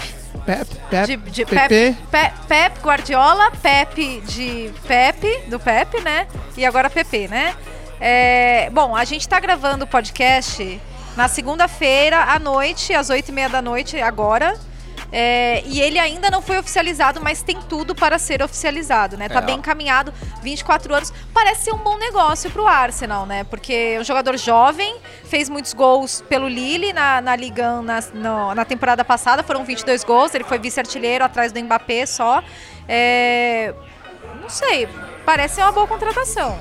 Pep, 0.44 0.66
Pep, 0.90 1.07
de, 1.07 1.16
de 1.31 1.44
PP. 1.44 1.68
Pep, 1.68 1.96
Pe- 2.11 2.33
Pep 2.49 2.81
Guardiola, 2.81 3.53
Pepe 3.62 4.20
de 4.27 4.73
Pepe, 4.88 5.42
do 5.46 5.61
Pepe, 5.61 6.01
né? 6.01 6.27
E 6.57 6.64
agora 6.66 6.88
PP, 6.90 7.29
né? 7.29 7.55
É, 8.01 8.71
bom, 8.73 8.97
a 8.97 9.05
gente 9.05 9.29
tá 9.29 9.39
gravando 9.39 9.85
o 9.85 9.87
podcast 9.87 10.81
na 11.17 11.29
segunda-feira 11.29 12.19
à 12.25 12.39
noite, 12.39 12.95
às 12.95 13.11
oito 13.11 13.29
e 13.29 13.33
meia 13.33 13.49
da 13.49 13.61
noite, 13.61 14.01
agora. 14.01 14.59
É, 15.13 15.63
e 15.67 15.81
ele 15.81 15.99
ainda 15.99 16.31
não 16.31 16.41
foi 16.41 16.57
oficializado, 16.57 17.21
mas 17.21 17.43
tem 17.43 17.59
tudo 17.69 17.97
para 17.97 18.17
ser 18.17 18.43
oficializado, 18.45 19.17
né? 19.17 19.29
Tá 19.29 19.41
É. 19.41 19.43
bem 19.43 19.57
encaminhado, 19.57 20.15
24 20.41 20.95
anos. 20.95 21.13
Parece 21.35 21.65
ser 21.65 21.73
um 21.75 21.79
bom 21.79 21.99
negócio 21.99 22.49
pro 22.51 22.65
Arsenal, 22.69 23.27
né? 23.27 23.43
Porque 23.43 23.95
é 23.97 24.01
um 24.01 24.05
jogador 24.05 24.37
jovem, 24.37 24.97
fez 25.25 25.49
muitos 25.49 25.75
gols 25.75 26.23
pelo 26.29 26.47
Lille 26.47 26.93
na, 26.93 27.21
na 27.21 27.35
Liga 27.35 27.73
1 27.81 27.83
na, 27.83 28.01
no- 28.15 28.55
na 28.55 28.65
temporada 28.65 29.05
passada, 29.05 29.43
foram 29.43 29.65
22 29.65 30.05
gols, 30.05 30.33
ele 30.33 30.45
foi 30.45 30.61
vice-artilheiro 30.61 31.25
atrás 31.25 31.51
do 31.51 31.59
Mbappé 31.61 32.07
só. 32.07 32.41
É, 32.89 33.75
não 34.41 34.49
sei, 34.49 34.89
parece 35.27 35.57
ser 35.57 35.63
uma 35.63 35.73
boa 35.73 35.89
contratação. 35.89 36.57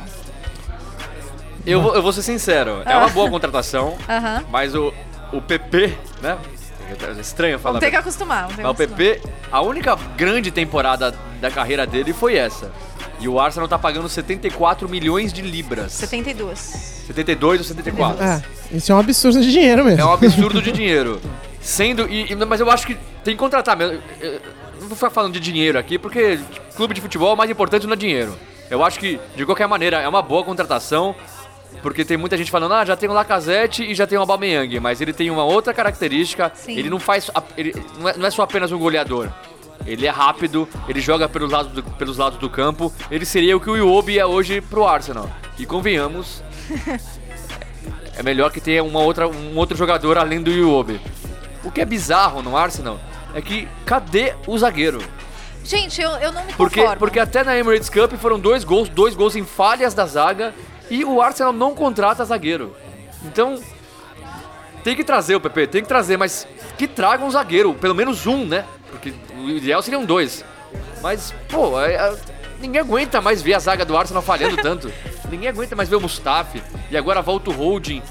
Eu 1.66 1.82
vou, 1.82 1.96
eu 1.96 2.02
vou 2.02 2.12
ser 2.14 2.22
sincero, 2.24 2.82
é 2.86 2.96
uma 2.96 3.10
boa 3.10 3.30
contratação, 3.30 3.98
Aham. 4.10 4.44
mas 4.50 4.74
o, 4.76 4.94
o 5.34 5.42
PP, 5.42 5.94
né? 6.22 6.38
É 6.90 7.22
estranho 7.22 7.60
falar. 7.60 7.74
Vamos 7.74 7.86
ter 7.86 7.92
que 7.92 7.98
acostumar. 7.98 8.48
Vamos 8.48 8.56
ter 8.56 8.62
que 8.64 8.68
Mas 8.68 8.80
o 8.80 8.84
acostumar. 8.84 8.98
PP, 9.22 9.30
a 9.52 9.62
única 9.62 9.96
grande 10.18 10.50
temporada 10.50 11.14
da 11.40 11.52
carreira 11.52 11.86
dele 11.86 12.14
foi 12.14 12.36
essa. 12.36 12.72
E 13.20 13.28
o 13.28 13.40
Arsenal 13.40 13.68
tá 13.68 13.78
pagando 13.78 14.10
74 14.10 14.90
milhões 14.90 15.32
de 15.32 15.42
libras. 15.44 15.92
72. 15.92 16.58
72 17.06 17.60
ou 17.60 17.66
74. 17.66 18.24
É, 18.24 18.42
isso 18.72 18.92
é 18.92 18.96
um 18.96 19.00
absurdo 19.00 19.40
de 19.40 19.52
dinheiro 19.52 19.86
mesmo. 19.86 20.02
É 20.02 20.06
um 20.06 20.12
absurdo 20.14 20.62
de 20.64 20.72
dinheiro. 20.72 21.22
Sendo. 21.62 22.10
E, 22.10 22.32
e- 22.32 22.36
mas 22.36 22.60
eu 22.60 22.72
acho 22.72 22.88
que 22.88 22.96
tem 23.24 23.36
que 23.36 23.40
contratar 23.40 23.78
mesmo. 23.78 24.00
Eu- 24.20 24.32
eu 24.34 24.42
Não 24.82 24.88
vou 24.88 24.96
ficar 24.96 25.10
falando 25.12 25.34
de 25.34 25.40
dinheiro 25.42 25.78
aqui, 25.78 26.00
porque 26.00 26.40
clube 26.76 26.96
de 26.96 27.02
futebol 27.02 27.34
o 27.34 27.38
mais 27.38 27.52
importante 27.52 27.86
não 27.86 27.94
é 27.94 27.98
dinheiro. 27.98 28.34
Eu 28.70 28.84
acho 28.84 28.98
que, 29.00 29.20
de 29.36 29.46
qualquer 29.46 29.68
maneira, 29.68 29.98
é 29.98 30.08
uma 30.08 30.22
boa 30.24 30.44
contratação. 30.44 31.14
Porque 31.82 32.04
tem 32.04 32.18
muita 32.18 32.36
gente 32.38 32.52
falando, 32.52 32.74
ah, 32.74 32.84
já 32.86 32.96
tem 32.96 33.10
o 33.10 33.14
Lacazette 33.14 33.84
e 33.84 33.96
já 33.96 34.06
tem 34.06 34.18
o 34.18 34.22
Aubameyang, 34.22 34.80
mas 34.80 35.00
ele 35.00 35.14
tem 35.14 35.30
uma 35.30 35.44
outra 35.44 35.74
característica, 35.74 36.52
Sim. 36.54 36.78
ele 36.78 36.90
não 36.90 37.00
faz, 37.00 37.32
ele 37.56 37.74
não 37.98 38.10
é, 38.10 38.18
não 38.18 38.26
é 38.26 38.32
só 38.32 38.42
apenas 38.42 38.72
um 38.72 38.78
goleador. 38.78 39.30
Ele 39.86 40.06
é 40.06 40.10
rápido, 40.10 40.68
ele 40.90 41.00
joga 41.00 41.30
pelos 41.30 41.50
lados 41.52 41.72
do, 41.72 41.82
pelos 41.82 42.18
lados 42.18 42.38
do 42.38 42.50
campo, 42.50 42.94
ele 43.10 43.26
seria 43.26 43.56
o 43.56 43.62
que 43.62 43.70
o 43.70 43.78
Iwobi 43.78 44.20
é 44.20 44.26
hoje 44.26 44.60
pro 44.60 44.86
Arsenal. 44.86 45.30
E 45.58 45.66
convenhamos, 45.66 46.44
é 48.16 48.22
melhor 48.24 48.52
que 48.52 48.60
tenha 48.60 48.84
uma 48.84 49.00
outra, 49.00 49.28
um 49.28 49.58
outro 49.58 49.78
jogador 49.78 50.18
além 50.18 50.42
do 50.42 50.52
Iwobi. 50.52 51.00
O 51.64 51.72
que 51.72 51.82
é 51.82 51.86
bizarro 51.86 52.42
no 52.42 52.58
Arsenal 52.58 53.00
é 53.34 53.42
que 53.42 53.68
cadê 53.86 54.34
o 54.48 54.58
zagueiro? 54.58 55.02
Gente, 55.64 56.02
eu, 56.02 56.10
eu 56.12 56.32
não 56.32 56.44
me 56.46 56.54
Porque, 56.54 56.80
conformo. 56.82 57.00
porque 57.00 57.20
até 57.20 57.44
na 57.44 57.58
Emirates 57.58 57.90
Cup 57.90 58.14
foram 58.14 58.40
dois 58.40 58.64
gols, 58.64 58.90
dois 58.90 59.16
gols 59.16 59.36
em 59.36 59.44
falhas 59.44 59.94
da 59.94 60.06
zaga 60.06 60.54
e 60.90 61.04
o 61.06 61.22
Arsenal 61.22 61.54
não 61.54 61.74
contrata 61.76 62.24
zagueiro. 62.26 62.76
Então, 63.26 63.62
tem 64.84 64.96
que 64.96 65.04
trazer 65.04 65.36
o 65.36 65.42
PP, 65.42 65.68
tem 65.68 65.82
que 65.82 65.88
trazer, 65.88 66.18
mas 66.18 66.48
que 66.78 66.88
traga 66.88 67.24
um 67.24 67.30
zagueiro, 67.32 67.74
pelo 67.74 67.94
menos 67.96 68.26
um, 68.26 68.46
né? 68.46 68.66
Porque 68.90 69.14
o 69.38 69.50
ideal 69.50 69.82
seriam 69.82 70.06
dois. 70.06 70.44
Mas, 71.02 71.34
pô, 71.50 71.80
é- 71.82 71.96
é- 71.96 72.16
ninguém 72.60 72.82
aguenta 72.82 73.22
mais 73.22 73.42
ver 73.42 73.54
a 73.54 73.60
zaga 73.60 73.86
do 73.86 73.96
Arsenal 73.98 74.22
falhando 74.22 74.58
tanto. 74.62 74.92
ninguém 75.30 75.50
aguenta 75.50 75.76
mais 75.76 75.90
ver 75.90 75.96
o 75.98 76.02
Mustafi. 76.02 76.62
E 76.90 76.98
agora 76.98 77.22
volta 77.22 77.50
o 77.50 77.54
Holding. 77.54 78.02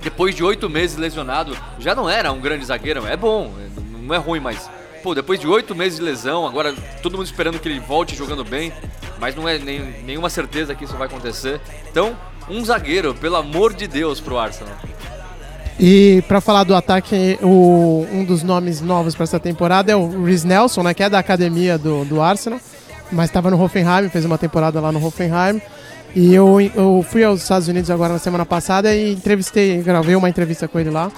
Depois 0.00 0.34
de 0.34 0.42
oito 0.42 0.68
meses 0.68 0.96
lesionado, 0.96 1.56
já 1.78 1.94
não 1.94 2.08
era 2.10 2.32
um 2.32 2.40
grande 2.40 2.64
zagueiro. 2.64 3.06
É 3.06 3.16
bom, 3.16 3.52
é- 3.58 3.98
não 3.98 4.14
é 4.14 4.18
ruim, 4.18 4.40
mas. 4.40 4.68
Pô, 5.02 5.14
depois 5.14 5.40
de 5.40 5.46
oito 5.48 5.74
meses 5.74 5.98
de 5.98 6.04
lesão, 6.04 6.46
agora 6.46 6.74
todo 7.02 7.16
mundo 7.16 7.26
esperando 7.26 7.58
que 7.58 7.68
ele 7.68 7.80
volte 7.80 8.14
jogando 8.14 8.44
bem, 8.44 8.72
mas 9.18 9.34
não 9.34 9.48
é 9.48 9.58
nem- 9.58 9.94
nenhuma 10.04 10.30
certeza 10.30 10.74
que 10.74 10.84
isso 10.84 10.96
vai 10.96 11.08
acontecer. 11.08 11.60
Então, 11.90 12.16
um 12.48 12.64
zagueiro, 12.64 13.12
pelo 13.14 13.36
amor 13.36 13.74
de 13.74 13.88
Deus, 13.88 14.20
pro 14.20 14.38
Arsenal. 14.38 14.74
E 15.80 16.22
pra 16.28 16.40
falar 16.40 16.62
do 16.64 16.74
ataque, 16.74 17.38
o- 17.42 18.06
um 18.12 18.24
dos 18.24 18.42
nomes 18.44 18.80
novos 18.80 19.14
pra 19.14 19.24
essa 19.24 19.40
temporada 19.40 19.90
é 19.90 19.96
o 19.96 20.24
Rhys 20.24 20.44
Nelson, 20.44 20.82
né, 20.84 20.94
que 20.94 21.02
é 21.02 21.08
da 21.10 21.18
academia 21.18 21.76
do, 21.76 22.04
do 22.04 22.20
Arsenal, 22.22 22.60
mas 23.10 23.26
estava 23.30 23.50
no 23.50 23.60
Hoffenheim, 23.60 24.08
fez 24.08 24.24
uma 24.24 24.38
temporada 24.38 24.80
lá 24.80 24.92
no 24.92 25.04
Hoffenheim. 25.04 25.60
E 26.14 26.32
eu, 26.34 26.60
eu 26.76 27.04
fui 27.08 27.24
aos 27.24 27.42
Estados 27.42 27.66
Unidos 27.68 27.90
agora 27.90 28.12
na 28.12 28.18
semana 28.18 28.44
passada 28.44 28.94
e 28.94 29.14
entrevistei, 29.14 29.82
gravei 29.82 30.14
uma 30.14 30.28
entrevista 30.28 30.68
com 30.68 30.78
ele 30.78 30.90
lá. 30.90 31.10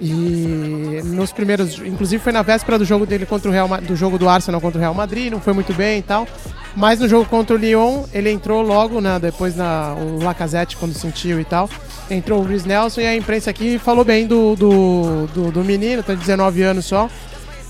E 0.00 1.02
nos 1.04 1.30
primeiros, 1.30 1.78
inclusive 1.78 2.22
foi 2.22 2.32
na 2.32 2.40
véspera 2.40 2.78
do 2.78 2.84
jogo 2.86 3.04
dele 3.04 3.26
contra 3.26 3.50
o 3.50 3.52
Real, 3.52 3.68
do 3.82 3.94
jogo 3.94 4.18
do 4.18 4.28
Arsenal 4.28 4.60
contra 4.60 4.78
o 4.78 4.80
Real 4.80 4.94
Madrid, 4.94 5.30
não 5.30 5.40
foi 5.40 5.52
muito 5.52 5.74
bem 5.74 5.98
e 5.98 6.02
tal. 6.02 6.26
Mas 6.74 7.00
no 7.00 7.08
jogo 7.08 7.26
contra 7.28 7.54
o 7.54 7.58
Lyon, 7.58 8.04
ele 8.12 8.30
entrou 8.30 8.62
logo, 8.62 9.00
né, 9.00 9.18
depois 9.18 9.56
na 9.56 9.94
o 9.94 10.22
Lacazette 10.22 10.76
quando 10.76 10.94
sentiu 10.94 11.38
e 11.38 11.44
tal. 11.44 11.68
Entrou 12.10 12.40
o 12.40 12.44
Rhys 12.44 12.64
Nelson 12.64 13.02
e 13.02 13.06
a 13.06 13.14
imprensa 13.14 13.50
aqui 13.50 13.78
falou 13.78 14.04
bem 14.04 14.26
do, 14.26 14.56
do, 14.56 15.26
do, 15.34 15.52
do 15.52 15.64
menino, 15.64 16.02
tem 16.02 16.16
19 16.16 16.62
anos 16.62 16.86
só. 16.86 17.08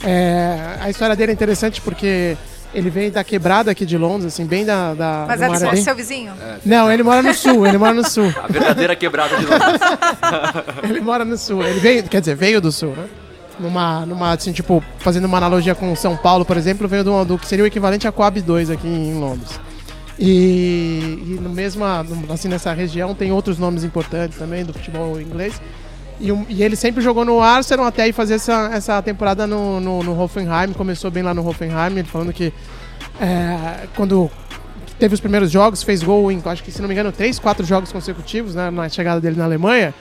É, 0.04 0.76
a 0.80 0.88
história 0.88 1.16
dele 1.16 1.32
é 1.32 1.34
interessante 1.34 1.80
porque 1.80 2.36
ele 2.72 2.90
vem 2.90 3.10
da 3.10 3.24
quebrada 3.24 3.70
aqui 3.70 3.84
de 3.84 3.96
Londres, 3.98 4.32
assim, 4.32 4.46
bem 4.46 4.64
da. 4.64 4.94
da 4.94 5.24
Mas 5.26 5.40
é 5.62 5.70
bem- 5.70 5.82
seu 5.82 5.94
vizinho? 5.94 6.32
Não, 6.64 6.90
ele 6.90 7.02
mora 7.02 7.22
no 7.22 7.34
sul, 7.34 7.66
ele 7.66 7.78
mora 7.78 7.94
no 7.94 8.08
sul. 8.08 8.32
A 8.42 8.46
verdadeira 8.46 8.94
quebrada 8.94 9.36
de 9.36 9.46
Londres. 9.46 9.80
Ele 10.84 11.00
mora 11.00 11.24
no 11.24 11.36
sul. 11.36 11.62
Ele 11.62 11.80
veio, 11.80 12.02
quer 12.04 12.20
dizer, 12.20 12.34
veio 12.36 12.60
do 12.60 12.70
sul, 12.70 12.94
né? 12.96 13.06
Numa, 13.58 14.06
numa, 14.06 14.32
assim, 14.32 14.52
tipo, 14.52 14.82
fazendo 14.98 15.26
uma 15.26 15.36
analogia 15.36 15.74
com 15.74 15.94
São 15.94 16.16
Paulo, 16.16 16.44
por 16.44 16.56
exemplo, 16.56 16.88
veio 16.88 17.04
do, 17.04 17.24
do 17.24 17.38
que 17.38 17.46
seria 17.46 17.64
o 17.64 17.66
equivalente 17.66 18.08
a 18.08 18.12
Coab 18.12 18.40
2 18.40 18.70
aqui 18.70 18.86
em 18.88 19.18
Londres. 19.18 19.60
E, 20.18 21.18
e 21.26 21.38
no 21.40 21.50
mesma, 21.50 22.04
assim, 22.30 22.48
nessa 22.48 22.72
região 22.72 23.14
tem 23.14 23.32
outros 23.32 23.58
nomes 23.58 23.84
importantes 23.84 24.38
também 24.38 24.64
do 24.64 24.72
futebol 24.72 25.20
inglês. 25.20 25.60
E, 26.20 26.30
um- 26.30 26.44
e 26.48 26.62
ele 26.62 26.76
sempre 26.76 27.02
jogou 27.02 27.24
no 27.24 27.40
Arsenal 27.40 27.86
até 27.86 28.02
aí 28.02 28.12
fazer 28.12 28.34
essa, 28.34 28.70
essa 28.72 29.00
temporada 29.02 29.46
no, 29.46 29.80
no, 29.80 30.02
no 30.02 30.20
Hoffenheim. 30.20 30.72
Começou 30.74 31.10
bem 31.10 31.22
lá 31.22 31.32
no 31.32 31.46
Hoffenheim, 31.46 31.92
ele 31.98 32.04
falando 32.04 32.32
que 32.32 32.52
é, 33.20 33.86
quando 33.96 34.30
teve 34.98 35.14
os 35.14 35.20
primeiros 35.20 35.50
jogos, 35.50 35.82
fez 35.82 36.02
gol 36.02 36.30
em, 36.30 36.40
acho 36.44 36.62
que 36.62 36.70
se 36.70 36.80
não 36.82 36.88
me 36.88 36.94
engano, 36.94 37.10
três, 37.10 37.38
quatro 37.38 37.64
jogos 37.64 37.90
consecutivos 37.90 38.54
né, 38.54 38.70
na 38.70 38.88
chegada 38.88 39.20
dele 39.20 39.36
na 39.36 39.44
Alemanha. 39.44 39.94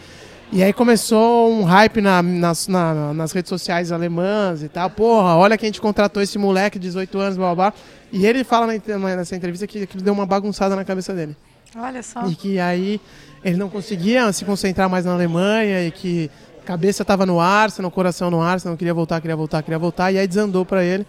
E 0.51 0.63
aí 0.63 0.73
começou 0.73 1.51
um 1.51 1.63
hype 1.63 2.01
na- 2.01 2.23
nas, 2.23 2.67
na- 2.67 3.13
nas 3.13 3.31
redes 3.31 3.49
sociais 3.49 3.91
alemãs 3.91 4.63
e 4.63 4.67
tal. 4.67 4.89
Porra, 4.89 5.35
olha 5.35 5.57
que 5.57 5.65
a 5.65 5.67
gente 5.67 5.79
contratou 5.79 6.21
esse 6.23 6.37
moleque 6.39 6.79
de 6.79 6.87
18 6.87 7.19
anos, 7.19 7.37
blá 7.37 7.53
blá 7.55 7.71
blá. 7.71 7.79
E 8.11 8.25
ele 8.25 8.43
fala 8.43 8.65
na 8.67 9.15
nessa 9.15 9.35
entrevista 9.35 9.67
que 9.67 9.83
aquilo 9.83 10.01
deu 10.03 10.11
uma 10.13 10.25
bagunçada 10.25 10.75
na 10.75 10.83
cabeça 10.83 11.13
dele. 11.13 11.37
Olha 11.77 12.01
só. 12.01 12.25
E 12.25 12.33
que 12.35 12.59
aí 12.59 12.99
ele 13.43 13.57
não 13.57 13.69
conseguia 13.69 14.31
se 14.33 14.43
concentrar 14.45 14.89
mais 14.89 15.05
na 15.05 15.13
Alemanha 15.13 15.85
e 15.85 15.91
que 15.91 16.29
a 16.63 16.65
cabeça 16.67 17.01
estava 17.03 17.25
no 17.25 17.39
Arsenal, 17.39 17.89
o 17.89 17.91
coração 17.91 18.29
no 18.29 18.41
Arsenal, 18.41 18.77
queria 18.77 18.93
voltar, 18.93 19.19
queria 19.21 19.35
voltar, 19.35 19.63
queria 19.63 19.79
voltar. 19.79 20.11
E 20.11 20.17
aí 20.19 20.27
desandou 20.27 20.65
pra 20.65 20.83
ele. 20.83 21.05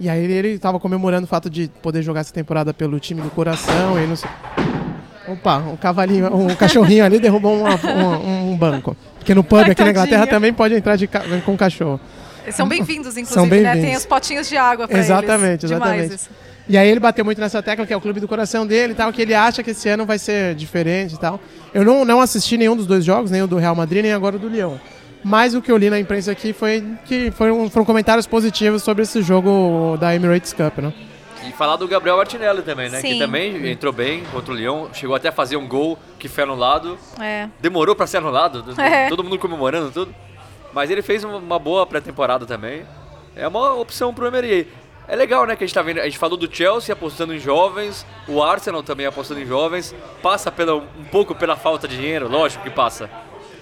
E 0.00 0.08
aí 0.08 0.22
ele 0.30 0.48
estava 0.50 0.78
comemorando 0.78 1.24
o 1.24 1.28
fato 1.28 1.50
de 1.50 1.68
poder 1.82 2.02
jogar 2.02 2.20
essa 2.20 2.32
temporada 2.32 2.72
pelo 2.72 3.00
time 3.00 3.20
do 3.20 3.30
coração. 3.30 3.98
E 4.02 4.06
não 4.06 4.16
sei... 4.16 4.28
Opa, 5.26 5.58
um 5.58 5.76
cavalinho, 5.76 6.34
um 6.34 6.54
cachorrinho 6.54 7.04
ali 7.04 7.18
derrubou 7.18 7.54
uma- 7.60 7.74
uma- 7.74 8.18
um 8.18 8.56
banco. 8.56 8.96
Porque 9.18 9.34
no 9.34 9.44
pub 9.44 9.60
aqui 9.70 9.82
na 9.84 9.90
Inglaterra 9.90 10.26
também 10.26 10.52
pode 10.54 10.74
entrar 10.74 10.96
de 10.96 11.06
ca- 11.06 11.22
com 11.44 11.54
cachorro. 11.56 12.00
Eles 12.44 12.56
são 12.56 12.66
bem-vindos, 12.66 13.14
inclusive, 13.16 13.34
São 13.34 13.62
né? 13.62 13.76
Tem 13.76 13.94
os 13.94 14.06
potinhos 14.06 14.48
de 14.48 14.56
água 14.56 14.88
pra 14.88 14.98
Exatamente, 14.98 15.66
eles. 15.66 15.70
Exatamente. 15.76 16.18
E 16.66 16.78
aí 16.78 16.88
ele 16.88 17.00
bateu 17.00 17.24
muito 17.24 17.40
nessa 17.42 17.62
tecla, 17.62 17.84
que 17.86 17.92
é 17.92 17.96
o 17.96 18.00
clube 18.00 18.20
do 18.20 18.28
coração 18.28 18.66
dele 18.66 18.92
e 18.92 18.96
tal, 18.96 19.12
que 19.12 19.20
ele 19.20 19.34
acha 19.34 19.62
que 19.62 19.72
esse 19.72 19.86
ano 19.88 20.06
vai 20.06 20.18
ser 20.18 20.54
diferente 20.54 21.14
e 21.14 21.18
tal. 21.18 21.38
Eu 21.74 21.84
não, 21.84 22.04
não 22.04 22.20
assisti 22.20 22.56
nenhum 22.56 22.76
dos 22.76 22.86
dois 22.86 23.04
jogos, 23.04 23.30
nem 23.30 23.42
o 23.42 23.46
do 23.46 23.56
Real 23.56 23.74
Madrid, 23.74 24.02
nem 24.02 24.12
agora 24.12 24.36
o 24.36 24.38
do 24.38 24.48
Lyon. 24.48 24.76
Mas 25.24 25.54
o 25.54 25.60
que 25.60 25.70
eu 25.70 25.76
li 25.76 25.90
na 25.90 25.98
imprensa 25.98 26.30
aqui 26.32 26.52
foi 26.52 26.84
que 27.04 27.30
foram, 27.32 27.68
foram 27.68 27.84
comentários 27.84 28.26
positivos 28.26 28.82
sobre 28.82 29.02
esse 29.02 29.20
jogo 29.22 29.96
da 29.98 30.14
Emirates 30.14 30.52
Cup, 30.52 30.78
né? 30.78 30.92
E 31.46 31.52
falar 31.52 31.76
do 31.76 31.86
Gabriel 31.88 32.16
Martinelli 32.16 32.62
também, 32.62 32.88
né? 32.88 33.00
Sim. 33.00 33.14
Que 33.14 33.18
também 33.18 33.70
entrou 33.70 33.92
bem 33.92 34.22
contra 34.32 34.52
o 34.52 34.56
Lyon, 34.56 34.86
chegou 34.92 35.14
até 35.16 35.28
a 35.28 35.32
fazer 35.32 35.56
um 35.56 35.66
gol 35.66 35.98
que 36.18 36.28
foi 36.28 36.44
anulado. 36.44 36.96
É. 37.20 37.48
Demorou 37.60 37.94
pra 37.96 38.06
ser 38.06 38.18
anulado, 38.18 38.64
É. 38.80 39.08
todo 39.08 39.24
mundo 39.24 39.38
comemorando 39.38 39.90
tudo. 39.90 40.14
Mas 40.72 40.90
ele 40.90 41.02
fez 41.02 41.24
uma- 41.24 41.36
uma 41.38 41.58
boa 41.58 41.86
pré-temporada 41.86 42.46
também. 42.46 42.82
É 43.34 43.46
uma 43.46 43.74
opção 43.74 44.12
pro 44.14 44.26
Emery. 44.26 44.68
É 45.08 45.16
legal, 45.16 45.46
né, 45.46 45.56
que 45.56 45.64
a 45.64 45.66
gente 45.66 45.74
tá 45.74 45.80
vendo, 45.80 46.00
a 46.00 46.04
gente 46.04 46.18
falou 46.18 46.36
do 46.36 46.54
Chelsea 46.54 46.92
apostando 46.92 47.34
em 47.34 47.38
jovens, 47.38 48.04
o 48.28 48.42
Arsenal 48.42 48.82
também 48.82 49.06
apostando 49.06 49.40
em 49.40 49.46
jovens, 49.46 49.94
passa 50.22 50.52
pela, 50.52 50.74
um 50.74 51.04
pouco 51.10 51.34
pela 51.34 51.56
falta 51.56 51.88
de 51.88 51.96
dinheiro, 51.96 52.28
lógico 52.28 52.62
que 52.62 52.70
passa. 52.70 53.08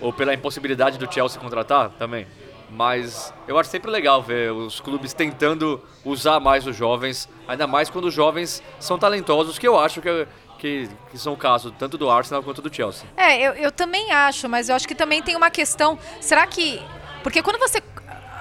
Ou 0.01 0.13
pela 0.13 0.35
impossibilidade 0.35 0.99
do 0.99 1.11
Chelsea 1.11 1.41
contratar 1.41 1.91
também. 1.91 2.27
Mas 2.69 3.33
eu 3.47 3.57
acho 3.59 3.71
sempre 3.71 3.91
legal 3.91 4.21
ver 4.21 4.51
os 4.51 4.81
clubes 4.81 5.15
tentando 5.15 5.81
usar 6.05 6.41
mais 6.41 6.67
os 6.67 6.75
jovens, 6.75 7.29
ainda 7.47 7.67
mais 7.67 7.89
quando 7.89 8.07
os 8.07 8.15
jovens 8.15 8.61
são 8.81 8.99
talentosos, 8.99 9.57
que 9.57 9.69
eu 9.69 9.79
acho 9.79 10.01
que, 10.01 10.27
que, 10.59 10.89
que 11.13 11.17
são 11.17 11.33
o 11.33 11.37
caso 11.37 11.71
tanto 11.71 11.97
do 11.97 12.11
Arsenal 12.11 12.43
quanto 12.43 12.61
do 12.61 12.75
Chelsea. 12.75 13.09
É, 13.17 13.41
eu, 13.41 13.53
eu 13.53 13.71
também 13.71 14.11
acho, 14.11 14.49
mas 14.49 14.69
eu 14.69 14.75
acho 14.75 14.89
que 14.89 14.97
também 14.97 15.23
tem 15.23 15.37
uma 15.37 15.51
questão. 15.51 15.97
Será 16.21 16.45
que. 16.45 16.83
Porque 17.23 17.41
quando 17.41 17.59
você. 17.59 17.81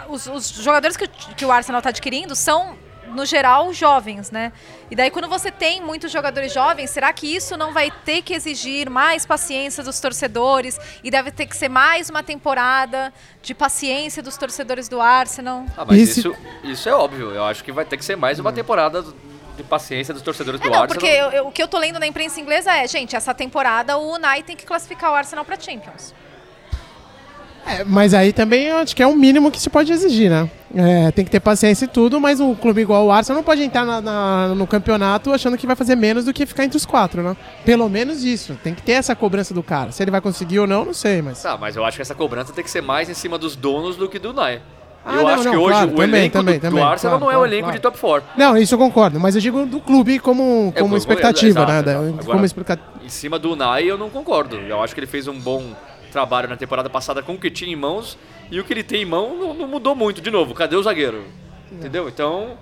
Os, 0.09 0.27
os 0.27 0.49
jogadores 0.49 0.97
que, 0.97 1.07
que 1.07 1.45
o 1.45 1.51
Arsenal 1.51 1.79
está 1.79 1.89
adquirindo 1.89 2.35
são, 2.35 2.77
no 3.07 3.25
geral, 3.25 3.71
jovens, 3.73 4.31
né? 4.31 4.51
E 4.89 4.95
daí, 4.95 5.09
quando 5.11 5.27
você 5.27 5.51
tem 5.51 5.81
muitos 5.81 6.11
jogadores 6.11 6.51
jovens, 6.53 6.89
será 6.89 7.11
que 7.13 7.27
isso 7.33 7.55
não 7.57 7.71
vai 7.73 7.89
ter 8.03 8.21
que 8.21 8.33
exigir 8.33 8.89
mais 8.89 9.25
paciência 9.25 9.83
dos 9.83 9.99
torcedores? 9.99 10.79
E 11.03 11.09
deve 11.11 11.31
ter 11.31 11.45
que 11.45 11.55
ser 11.55 11.69
mais 11.69 12.09
uma 12.09 12.23
temporada 12.23 13.13
de 13.41 13.53
paciência 13.53 14.21
dos 14.21 14.37
torcedores 14.37 14.87
do 14.89 14.99
Arsenal? 15.01 15.65
Ah, 15.77 15.85
mas 15.85 16.17
isso, 16.17 16.35
isso 16.63 16.89
é 16.89 16.93
óbvio. 16.93 17.31
Eu 17.31 17.43
acho 17.45 17.63
que 17.63 17.71
vai 17.71 17.85
ter 17.85 17.97
que 17.97 18.05
ser 18.05 18.15
mais 18.15 18.39
uma 18.39 18.51
temporada 18.51 19.03
de 19.55 19.63
paciência 19.63 20.13
dos 20.13 20.21
torcedores 20.23 20.59
do 20.59 20.67
É, 20.67 20.69
não, 20.69 20.81
Arsenal. 20.83 20.99
porque 20.99 21.05
eu- 21.07 21.31
eu- 21.31 21.47
o 21.47 21.51
que 21.51 21.63
eu 21.63 21.67
tô 21.67 21.77
lendo 21.77 21.97
na 21.99 22.05
imprensa 22.07 22.39
inglesa 22.41 22.75
é, 22.75 22.85
gente, 22.87 23.15
essa 23.15 23.33
temporada 23.33 23.97
o 23.97 24.13
Unai 24.15 24.43
tem 24.43 24.55
que 24.55 24.65
classificar 24.65 25.11
o 25.11 25.15
Arsenal 25.15 25.45
para 25.45 25.57
Champions. 25.59 26.13
É, 27.67 27.83
mas 27.83 28.13
aí 28.13 28.31
também 28.31 28.65
eu 28.65 28.77
acho 28.77 28.95
que 28.95 29.01
é 29.01 29.07
o 29.07 29.15
mínimo 29.15 29.49
que 29.51 29.59
se 29.59 29.69
pode 29.69 29.91
exigir, 29.91 30.29
né? 30.29 30.49
É, 30.75 31.09
tem 31.11 31.23
que 31.25 31.31
ter 31.31 31.39
paciência 31.39 31.85
e 31.85 31.87
tudo, 31.87 32.19
mas 32.19 32.39
um 32.39 32.53
clube 32.53 32.81
igual 32.81 33.05
o 33.05 33.11
Arsenal 33.11 33.37
não 33.37 33.43
pode 33.43 33.63
entrar 33.63 33.85
na- 33.85 34.01
na- 34.01 34.47
no 34.49 34.67
campeonato 34.67 35.31
achando 35.33 35.57
que 35.57 35.65
vai 35.65 35.75
fazer 35.75 35.95
menos 35.95 36.25
do 36.25 36.33
que 36.33 36.45
ficar 36.45 36.63
entre 36.65 36.77
os 36.77 36.85
quatro, 36.85 37.23
né? 37.23 37.35
Pelo 37.65 37.89
menos 37.89 38.23
isso. 38.23 38.57
Tem 38.63 38.73
que 38.73 38.81
ter 38.83 38.91
essa 38.93 39.15
cobrança 39.15 39.53
do 39.53 39.63
cara. 39.63 39.91
Se 39.91 40.03
ele 40.03 40.11
vai 40.11 40.21
conseguir 40.21 40.59
ou 40.59 40.67
não, 40.67 40.85
não 40.85 40.93
sei, 40.93 41.21
mas. 41.21 41.41
Tá, 41.41 41.57
mas 41.57 41.75
eu 41.75 41.83
acho 41.85 41.97
que 41.97 42.01
essa 42.01 42.13
cobrança 42.15 42.53
tem 42.53 42.63
que 42.63 42.69
ser 42.69 42.81
mais 42.81 43.09
em 43.09 43.13
cima 43.13 43.37
dos 43.37 43.55
donos 43.55 43.95
do 43.95 44.07
que 44.09 44.19
do 44.19 44.31
Nai. 44.33 44.61
Ah, 45.07 45.13
eu 45.13 45.21
não, 45.21 45.27
acho 45.27 45.43
não, 45.43 45.51
que 45.51 45.57
hoje 45.57 45.69
claro, 45.69 45.87
o 45.91 45.95
também, 45.95 46.19
elenco 46.19 46.33
também, 46.33 46.55
do, 46.55 46.61
também, 46.61 46.83
do 46.83 46.87
Arsenal 46.87 47.19
claro, 47.19 47.25
não 47.25 47.31
é 47.31 47.35
o 47.35 47.39
claro, 47.41 47.53
elenco 47.53 47.71
de 47.71 47.79
top 47.79 47.97
4. 47.99 48.29
Não, 48.35 48.57
isso 48.57 48.73
eu 48.73 48.79
concordo, 48.79 49.19
mas 49.19 49.35
eu 49.35 49.41
digo 49.41 49.65
do 49.67 49.79
clube 49.79 50.17
como, 50.17 50.73
É, 50.75 50.81
como 50.81 50.95
eu- 50.95 50.97
expectativa, 50.97 51.59
exato, 51.61 51.71
né? 51.71 51.79
exato. 51.79 51.99
Agora, 52.07 52.25
Como 52.33 52.45
explica... 52.45 52.79
Em 53.03 53.09
cima 53.09 53.37
do 53.37 53.51
Unai 53.53 53.83
eu 53.85 53.99
não 53.99 54.09
concordo. 54.09 54.55
Eu 54.57 54.83
acho 54.83 54.95
que 54.95 54.99
ele 54.99 55.05
fez 55.07 55.27
um 55.27 55.39
bom 55.39 55.63
trabalho 56.15 56.47
na 56.47 56.55
temporada 56.55 56.89
passada 56.89 57.21
com 57.21 57.33
o 57.33 57.37
que 57.37 57.51
tinha 57.51 57.69
em 57.73 57.75
mãos 57.75 58.17
e 58.49 58.57
o 58.57 58.63
que 58.63 58.71
ele 58.71 58.83
tem 58.83 59.01
em 59.01 59.05
mão 59.05 59.35
não, 59.35 59.53
não 59.53 59.67
mudou 59.67 59.93
muito. 59.93 60.21
De 60.21 60.31
novo, 60.31 60.53
cadê 60.53 60.77
o 60.77 60.81
zagueiro? 60.81 61.25
Entendeu? 61.69 62.07
Então, 62.07 62.57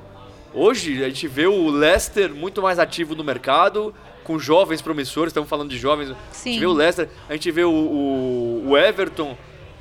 hoje 0.55 1.03
a 1.03 1.07
gente 1.07 1.27
vê 1.27 1.45
o 1.45 1.69
Leicester 1.69 2.33
muito 2.33 2.63
mais 2.63 2.79
ativo 2.79 3.13
no 3.13 3.23
mercado, 3.23 3.93
com 4.23 4.39
jovens 4.39 4.81
promissores, 4.81 5.29
estamos 5.29 5.47
falando 5.47 5.69
de 5.69 5.77
jovens. 5.77 6.09
A 6.09 6.15
Sim. 6.31 6.53
gente 6.53 6.59
vê 6.61 6.65
o 6.65 6.73
Leicester, 6.73 7.09
a 7.29 7.33
gente 7.33 7.51
vê 7.51 7.63
o, 7.63 7.69
o- 7.71 8.69
o 8.69 8.77
Everton 8.77 9.37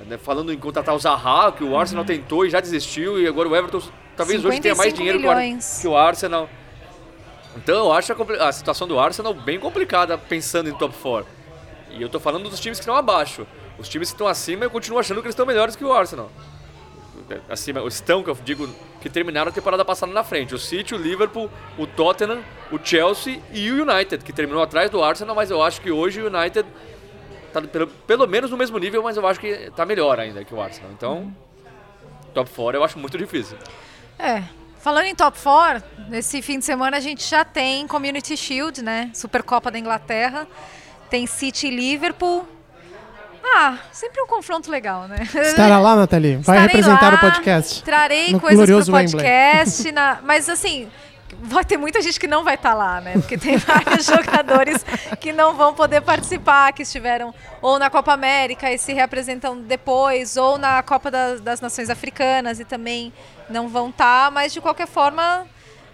né, 0.06 0.18
falando 0.18 0.52
em 0.52 0.58
contratar 0.58 0.94
o 0.94 0.98
Zaha, 0.98 1.50
que 1.52 1.64
o 1.64 1.74
Arsenal 1.78 2.04
tentou 2.04 2.44
e 2.44 2.50
já 2.50 2.60
desistiu, 2.60 3.18
e 3.18 3.26
agora 3.26 3.48
o 3.48 3.56
Everton 3.56 3.80
talvez 4.14 4.44
hoje 4.44 4.60
tenha 4.60 4.74
mais 4.74 4.90
55 4.92 4.96
dinheiro 4.98 5.18
que 5.20 5.26
o 5.26 5.30
Ar- 5.30 5.36
milhões. 5.38 5.78
que 5.80 5.88
o 5.88 5.96
Arsenal. 5.96 6.50
Então 7.56 7.76
eu 7.86 7.92
acho 7.92 8.12
a, 8.12 8.48
a 8.48 8.52
situação 8.52 8.86
do 8.86 8.98
Arsenal 8.98 9.32
bem 9.32 9.58
complicada 9.58 10.18
pensando 10.18 10.68
em 10.68 10.74
top 10.74 10.94
4. 11.00 11.26
E 11.94 12.00
eu 12.00 12.08
tô 12.08 12.18
falando 12.18 12.48
dos 12.48 12.58
times 12.58 12.78
que 12.78 12.82
estão 12.82 12.96
abaixo. 12.96 13.46
Os 13.82 13.88
times 13.88 14.10
que 14.10 14.14
estão 14.14 14.28
acima 14.28 14.64
eu 14.64 14.70
continuo 14.70 15.00
achando 15.00 15.20
que 15.20 15.26
eles 15.26 15.32
estão 15.32 15.44
melhores 15.44 15.74
que 15.74 15.84
o 15.84 15.92
Arsenal. 15.92 16.30
Acima, 17.48 17.80
estão, 17.88 18.22
que 18.22 18.30
eu 18.30 18.38
digo, 18.44 18.68
que 19.00 19.10
terminaram 19.10 19.50
a 19.50 19.52
temporada 19.52 19.84
passada 19.84 20.12
na 20.12 20.22
frente. 20.22 20.54
O 20.54 20.58
City, 20.58 20.94
o 20.94 20.98
Liverpool, 20.98 21.50
o 21.76 21.86
Tottenham, 21.86 22.44
o 22.70 22.78
Chelsea 22.82 23.40
e 23.52 23.70
o 23.70 23.82
United, 23.82 24.22
que 24.22 24.32
terminou 24.32 24.62
atrás 24.62 24.88
do 24.88 25.02
Arsenal, 25.02 25.34
mas 25.34 25.50
eu 25.50 25.60
acho 25.60 25.80
que 25.80 25.90
hoje 25.90 26.22
o 26.22 26.26
United 26.26 26.64
tá 27.52 27.60
pelo, 27.62 27.86
pelo 27.88 28.26
menos 28.26 28.50
no 28.50 28.56
mesmo 28.56 28.78
nível, 28.78 29.02
mas 29.02 29.16
eu 29.16 29.26
acho 29.26 29.40
que 29.40 29.70
tá 29.74 29.84
melhor 29.84 30.20
ainda 30.20 30.44
que 30.44 30.54
o 30.54 30.60
Arsenal. 30.60 30.90
Então, 30.92 31.34
top 32.32 32.50
4 32.50 32.78
eu 32.78 32.84
acho 32.84 32.98
muito 32.98 33.18
difícil. 33.18 33.58
É. 34.16 34.44
Falando 34.78 35.06
em 35.06 35.14
top 35.14 35.38
4, 35.40 35.82
nesse 36.08 36.40
fim 36.40 36.58
de 36.58 36.64
semana 36.64 36.98
a 36.98 37.00
gente 37.00 37.28
já 37.28 37.44
tem 37.44 37.86
Community 37.88 38.36
Shield, 38.36 38.82
né? 38.82 39.10
Supercopa 39.12 39.70
da 39.70 39.78
Inglaterra. 39.78 40.46
Tem 41.10 41.26
City 41.26 41.66
e 41.66 41.70
Liverpool. 41.70 42.46
Ah, 43.44 43.78
sempre 43.92 44.20
um 44.22 44.26
confronto 44.26 44.70
legal, 44.70 45.08
né? 45.08 45.16
Estará 45.42 45.78
lá, 45.78 45.96
Nathalie? 45.96 46.36
Vai 46.36 46.56
Estarei 46.58 46.62
representar 46.76 47.08
lá, 47.10 47.14
o 47.16 47.18
podcast. 47.20 47.82
Trarei 47.82 48.30
coisas 48.38 48.56
glorioso 48.56 48.92
Wembley. 48.92 49.12
podcast. 49.12 49.92
na- 49.92 50.18
mas 50.22 50.48
assim, 50.48 50.88
vai 51.42 51.64
ter 51.64 51.76
muita 51.76 52.00
gente 52.00 52.18
que 52.20 52.26
não 52.28 52.44
vai 52.44 52.54
estar 52.54 52.72
lá, 52.74 53.00
né? 53.00 53.12
Porque 53.14 53.36
tem 53.36 53.56
vários 53.58 54.06
jogadores 54.06 54.84
que 55.20 55.32
não 55.32 55.54
vão 55.54 55.74
poder 55.74 56.00
participar, 56.02 56.72
que 56.72 56.82
estiveram 56.82 57.34
ou 57.60 57.78
na 57.78 57.90
Copa 57.90 58.12
América 58.12 58.70
e 58.70 58.78
se 58.78 58.92
reapresentam 58.92 59.60
depois, 59.60 60.36
ou 60.36 60.56
na 60.56 60.82
Copa 60.82 61.10
das, 61.10 61.40
das 61.40 61.60
Nações 61.60 61.90
Africanas 61.90 62.60
e 62.60 62.64
também 62.64 63.12
não 63.50 63.68
vão 63.68 63.88
estar, 63.90 64.30
mas 64.30 64.52
de 64.52 64.60
qualquer 64.60 64.86
forma 64.86 65.46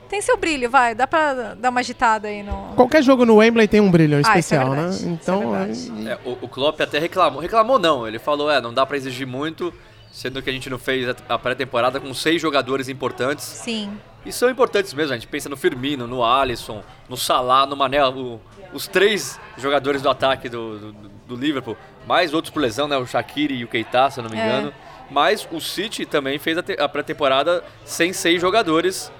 tem 0.09 0.21
seu 0.23 0.37
brilho, 0.37 0.71
vai. 0.71 0.95
Dá 0.95 1.07
pra 1.07 1.55
dar 1.55 1.71
uma 1.71 1.81
agitada 1.81 2.29
aí 2.29 2.43
no. 2.43 2.75
Qualquer 2.75 3.03
jogo 3.03 3.25
no 3.27 3.37
Wembley 3.37 3.69
tem 3.69 3.81
um 3.81 3.91
brilho 3.91 4.17
Ah, 4.17 4.21
isso 4.21 4.31
é 4.31 4.39
especial, 4.39 4.71
verdade, 4.71 4.89
né? 4.89 4.95
isso 4.97 5.07
é 5.07 5.11
Então, 5.11 5.51
verdade. 5.51 6.09
É, 6.09 6.19
o, 6.25 6.39
o 6.43 6.49
Klopp 6.49 6.81
até 6.81 6.99
reclamou. 6.99 7.41
Reclamou 7.41 7.79
não, 7.79 8.07
ele 8.07 8.19
falou, 8.19 8.51
é, 8.51 8.61
não 8.61 8.73
dá 8.73 8.85
pra 8.87 8.97
exigir 8.97 9.27
muito, 9.27 9.73
sendo 10.11 10.41
que 10.43 10.49
a 10.51 10.53
gente 10.53 10.69
não 10.71 10.79
fez 10.79 11.15
a- 11.29 11.39
pré-temporada 11.39 12.01
com 12.01 12.13
seis 12.15 12.41
jogadores 12.41 12.89
importantes. 12.89 13.45
Sim. 13.45 13.91
E 14.27 14.33
são 14.33 14.51
importantes 14.51 14.93
mesmo, 14.93 15.13
a 15.13 15.17
gente 15.17 15.29
pensa 15.29 15.49
no 15.49 15.57
Firmino, 15.57 16.07
no 16.07 16.25
Alisson, 16.25 16.83
no 17.09 17.17
Salah, 17.17 17.65
no 17.67 17.77
Mané, 17.77 18.05
o- 18.07 18.41
os 18.73 18.87
três 18.89 19.39
jogadores 19.57 20.03
do 20.03 20.11
ataque 20.11 20.49
do, 20.49 20.79
do, 20.79 20.93
do 21.29 21.37
Liverpool, 21.37 21.77
mais 22.07 22.35
outros 22.35 22.53
por 22.53 22.61
lesão, 22.61 22.87
né, 22.89 22.97
o 22.99 23.07
Shaqiri 23.07 23.55
e 23.55 23.65
o 23.65 23.69
Keita, 23.69 24.11
se 24.11 24.21
eu 24.21 24.25
não 24.25 24.31
me 24.31 24.39
É. 24.39 24.45
engano. 24.45 24.73
Mas 25.11 25.49
o 25.51 25.59
City 25.61 26.05
também 26.05 26.39
fez 26.39 26.59
a, 26.59 26.63
a 26.85 26.89
pré-temporada 26.89 27.65
sem 27.85 28.13
seis 28.13 28.41
jogadores, 28.41 29.11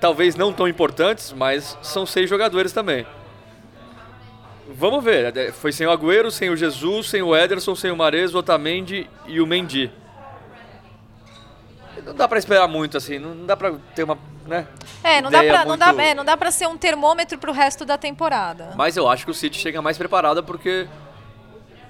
talvez 0.00 0.34
não 0.36 0.52
tão 0.52 0.66
importantes, 0.68 1.32
mas 1.32 1.76
são 1.82 2.04
seis 2.06 2.28
jogadores 2.28 2.72
também. 2.72 3.06
Vamos 4.70 5.02
ver, 5.02 5.36
é, 5.36 5.50
foi 5.52 5.72
sem 5.72 5.86
o 5.86 5.90
Agüero, 5.90 6.30
sem 6.30 6.50
o 6.50 6.56
Jesus, 6.56 7.08
sem 7.08 7.22
o 7.22 7.34
Ederson, 7.34 7.74
sem 7.74 7.90
o 7.90 7.96
Mares, 7.96 8.34
o 8.34 8.38
Otamendi 8.38 9.08
e 9.26 9.40
o 9.40 9.46
Mendy. 9.46 9.90
Não 12.04 12.14
dá 12.14 12.28
pra 12.28 12.38
esperar 12.38 12.68
muito 12.68 12.96
assim, 12.96 13.18
não 13.18 13.44
dá 13.46 13.56
pra 13.56 13.72
ter 13.94 14.04
uma, 14.04 14.16
né? 14.46 14.66
É, 15.02 15.20
não 15.20 15.30
dá, 15.30 15.42
pra, 15.42 15.64
não, 15.64 15.76
dá, 15.76 15.86
muito- 15.86 16.00
é, 16.00 16.14
não 16.14 16.24
dá 16.24 16.36
pra 16.36 16.50
ser 16.50 16.66
um 16.68 16.76
termômetro 16.76 17.38
pro 17.38 17.50
resto 17.52 17.84
da 17.84 17.98
temporada. 17.98 18.72
Mas 18.76 18.96
eu 18.96 19.08
acho 19.08 19.24
que 19.24 19.30
o 19.30 19.34
City 19.34 19.58
chega 19.58 19.80
mais 19.82 19.98
preparado 19.98 20.44
porque 20.44 20.86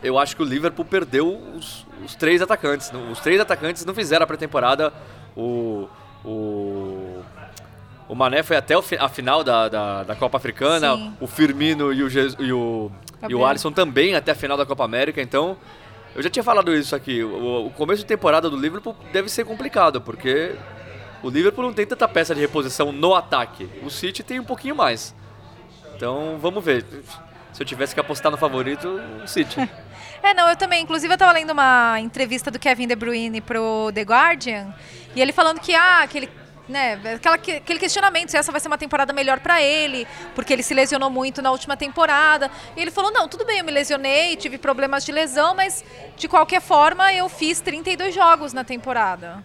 eu 0.03 0.19
acho 0.19 0.35
que 0.35 0.43
o 0.43 0.45
Liverpool 0.47 0.85
perdeu 0.85 1.37
os, 1.55 1.85
os 2.05 2.15
três 2.15 2.41
atacantes. 2.41 2.91
Os 3.13 3.21
três 3.21 3.41
atacantes 3.41 3.85
não 3.85 3.95
fizeram 3.95 4.25
a 4.25 4.27
pré-temporada. 4.27 4.93
O, 5.37 5.89
o, 6.25 6.97
o 8.09 8.15
Mané 8.15 8.43
foi 8.43 8.57
até 8.57 8.75
a 8.99 9.09
final 9.09 9.45
da, 9.45 9.69
da, 9.69 10.03
da 10.03 10.17
Copa 10.17 10.39
Africana. 10.39 10.97
Sim. 10.97 11.13
O 11.21 11.27
Firmino 11.27 11.93
e 11.93 12.03
o, 12.03 12.09
Jesus, 12.09 12.37
e, 12.41 12.53
o, 12.53 12.91
e 13.29 13.35
o 13.35 13.45
Alisson 13.45 13.71
também 13.71 14.15
até 14.15 14.33
a 14.33 14.35
final 14.35 14.57
da 14.57 14.65
Copa 14.65 14.85
América. 14.85 15.21
Então, 15.21 15.57
eu 16.17 16.23
já 16.23 16.31
tinha 16.31 16.43
falado 16.43 16.75
isso 16.75 16.97
aqui. 16.97 17.23
O, 17.23 17.67
o 17.67 17.71
começo 17.71 18.01
de 18.01 18.07
temporada 18.07 18.49
do 18.49 18.57
Liverpool 18.57 18.97
deve 19.13 19.29
ser 19.29 19.45
complicado 19.45 20.01
porque 20.01 20.55
o 21.23 21.29
Liverpool 21.29 21.65
não 21.65 21.73
tem 21.73 21.87
tanta 21.87 22.09
peça 22.09 22.35
de 22.35 22.41
reposição 22.41 22.93
no 22.93 23.15
ataque. 23.15 23.69
O 23.83 23.91
City 23.91 24.23
tem 24.23 24.41
um 24.41 24.45
pouquinho 24.45 24.75
mais. 24.75 25.15
Então, 25.95 26.39
vamos 26.41 26.65
ver. 26.65 26.85
Se 27.53 27.63
eu 27.63 27.67
tivesse 27.67 27.93
que 27.93 28.01
apostar 28.01 28.31
no 28.31 28.39
favorito, 28.39 28.89
o 29.23 29.29
City. 29.29 29.69
É, 30.21 30.35
não, 30.35 30.49
eu 30.49 30.57
também. 30.57 30.83
Inclusive, 30.83 31.15
eu 31.15 31.17
tava 31.17 31.31
lendo 31.31 31.53
uma 31.53 32.01
entrevista 32.01 32.51
do 32.51 32.59
Kevin 32.59 32.89
De 32.89 32.97
Bruyne 32.97 33.41
pro 33.41 33.93
The 33.95 34.03
Guardian, 34.03 34.75
e 35.15 35.23
ele 35.23 35.33
falando 35.33 35.61
que, 35.61 35.73
ah, 35.73 36.03
aquele, 36.03 36.29
né, 36.69 37.01
aquela, 37.14 37.37
aquele 37.37 37.79
questionamento 37.79 38.31
se 38.31 38.37
essa 38.37 38.53
vai 38.53 38.61
ser 38.61 38.69
uma 38.69 38.79
temporada 38.79 39.12
melhor 39.12 39.41
pra 39.41 39.62
ele, 39.62 40.07
porque 40.35 40.53
ele 40.53 40.62
se 40.62 40.75
lesionou 40.75 41.11
muito 41.11 41.41
na 41.41 41.51
última 41.51 41.77
temporada. 41.77 42.51
E 42.77 42.81
ele 42.81 42.91
falou, 42.91 43.11
não, 43.11 43.27
tudo 43.29 43.45
bem, 43.45 43.59
eu 43.59 43.64
me 43.64 43.73
lesionei, 43.73 44.37
tive 44.37 44.59
problemas 44.59 45.05
de 45.05 45.12
lesão, 45.12 45.55
mas 45.55 45.85
de 46.16 46.29
qualquer 46.29 46.61
forma 46.61 47.12
eu 47.12 47.29
fiz 47.29 47.61
32 47.61 48.14
jogos 48.14 48.53
na 48.53 48.64
temporada. 48.64 49.43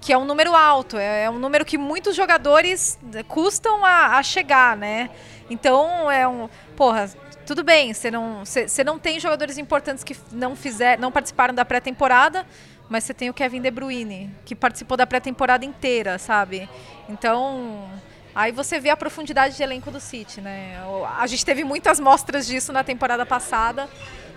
Que 0.00 0.12
é 0.12 0.18
um 0.18 0.24
número 0.24 0.54
alto, 0.54 0.98
é, 0.98 1.24
é 1.24 1.30
um 1.30 1.38
número 1.38 1.64
que 1.64 1.78
muitos 1.78 2.14
jogadores 2.14 2.98
eh, 3.14 3.22
custam 3.22 3.82
a, 3.82 4.18
a 4.18 4.22
chegar, 4.22 4.76
né? 4.76 5.08
Então, 5.48 6.10
é 6.10 6.28
um. 6.28 6.46
Porra, 6.76 7.10
tudo 7.46 7.62
bem, 7.62 7.92
você 7.92 8.10
não, 8.10 8.44
você 8.44 8.84
não 8.84 8.98
tem 8.98 9.20
jogadores 9.20 9.58
importantes 9.58 10.02
que 10.02 10.16
não, 10.32 10.56
fizer, 10.56 10.98
não 10.98 11.12
participaram 11.12 11.54
da 11.54 11.64
pré-temporada, 11.64 12.46
mas 12.88 13.04
você 13.04 13.14
tem 13.14 13.30
o 13.30 13.34
Kevin 13.34 13.60
De 13.60 13.70
Bruyne, 13.70 14.34
que 14.44 14.54
participou 14.54 14.96
da 14.96 15.06
pré-temporada 15.06 15.64
inteira, 15.64 16.18
sabe? 16.18 16.68
Então, 17.08 17.88
Aí 18.34 18.50
você 18.50 18.80
vê 18.80 18.90
a 18.90 18.96
profundidade 18.96 19.56
de 19.56 19.62
elenco 19.62 19.92
do 19.92 20.00
City, 20.00 20.40
né? 20.40 20.76
A 21.18 21.26
gente 21.26 21.46
teve 21.46 21.62
muitas 21.62 22.00
mostras 22.00 22.44
disso 22.48 22.72
na 22.72 22.82
temporada 22.82 23.24
passada, 23.24 23.88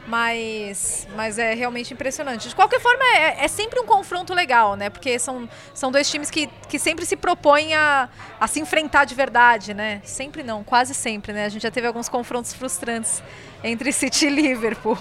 mas, 0.08 1.08
mas 1.16 1.40
é 1.40 1.56
realmente 1.56 1.96
impressionante. 1.96 2.48
De 2.48 2.56
qualquer 2.56 2.80
forma, 2.80 3.04
é, 3.04 3.44
é 3.44 3.48
sempre 3.48 3.80
um 3.80 3.88
confronto 3.88 4.36
legal, 4.36 4.76
né? 4.76 4.92
Porque 4.92 5.18
são, 5.18 5.50
são 5.74 5.92
dois 5.92 6.08
times 6.10 6.30
que, 6.30 6.48
que 6.70 6.78
sempre 6.78 7.08
se 7.08 7.16
propõem 7.16 7.74
a, 7.74 8.08
a 8.40 8.48
se 8.48 8.60
enfrentar 8.60 9.06
de 9.06 9.16
verdade, 9.16 9.74
né? 9.74 10.00
Sempre 10.04 10.44
não, 10.44 10.64
quase 10.64 10.94
sempre, 10.94 11.34
né? 11.34 11.46
A 11.46 11.50
gente 11.50 11.64
já 11.64 11.72
teve 11.72 11.88
alguns 11.88 12.08
confrontos 12.08 12.54
frustrantes 12.54 13.24
entre 13.64 13.92
City 13.92 14.28
e 14.28 14.30
Liverpool. 14.30 14.98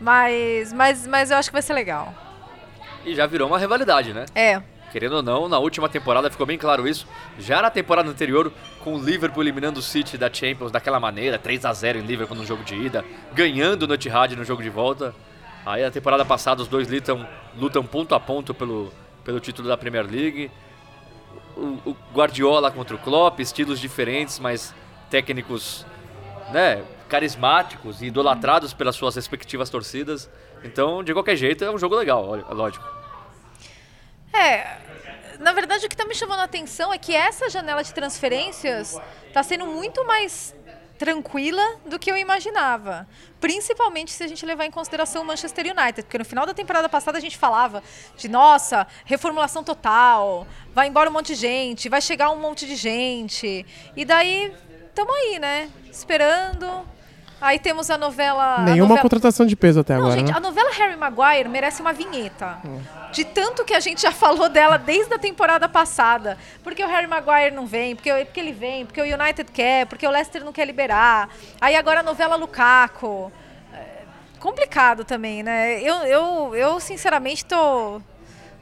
Mas, 0.00 0.72
mas, 0.72 1.04
mas 1.04 1.30
eu 1.32 1.36
acho 1.36 1.48
que 1.48 1.54
vai 1.54 1.62
ser 1.62 1.74
legal. 1.74 2.25
E 3.06 3.14
já 3.14 3.24
virou 3.24 3.46
uma 3.46 3.58
rivalidade, 3.58 4.12
né? 4.12 4.26
É. 4.34 4.60
Querendo 4.90 5.16
ou 5.16 5.22
não, 5.22 5.48
na 5.48 5.58
última 5.58 5.88
temporada 5.88 6.28
ficou 6.28 6.44
bem 6.44 6.58
claro 6.58 6.88
isso. 6.88 7.06
Já 7.38 7.62
na 7.62 7.70
temporada 7.70 8.10
anterior, 8.10 8.52
com 8.82 8.96
o 8.96 8.98
Liverpool 9.02 9.44
eliminando 9.44 9.78
o 9.78 9.82
City 9.82 10.18
da 10.18 10.32
Champions 10.32 10.72
daquela 10.72 10.98
maneira, 10.98 11.38
3 11.38 11.64
a 11.64 11.72
0 11.72 12.00
em 12.00 12.02
Liverpool 12.02 12.36
no 12.36 12.44
jogo 12.44 12.64
de 12.64 12.74
ida, 12.74 13.04
ganhando 13.32 13.86
no 13.86 13.94
Etihad 13.94 14.34
no 14.34 14.44
jogo 14.44 14.60
de 14.60 14.70
volta. 14.70 15.14
Aí 15.64 15.82
na 15.82 15.90
temporada 15.90 16.24
passada 16.24 16.62
os 16.62 16.68
dois 16.68 16.88
lutam, 16.88 17.28
lutam 17.56 17.84
ponto 17.84 18.14
a 18.14 18.18
ponto 18.18 18.52
pelo, 18.52 18.92
pelo 19.24 19.38
título 19.38 19.68
da 19.68 19.76
Premier 19.76 20.04
League. 20.04 20.50
O, 21.56 21.90
o 21.90 21.96
Guardiola 22.12 22.72
contra 22.72 22.96
o 22.96 22.98
Klopp, 22.98 23.38
estilos 23.38 23.78
diferentes, 23.78 24.40
mas 24.40 24.74
técnicos, 25.10 25.86
né, 26.52 26.82
carismáticos 27.08 28.02
e 28.02 28.06
idolatrados 28.06 28.72
pelas 28.72 28.96
suas 28.96 29.14
respectivas 29.14 29.70
torcidas. 29.70 30.28
Então, 30.64 31.04
de 31.04 31.12
qualquer 31.12 31.36
jeito, 31.36 31.64
é 31.64 31.70
um 31.70 31.78
jogo 31.78 31.94
legal, 31.94 32.24
lógico. 32.50 32.95
É, 34.38 34.78
na 35.40 35.52
verdade 35.52 35.84
o 35.86 35.88
que 35.88 35.94
está 35.94 36.04
me 36.06 36.14
chamando 36.14 36.40
a 36.40 36.44
atenção 36.44 36.92
é 36.92 36.98
que 36.98 37.14
essa 37.14 37.48
janela 37.50 37.82
de 37.82 37.92
transferências 37.92 38.98
está 39.28 39.42
sendo 39.42 39.66
muito 39.66 40.04
mais 40.06 40.54
tranquila 40.98 41.62
do 41.84 41.98
que 41.98 42.10
eu 42.10 42.16
imaginava. 42.16 43.06
Principalmente 43.38 44.12
se 44.12 44.24
a 44.24 44.26
gente 44.26 44.44
levar 44.46 44.64
em 44.64 44.70
consideração 44.70 45.22
o 45.22 45.24
Manchester 45.26 45.66
United, 45.66 46.02
porque 46.04 46.16
no 46.18 46.24
final 46.24 46.46
da 46.46 46.54
temporada 46.54 46.88
passada 46.88 47.18
a 47.18 47.20
gente 47.20 47.36
falava 47.36 47.82
de 48.16 48.28
nossa, 48.28 48.86
reformulação 49.04 49.62
total, 49.62 50.46
vai 50.74 50.88
embora 50.88 51.10
um 51.10 51.12
monte 51.12 51.28
de 51.28 51.34
gente, 51.34 51.88
vai 51.90 52.00
chegar 52.00 52.30
um 52.30 52.36
monte 52.40 52.66
de 52.66 52.76
gente. 52.76 53.66
E 53.94 54.04
daí 54.06 54.52
estamos 54.88 55.14
aí, 55.14 55.38
né? 55.38 55.68
Esperando. 55.90 56.66
Aí 57.38 57.58
temos 57.58 57.90
a 57.90 57.98
novela. 57.98 58.54
a 58.56 58.60
Nenhuma 58.62 58.88
novela- 58.88 59.02
contratação 59.02 59.44
de 59.44 59.54
peso 59.54 59.80
até 59.80 59.92
não, 59.94 60.04
agora, 60.04 60.18
gente, 60.18 60.30
né? 60.32 60.36
a 60.36 60.40
novela 60.40 60.72
Harry 60.72 60.96
Maguire 60.96 61.46
merece 61.50 61.82
uma 61.82 61.92
vinheta. 61.92 62.58
De 63.12 63.24
tanto 63.24 63.64
que 63.64 63.72
a 63.74 63.80
gente 63.80 64.02
já 64.02 64.12
falou 64.12 64.48
dela 64.48 64.76
desde 64.76 65.14
a 65.14 65.18
temporada 65.18 65.68
passada. 65.68 66.36
Porque 66.62 66.84
o 66.84 66.86
Harry 66.88 67.06
Maguire 67.06 67.50
não 67.54 67.66
vem, 67.66 67.94
porque, 67.94 68.12
porque 68.26 68.40
ele 68.40 68.52
vem, 68.52 68.84
porque 68.84 69.00
o 69.00 69.04
United 69.04 69.50
quer, 69.52 69.86
porque 69.86 70.06
o 70.06 70.10
Leicester 70.10 70.44
não 70.44 70.52
quer 70.52 70.66
liberar. 70.66 71.28
Aí 71.60 71.74
agora 71.76 72.00
a 72.00 72.02
novela 72.02 72.36
Lukaku. 72.36 73.32
É 73.72 74.38
complicado 74.38 75.04
também, 75.04 75.42
né? 75.42 75.80
Eu, 75.80 75.94
eu, 76.02 76.54
eu 76.54 76.80
sinceramente, 76.80 77.44
tô, 77.44 78.00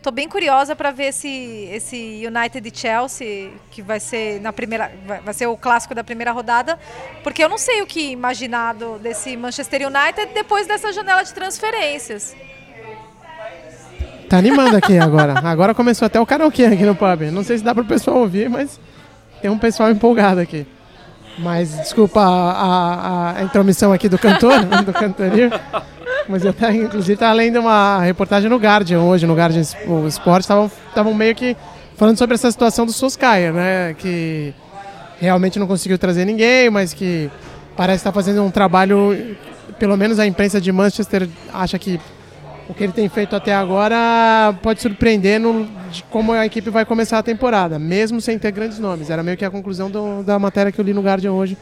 tô 0.03 0.11
bem 0.11 0.29
curiosa 0.29 0.77
para 0.77 0.91
ver 0.93 1.07
esse, 1.07 1.69
esse 1.73 2.23
United 2.27 2.69
e 2.69 2.79
Chelsea, 2.79 3.51
que 3.71 3.83
vai 3.83 3.99
ser 3.99 4.41
na 4.41 4.53
primeira. 4.53 4.93
Vai, 5.25 5.35
ser 5.35 5.47
o 5.49 5.57
clássico 5.57 5.95
da 5.95 6.05
primeira 6.05 6.31
rodada. 6.31 6.79
Porque 7.25 7.43
eu 7.43 7.49
não 7.49 7.59
sei 7.59 7.83
o 7.83 7.87
que 7.87 8.11
imaginar 8.13 8.75
do- 8.75 8.99
desse 8.99 9.37
Manchester 9.37 9.83
United 9.89 10.33
depois 10.33 10.67
dessa 10.67 10.93
janela 10.93 11.25
de 11.25 11.35
transferências. 11.35 12.37
Tá 14.29 14.39
animando 14.39 14.77
aqui 14.77 14.99
agora. 14.99 15.35
Agora 15.45 15.75
começou 15.75 16.07
até 16.07 16.21
o 16.21 16.27
karaokê 16.27 16.65
aqui 16.67 16.85
no 16.85 16.95
pub. 16.95 17.23
Não 17.33 17.43
sei 17.45 17.59
se 17.59 17.65
dá 17.65 17.75
pro 17.75 17.85
pessoal 17.85 18.19
ouvir, 18.19 18.49
mas 18.49 18.81
tem 19.43 19.51
um 19.51 19.59
pessoal 19.59 19.91
empolgado 19.91 20.41
aqui. 20.41 20.67
Mas 21.39 21.77
desculpa 21.77 22.21
a, 22.21 22.53
a- 23.33 23.39
a 23.39 23.43
intromissão 23.43 23.93
aqui 23.93 24.09
do 24.09 24.19
cantor, 24.19 24.65
do 24.85 24.93
cantorio. 24.93 25.51
Mas 26.29 26.45
eu 26.45 26.51
até, 26.51 26.73
inclusive, 26.73 27.15
estava 27.15 27.35
lendo 27.35 27.61
uma 27.61 28.01
reportagem 28.01 28.49
no 28.49 28.57
Guardian 28.57 29.01
hoje, 29.01 29.27
no 29.27 29.35
Guardian 29.35 29.63
o 29.87 30.09
estavam 30.09 31.15
meio 31.15 31.35
que 31.35 31.57
falando 31.97 32.17
sobre 32.17 32.35
essa 32.35 32.51
situação 32.51 32.87
do 32.87 32.93
Soskaya, 32.93 33.53
né? 33.53 33.95
Que 33.99 34.55
realmente 35.21 35.59
não 35.59 35.67
conseguiu 35.67 35.99
trazer 35.99 36.25
ninguém, 36.25 36.71
mas 36.71 36.95
que 36.95 37.31
parece 37.77 37.99
estar 37.99 38.13
fazendo 38.13 38.43
um 38.43 38.51
trabalho, 38.51 39.37
pelo 39.79 39.97
menos 39.97 40.19
a 40.19 40.27
imprensa 40.27 40.61
de 40.61 40.73
Manchester 40.73 41.29
acha 41.53 41.79
que 41.79 42.01
o 42.69 42.73
que 42.75 42.85
ele 42.85 42.93
tem 42.93 43.09
feito 43.09 43.37
até 43.37 43.55
agora 43.55 44.55
pode 44.63 44.81
surpreender 44.81 45.39
no, 45.39 45.67
de 45.91 46.03
como 46.05 46.33
a 46.33 46.47
equipe 46.47 46.71
vai 46.71 46.85
começar 46.85 47.19
a 47.19 47.23
temporada, 47.23 47.79
mesmo 47.79 48.21
sem 48.21 48.39
ter 48.39 48.51
grandes 48.53 48.79
nomes. 48.79 49.11
Era 49.11 49.23
meio 49.23 49.37
que 49.37 49.45
a 49.45 49.51
conclusão 49.51 49.91
do- 49.91 50.23
da 50.23 50.39
matéria 50.39 50.73
que 50.73 50.81
eu 50.81 50.85
li 50.85 50.95
no 50.95 51.03
Guardian 51.03 51.33
hoje, 51.33 51.57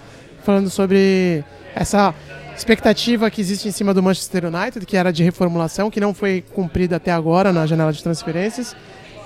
falando 0.44 0.70
sobre 0.70 1.42
essa 1.74 2.14
expectativa 2.56 3.30
que 3.30 3.40
existe 3.40 3.66
em 3.66 3.72
cima 3.72 3.92
do 3.92 4.02
Manchester 4.02 4.44
United, 4.44 4.84
que 4.86 4.96
era 4.96 5.12
de 5.12 5.24
reformulação, 5.24 5.90
que 5.90 5.98
não 6.00 6.12
foi 6.14 6.44
cumprida 6.54 6.96
até 6.96 7.10
agora 7.10 7.52
na 7.52 7.66
janela 7.66 7.92
de 7.92 8.02
transferências, 8.02 8.76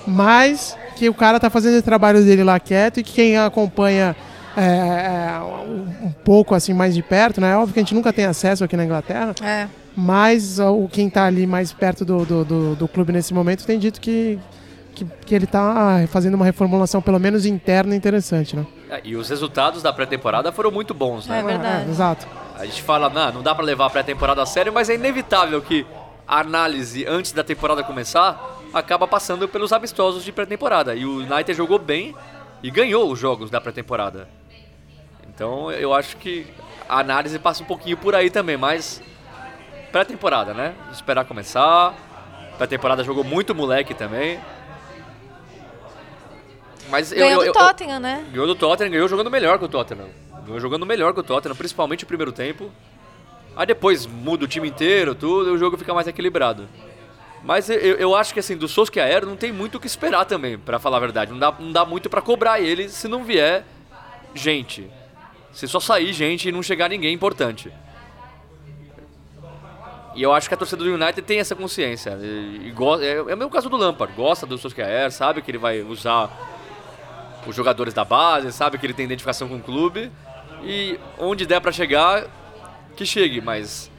mas 0.06 0.76
que 0.96 1.08
o 1.08 1.14
cara 1.14 1.38
tá 1.40 1.50
fazendo 1.50 1.76
o 1.78 1.82
trabalho 1.82 2.24
dele 2.24 2.44
lá 2.44 2.58
quieto 2.60 3.00
e 3.00 3.02
que 3.02 3.12
quem 3.12 3.36
acompanha 3.36 4.16
é, 4.56 4.62
é, 4.62 5.40
um 5.40 6.06
um 6.06 6.12
pouco 6.24 6.54
assim 6.54 6.72
mais 6.72 6.94
de 6.94 7.02
perto, 7.02 7.40
né? 7.40 7.52
É 7.52 7.56
óbvio 7.56 7.74
que 7.74 7.80
a 7.80 7.82
gente 7.82 7.94
nunca 7.94 8.12
tem 8.12 8.24
acesso 8.24 8.64
aqui 8.64 8.76
na 8.76 8.84
Inglaterra, 8.84 9.34
É. 9.42 9.66
mas 9.96 10.58
o 10.58 10.88
quem 10.88 11.08
tá 11.08 11.24
ali 11.24 11.46
mais 11.46 11.72
perto 11.72 12.04
do, 12.04 12.24
do, 12.24 12.44
do, 12.44 12.76
do 12.76 12.88
clube 12.88 13.12
nesse 13.12 13.32
momento 13.32 13.64
tem 13.64 13.78
dito 13.78 14.00
que, 14.00 14.38
que, 14.94 15.06
que 15.24 15.34
ele 15.34 15.46
tá 15.46 16.04
fazendo 16.08 16.34
uma 16.34 16.44
reformulação, 16.44 17.00
pelo 17.00 17.18
menos 17.18 17.46
interna, 17.46 17.96
interessante, 17.96 18.54
né? 18.54 18.66
É, 18.90 19.00
E 19.02 19.16
os 19.16 19.28
resultados 19.30 19.82
da 19.82 19.92
pré-temporada 19.92 20.52
foram 20.52 20.70
muito 20.70 20.92
bons, 20.92 21.26
né? 21.26 21.42
É, 21.86 21.90
exato. 21.90 22.26
A 22.58 22.64
gente 22.66 22.82
fala, 22.82 23.08
não, 23.08 23.32
não 23.32 23.42
dá 23.42 23.54
pra 23.54 23.64
levar 23.64 23.86
a 23.86 23.90
pré-temporada 23.90 24.42
a 24.42 24.46
sério, 24.46 24.72
mas 24.72 24.90
é 24.90 24.94
inevitável 24.94 25.60
que 25.62 25.86
a 26.28 26.40
análise 26.40 27.06
antes 27.06 27.32
da 27.32 27.42
temporada 27.42 27.82
começar 27.82 28.58
acaba 28.74 29.06
passando 29.06 29.48
pelos 29.48 29.72
amistosos 29.72 30.24
de 30.24 30.32
pré-temporada. 30.32 30.94
E 30.94 31.06
o 31.06 31.18
United 31.18 31.54
jogou 31.54 31.78
bem 31.78 32.14
e 32.62 32.70
ganhou 32.70 33.10
os 33.10 33.18
jogos 33.18 33.50
da 33.50 33.60
pré-temporada. 33.60 34.28
Então 35.34 35.70
eu 35.70 35.94
acho 35.94 36.16
que 36.16 36.46
a 36.88 37.00
análise 37.00 37.38
passa 37.38 37.62
um 37.62 37.66
pouquinho 37.66 37.96
por 37.96 38.14
aí 38.14 38.30
também, 38.30 38.56
mas 38.56 39.02
pré-temporada, 39.96 40.52
né? 40.52 40.74
Esperar 40.92 41.24
começar. 41.24 41.94
Pré-temporada 42.58 43.02
jogou 43.02 43.24
muito 43.24 43.54
moleque 43.54 43.94
também. 43.94 44.38
Mas 46.90 47.10
eu- 47.12 47.18
Ganhou 47.18 47.42
eu- 47.42 47.52
do 47.52 47.58
eu- 47.58 47.64
Tottenham, 47.66 47.98
né? 47.98 48.26
Ganhou 48.30 48.46
do 48.46 48.54
Tottenham, 48.54 48.90
ganhou 48.90 49.08
jogando 49.08 49.30
melhor 49.30 49.58
que 49.58 49.64
o 49.64 49.68
Tottenham. 49.68 50.08
Ganhou 50.44 50.60
jogando 50.60 50.84
melhor 50.84 51.14
que 51.14 51.20
o 51.20 51.22
Tottenham, 51.22 51.56
principalmente 51.56 52.04
o 52.04 52.06
primeiro 52.06 52.30
tempo. 52.30 52.70
Aí 53.56 53.64
depois 53.66 54.04
muda 54.04 54.44
o 54.44 54.48
time 54.48 54.68
inteiro, 54.68 55.14
tudo, 55.14 55.48
e 55.48 55.52
o 55.52 55.58
jogo 55.58 55.78
fica 55.78 55.94
mais 55.94 56.06
equilibrado. 56.06 56.68
Mas 57.42 57.70
eu, 57.70 57.78
eu 57.78 58.14
acho 58.14 58.34
que 58.34 58.40
assim, 58.40 58.54
do 58.56 58.68
Solskjaer 58.68 59.24
não 59.24 59.34
tem 59.36 59.50
muito 59.50 59.76
o 59.76 59.80
que 59.80 59.86
esperar 59.86 60.26
também, 60.26 60.58
pra 60.58 60.78
falar 60.78 60.98
a 60.98 61.00
verdade. 61.00 61.30
Não 61.32 61.38
dá, 61.38 61.54
não 61.58 61.72
dá 61.72 61.86
muito 61.86 62.10
pra 62.10 62.20
cobrar 62.20 62.60
ele 62.60 62.90
se 62.90 63.08
não 63.08 63.24
vier 63.24 63.64
gente. 64.34 64.90
Se 65.52 65.66
só 65.66 65.80
sair 65.80 66.12
gente 66.12 66.50
e 66.50 66.52
não 66.52 66.62
chegar 66.62 66.90
ninguém 66.90 67.14
importante. 67.14 67.72
E 70.16 70.22
eu 70.22 70.32
acho 70.32 70.48
que 70.48 70.54
a 70.54 70.56
torcida 70.56 70.82
do 70.82 70.92
United 70.94 71.22
tem 71.22 71.38
essa 71.38 71.54
consciência. 71.54 72.18
E, 72.20 72.68
e 72.68 72.70
go- 72.72 72.98
é, 73.00 73.12
é 73.16 73.22
o 73.22 73.26
mesmo 73.36 73.50
caso 73.50 73.68
do 73.68 73.76
Lampard. 73.76 74.14
Gosta 74.16 74.46
do 74.46 74.56
Solskjaer, 74.58 75.12
sabe 75.12 75.42
que 75.42 75.50
ele 75.50 75.58
vai 75.58 75.82
usar 75.82 76.30
os 77.46 77.54
jogadores 77.54 77.92
da 77.94 78.04
base, 78.04 78.50
sabe 78.52 78.78
que 78.78 78.86
ele 78.86 78.94
tem 78.94 79.04
identificação 79.04 79.46
com 79.48 79.56
o 79.56 79.60
clube. 79.62 80.10
E 80.64 80.98
onde 81.18 81.44
der 81.46 81.60
pra 81.60 81.70
chegar, 81.70 82.24
que 82.96 83.04
chegue. 83.04 83.40
Mas 83.42 83.90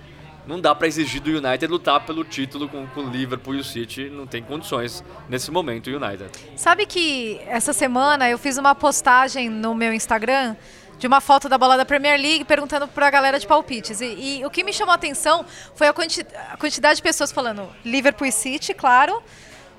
não 0.48 0.60
dá 0.60 0.74
pra 0.74 0.88
exigir 0.88 1.22
do 1.22 1.30
United 1.30 1.68
lutar 1.68 2.04
pelo 2.06 2.24
título 2.24 2.68
com, 2.68 2.88
com 2.88 3.02
o 3.02 3.10
Liverpool 3.10 3.54
e 3.56 3.60
o 3.60 3.64
City. 3.64 4.10
Não 4.10 4.26
tem 4.26 4.42
condições 4.42 5.04
nesse 5.30 5.52
momento, 5.52 5.88
o 5.90 5.96
United. 6.04 6.32
Sabe 6.56 6.86
que 6.88 7.40
essa 7.46 7.74
semana 7.74 8.28
eu 8.30 8.38
fiz 8.40 8.58
uma 8.58 8.74
postagem 8.74 9.50
no 9.50 9.76
meu 9.76 9.94
Instagram 9.94 10.56
de 10.98 11.06
uma 11.08 11.22
foto 11.22 11.48
da 11.48 11.58
bola 11.58 11.78
da 11.78 11.86
Premier 11.86 12.20
League 12.20 12.44
perguntando 12.46 12.88
pra 12.88 13.10
galera 13.10 13.40
de 13.40 13.46
palpites. 13.46 14.02
E, 14.02 14.40
e 14.40 14.46
o 14.46 14.50
que 14.50 14.64
me 14.64 14.74
chamou 14.74 14.92
a 14.92 14.96
atenção 14.96 15.46
foi 15.76 15.88
a, 15.88 15.94
quanti- 15.94 16.26
a 16.52 16.58
quantidade 16.58 16.98
de 16.98 17.04
pessoas 17.04 17.32
falando 17.32 17.70
Liverpool 17.86 18.28
e 18.28 18.32
City, 18.32 18.74
claro. 18.74 19.22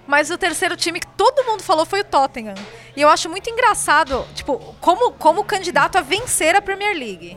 Mas 0.07 0.31
o 0.31 0.39
terceiro 0.39 0.75
time 0.77 1.01
que 1.01 1.07
todo 1.09 1.45
mundo 1.45 1.63
falou 1.63 1.85
foi 1.85 2.01
o 2.01 2.05
Tottenham. 2.05 2.55
E 2.97 3.03
eu 3.03 3.09
acho 3.11 3.29
muito 3.29 3.51
engraçado, 3.51 4.27
tipo, 4.35 4.75
como, 4.81 5.13
como 5.13 5.45
candidato 5.45 5.97
a 5.99 6.01
vencer 6.01 6.55
a 6.57 6.63
Premier 6.63 6.97
League. 6.97 7.37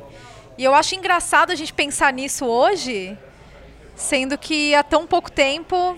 E 0.57 0.63
eu 0.63 0.73
acho 0.73 0.95
engraçado 0.95 1.51
a 1.51 1.55
gente 1.55 1.73
pensar 1.73 2.13
nisso 2.13 2.45
hoje, 2.45 3.17
sendo 3.95 4.38
que 4.38 4.73
há 4.75 4.84
tão 4.84 5.05
pouco 5.05 5.29
tempo 5.29 5.97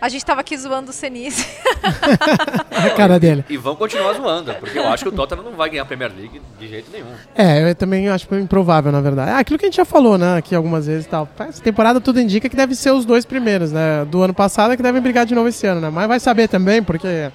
a 0.00 0.08
gente 0.08 0.24
tava 0.24 0.40
aqui 0.40 0.56
zoando 0.56 0.90
o 0.90 0.92
Senise. 0.92 1.46
A 2.70 2.90
cara 2.90 3.20
dele. 3.20 3.44
E 3.48 3.56
vão 3.56 3.76
continuar 3.76 4.14
zoando, 4.14 4.54
porque 4.54 4.78
eu 4.78 4.88
acho 4.88 5.04
que 5.04 5.08
o 5.08 5.12
Tottenham 5.12 5.44
não 5.44 5.52
vai 5.52 5.68
ganhar 5.68 5.82
a 5.82 5.86
Premier 5.86 6.10
League 6.16 6.40
de 6.58 6.68
jeito 6.68 6.90
nenhum. 6.90 7.06
É, 7.34 7.68
eu 7.68 7.74
também 7.74 8.08
acho 8.08 8.32
improvável, 8.34 8.90
na 8.90 9.00
verdade. 9.00 9.30
É 9.32 9.34
aquilo 9.34 9.58
que 9.58 9.66
a 9.66 9.68
gente 9.68 9.76
já 9.76 9.84
falou, 9.84 10.16
né, 10.16 10.38
aqui 10.38 10.54
algumas 10.54 10.86
vezes 10.86 11.04
e 11.04 11.08
tal. 11.08 11.28
Essa 11.38 11.62
temporada 11.62 12.00
tudo 12.00 12.20
indica 12.20 12.48
que 12.48 12.56
deve 12.56 12.74
ser 12.74 12.92
os 12.92 13.04
dois 13.04 13.24
primeiros, 13.26 13.72
né? 13.72 14.04
Do 14.06 14.22
ano 14.22 14.32
passado 14.32 14.72
é 14.72 14.76
que 14.76 14.82
devem 14.82 15.02
brigar 15.02 15.26
de 15.26 15.34
novo 15.34 15.48
esse 15.48 15.66
ano, 15.66 15.80
né? 15.80 15.90
Mas 15.90 16.08
vai 16.08 16.20
saber 16.20 16.48
também, 16.48 16.82
porque 16.82 17.30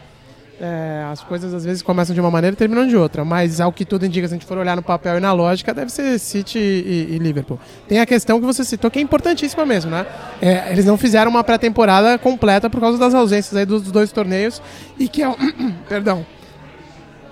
É, 0.59 1.03
as 1.11 1.21
coisas 1.21 1.53
às 1.53 1.65
vezes 1.65 1.81
começam 1.81 2.13
de 2.13 2.21
uma 2.21 2.31
maneira 2.31 2.53
e 2.53 2.57
terminam 2.57 2.87
de 2.87 2.95
outra, 2.95 3.25
mas 3.25 3.59
ao 3.59 3.73
que 3.73 3.83
tudo 3.83 4.05
indica, 4.05 4.25
se 4.25 4.33
a 4.33 4.37
gente 4.37 4.45
for 4.47 4.57
olhar 4.57 4.75
no 4.77 4.81
papel 4.81 5.17
e 5.17 5.19
na 5.19 5.33
lógica, 5.33 5.73
deve 5.73 5.91
ser 5.91 6.17
City 6.17 6.57
e, 6.57 7.07
e 7.15 7.17
Liverpool. 7.17 7.59
Tem 7.89 7.99
a 7.99 8.05
questão 8.05 8.39
que 8.39 8.45
você 8.45 8.63
citou 8.63 8.89
que 8.89 8.97
é 8.97 9.01
importantíssima 9.01 9.65
mesmo, 9.65 9.91
né? 9.91 10.05
É, 10.41 10.71
eles 10.71 10.85
não 10.85 10.97
fizeram 10.97 11.29
uma 11.29 11.43
pré-temporada 11.43 12.17
completa 12.17 12.69
por 12.69 12.79
causa 12.79 12.97
das 12.97 13.13
ausências 13.13 13.53
aí 13.57 13.65
dos, 13.65 13.81
dos 13.81 13.91
dois 13.91 14.13
torneios 14.13 14.61
e 14.97 15.09
que 15.09 15.21
é 15.21 15.27
um, 15.27 15.35
perdão 15.89 16.25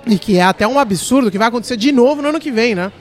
e 0.05 0.17
que 0.19 0.37
é 0.37 0.43
até 0.43 0.67
um 0.67 0.77
absurdo 0.77 1.31
que 1.31 1.37
vai 1.37 1.47
acontecer 1.47 1.77
de 1.77 1.93
novo 1.93 2.21
no 2.21 2.27
ano 2.27 2.39
que 2.41 2.51
vem, 2.51 2.75
né? 2.75 2.91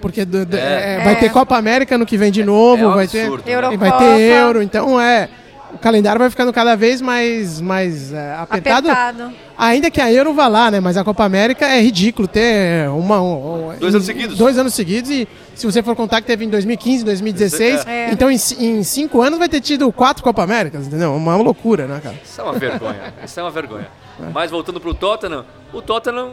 Porque 0.00 0.24
do- 0.24 0.46
do- 0.46 0.56
É. 0.56 1.00
é, 1.00 1.04
vai 1.04 1.16
ter 1.20 1.30
Copa 1.30 1.54
América 1.54 1.98
no 1.98 2.06
que 2.06 2.16
vem 2.16 2.32
de 2.32 2.42
novo, 2.42 2.82
É 2.82 2.86
um 2.88 2.94
vai 2.94 3.06
ter 3.06 3.26
absurdo, 3.26 3.44
né? 3.46 3.74
e 3.74 3.76
vai 3.76 3.98
ter 3.98 4.20
Euro, 4.20 4.62
então 4.62 4.98
é 4.98 5.28
o 5.76 5.78
calendário 5.78 6.18
vai 6.18 6.28
ficando 6.30 6.52
cada 6.52 6.74
vez 6.74 7.00
mais 7.00 7.60
mais 7.60 8.12
é, 8.12 8.34
apertado. 8.34 8.90
Apertado. 8.90 9.32
Ainda 9.56 9.90
que 9.90 10.00
a 10.00 10.12
Euro 10.12 10.34
vá 10.34 10.48
lá, 10.48 10.70
né? 10.70 10.80
Mas 10.80 10.96
a 10.96 11.04
Copa 11.04 11.24
América 11.24 11.66
é 11.66 11.80
ridículo 11.80 12.26
ter 12.26 12.88
uma. 12.90 13.20
um- 13.22 13.74
Dois 13.78 13.94
anos 13.94 14.06
seguidos. 14.06 14.36
Dois 14.38 14.58
anos 14.58 14.74
seguidos 14.74 15.10
e 15.10 15.28
se 15.54 15.64
você 15.66 15.82
for 15.82 15.94
contar 15.94 16.20
que 16.20 16.26
teve 16.26 16.44
em 16.44 16.48
2015, 16.50 17.04
2016, 17.04 17.86
É. 17.86 18.10
então 18.10 18.30
em, 18.30 18.34
em 18.58 18.82
cinco 18.82 19.22
anos 19.22 19.38
vai 19.38 19.48
ter 19.48 19.60
tido 19.60 19.90
quatro 19.92 20.22
Copa 20.22 20.42
Américas, 20.42 20.86
entendeu? 20.86 21.14
Uma 21.14 21.36
loucura, 21.36 21.86
né, 21.86 22.00
cara? 22.02 22.16
Isso 22.22 22.40
é 22.40 22.44
uma 22.44 22.52
vergonha. 22.52 23.14
Isso 23.24 23.40
é 23.40 23.42
uma 23.42 23.50
vergonha. 23.50 23.88
Mas 24.32 24.50
voltando 24.50 24.80
pro 24.80 24.92
Tottenham, 24.94 25.44
o 25.72 25.80
Tottenham, 25.80 26.32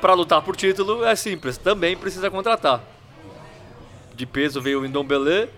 pra 0.00 0.14
lutar 0.14 0.40
por 0.42 0.56
título, 0.56 1.04
é 1.04 1.14
simples. 1.16 1.56
Também 1.58 1.96
precisa 1.96 2.30
contratar. 2.30 2.80
De 4.16 4.26
peso 4.26 4.60
veio 4.60 4.80
o 4.80 4.86
Indombele. 4.86 5.48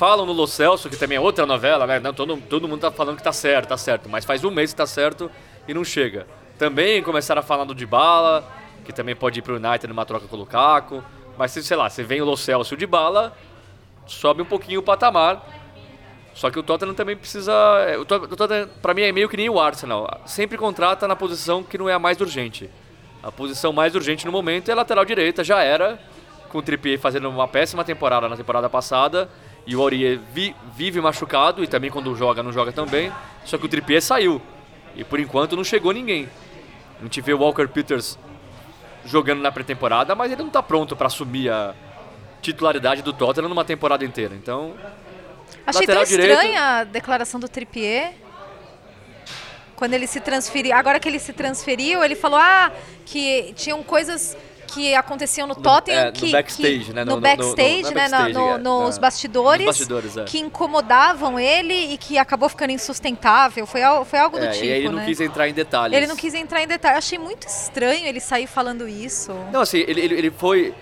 Falam 0.00 0.24
no 0.24 0.32
Lo 0.32 0.46
Celso, 0.46 0.88
que 0.88 0.96
também 0.96 1.18
é 1.18 1.20
outra 1.20 1.44
novela, 1.44 1.86
né? 1.86 2.00
Não, 2.00 2.14
todo, 2.14 2.34
todo 2.48 2.66
mundo 2.66 2.80
tá 2.80 2.90
falando 2.90 3.18
que 3.18 3.22
tá 3.22 3.34
certo, 3.34 3.68
tá 3.68 3.76
certo. 3.76 4.08
Mas 4.08 4.24
faz 4.24 4.42
um 4.42 4.50
mês 4.50 4.72
que 4.72 4.76
tá 4.78 4.86
certo 4.86 5.30
e 5.68 5.74
não 5.74 5.84
chega. 5.84 6.26
Também 6.58 7.02
começaram 7.02 7.40
a 7.40 7.42
falar 7.42 7.64
do 7.64 7.74
Dybala, 7.74 8.50
que 8.82 8.94
também 8.94 9.14
pode 9.14 9.40
ir 9.40 9.42
pro 9.42 9.56
United 9.56 9.86
numa 9.88 10.06
troca 10.06 10.26
com 10.26 10.36
o 10.36 10.38
Lukaku. 10.38 11.04
Mas, 11.36 11.50
se, 11.50 11.62
sei 11.62 11.76
lá, 11.76 11.90
se 11.90 12.02
vem 12.02 12.22
o 12.22 12.24
Lo 12.24 12.34
Celso 12.34 12.72
e 12.72 12.76
o 12.76 12.78
Dybala, 12.78 13.36
sobe 14.06 14.40
um 14.40 14.46
pouquinho 14.46 14.80
o 14.80 14.82
patamar. 14.82 15.46
Só 16.32 16.50
que 16.50 16.58
o 16.58 16.62
Tottenham 16.62 16.94
também 16.94 17.14
precisa. 17.14 17.52
é, 17.86 17.98
o 17.98 18.06
Tottenham, 18.06 18.70
pra 18.80 18.94
mim, 18.94 19.02
é 19.02 19.12
meio 19.12 19.28
que 19.28 19.36
nem 19.36 19.50
o 19.50 19.60
Arsenal. 19.60 20.22
Sempre 20.24 20.56
contrata 20.56 21.06
na 21.06 21.14
posição 21.14 21.62
que 21.62 21.76
não 21.76 21.90
é 21.90 21.92
a 21.92 21.98
mais 21.98 22.18
urgente. 22.18 22.70
A 23.22 23.30
posição 23.30 23.70
mais 23.70 23.94
urgente 23.94 24.24
no 24.24 24.32
momento 24.32 24.70
é 24.70 24.72
a 24.72 24.76
lateral 24.76 25.04
direita, 25.04 25.44
já 25.44 25.62
era. 25.62 26.00
Com 26.48 26.56
o 26.56 26.62
Trippier 26.62 26.98
fazendo 26.98 27.28
uma 27.28 27.46
péssima 27.46 27.84
temporada 27.84 28.30
na 28.30 28.36
temporada 28.38 28.70
passada. 28.70 29.28
E 29.70 29.76
o 29.76 29.80
Aurier 29.80 30.18
vi- 30.32 30.54
vive 30.74 31.00
machucado 31.00 31.62
e 31.62 31.66
também 31.68 31.90
quando 31.90 32.12
joga, 32.16 32.42
não 32.42 32.52
joga 32.52 32.72
tão 32.72 32.86
bem. 32.86 33.12
Só 33.44 33.56
que 33.56 33.66
o 33.66 33.68
Trippier 33.68 34.02
saiu. 34.02 34.42
E 34.96 35.04
por 35.04 35.20
enquanto 35.20 35.54
não 35.54 35.62
chegou 35.62 35.92
ninguém. 35.92 36.28
A 36.98 37.04
gente 37.04 37.20
vê 37.20 37.32
o 37.32 37.38
Walker 37.38 37.68
Peters 37.68 38.18
jogando 39.04 39.40
na 39.40 39.52
pré-temporada, 39.52 40.12
mas 40.16 40.32
ele 40.32 40.42
não 40.42 40.50
tá 40.50 40.60
pronto 40.60 40.96
pra 40.96 41.06
assumir 41.06 41.48
a 41.50 41.72
titularidade 42.42 43.00
do 43.02 43.12
Tottenham 43.12 43.48
numa 43.48 43.64
temporada 43.64 44.04
inteira. 44.04 44.34
Então, 44.34 44.74
Achei 45.64 45.86
tão 45.86 46.02
direito. 46.02 46.32
estranha 46.32 46.62
a 46.80 46.84
declaração 46.84 47.38
do 47.38 47.48
Trippier. 47.48 48.14
Quando 49.76 49.94
ele 49.94 50.08
se 50.08 50.18
transferiu. 50.20 50.74
Agora 50.74 50.98
que 50.98 51.08
ele 51.08 51.20
se 51.20 51.32
transferiu, 51.32 52.02
ele 52.02 52.16
falou 52.16 52.38
ah, 52.40 52.72
que 53.06 53.52
tinham 53.54 53.82
coisas 53.84 54.36
que 54.72 54.94
aconteciam 54.94 55.46
no 55.46 55.54
Tottenham 55.54 56.00
é, 56.00 56.06
no 56.06 56.12
que, 56.12 56.30
backstage, 56.32 56.84
que- 56.86 56.92
né? 56.92 57.04
no, 57.04 57.16
No- 57.16 57.20
no- 57.20 57.20
no- 57.20 57.22
backstage, 57.22 57.82
no 57.82 57.88
né, 57.90 57.94
backstage, 58.08 58.32
no- 58.32 58.48
é, 58.50 58.58
nos 58.58 58.94
na- 58.96 59.00
bastidores, 59.02 59.66
nos 59.66 59.76
bastidores, 59.78 60.16
é. 60.16 60.24
que 60.24 60.38
incomodavam 60.38 61.38
ele 61.38 61.74
e 61.74 61.98
que 61.98 62.16
acabou 62.18 62.48
ficando 62.48 62.70
insustentável. 62.70 63.66
Foi, 63.66 63.80
foi 64.04 64.18
algo 64.18 64.38
do 64.38 64.44
é, 64.44 64.50
tipo, 64.50 64.64
e 64.64 64.72
aí 64.72 64.78
ele 64.80 64.88
não 64.88 64.96
né? 64.96 65.04
quis 65.06 65.20
entrar 65.20 65.48
em 65.48 65.52
detalhes. 65.52 65.96
Ele 65.96 66.06
não 66.06 66.16
quis 66.16 66.34
entrar 66.34 66.62
em 66.62 66.66
detalhe. 66.66 66.96
Achei 66.96 67.18
muito 67.18 67.46
estranho 67.46 68.06
ele 68.06 68.20
sair 68.20 68.46
falando 68.46 68.88
isso. 68.88 69.32
Não, 69.52 69.60
assim, 69.60 69.78
ele, 69.86 70.00
ele, 70.00 70.14
ele 70.14 70.30
foi. 70.30 70.74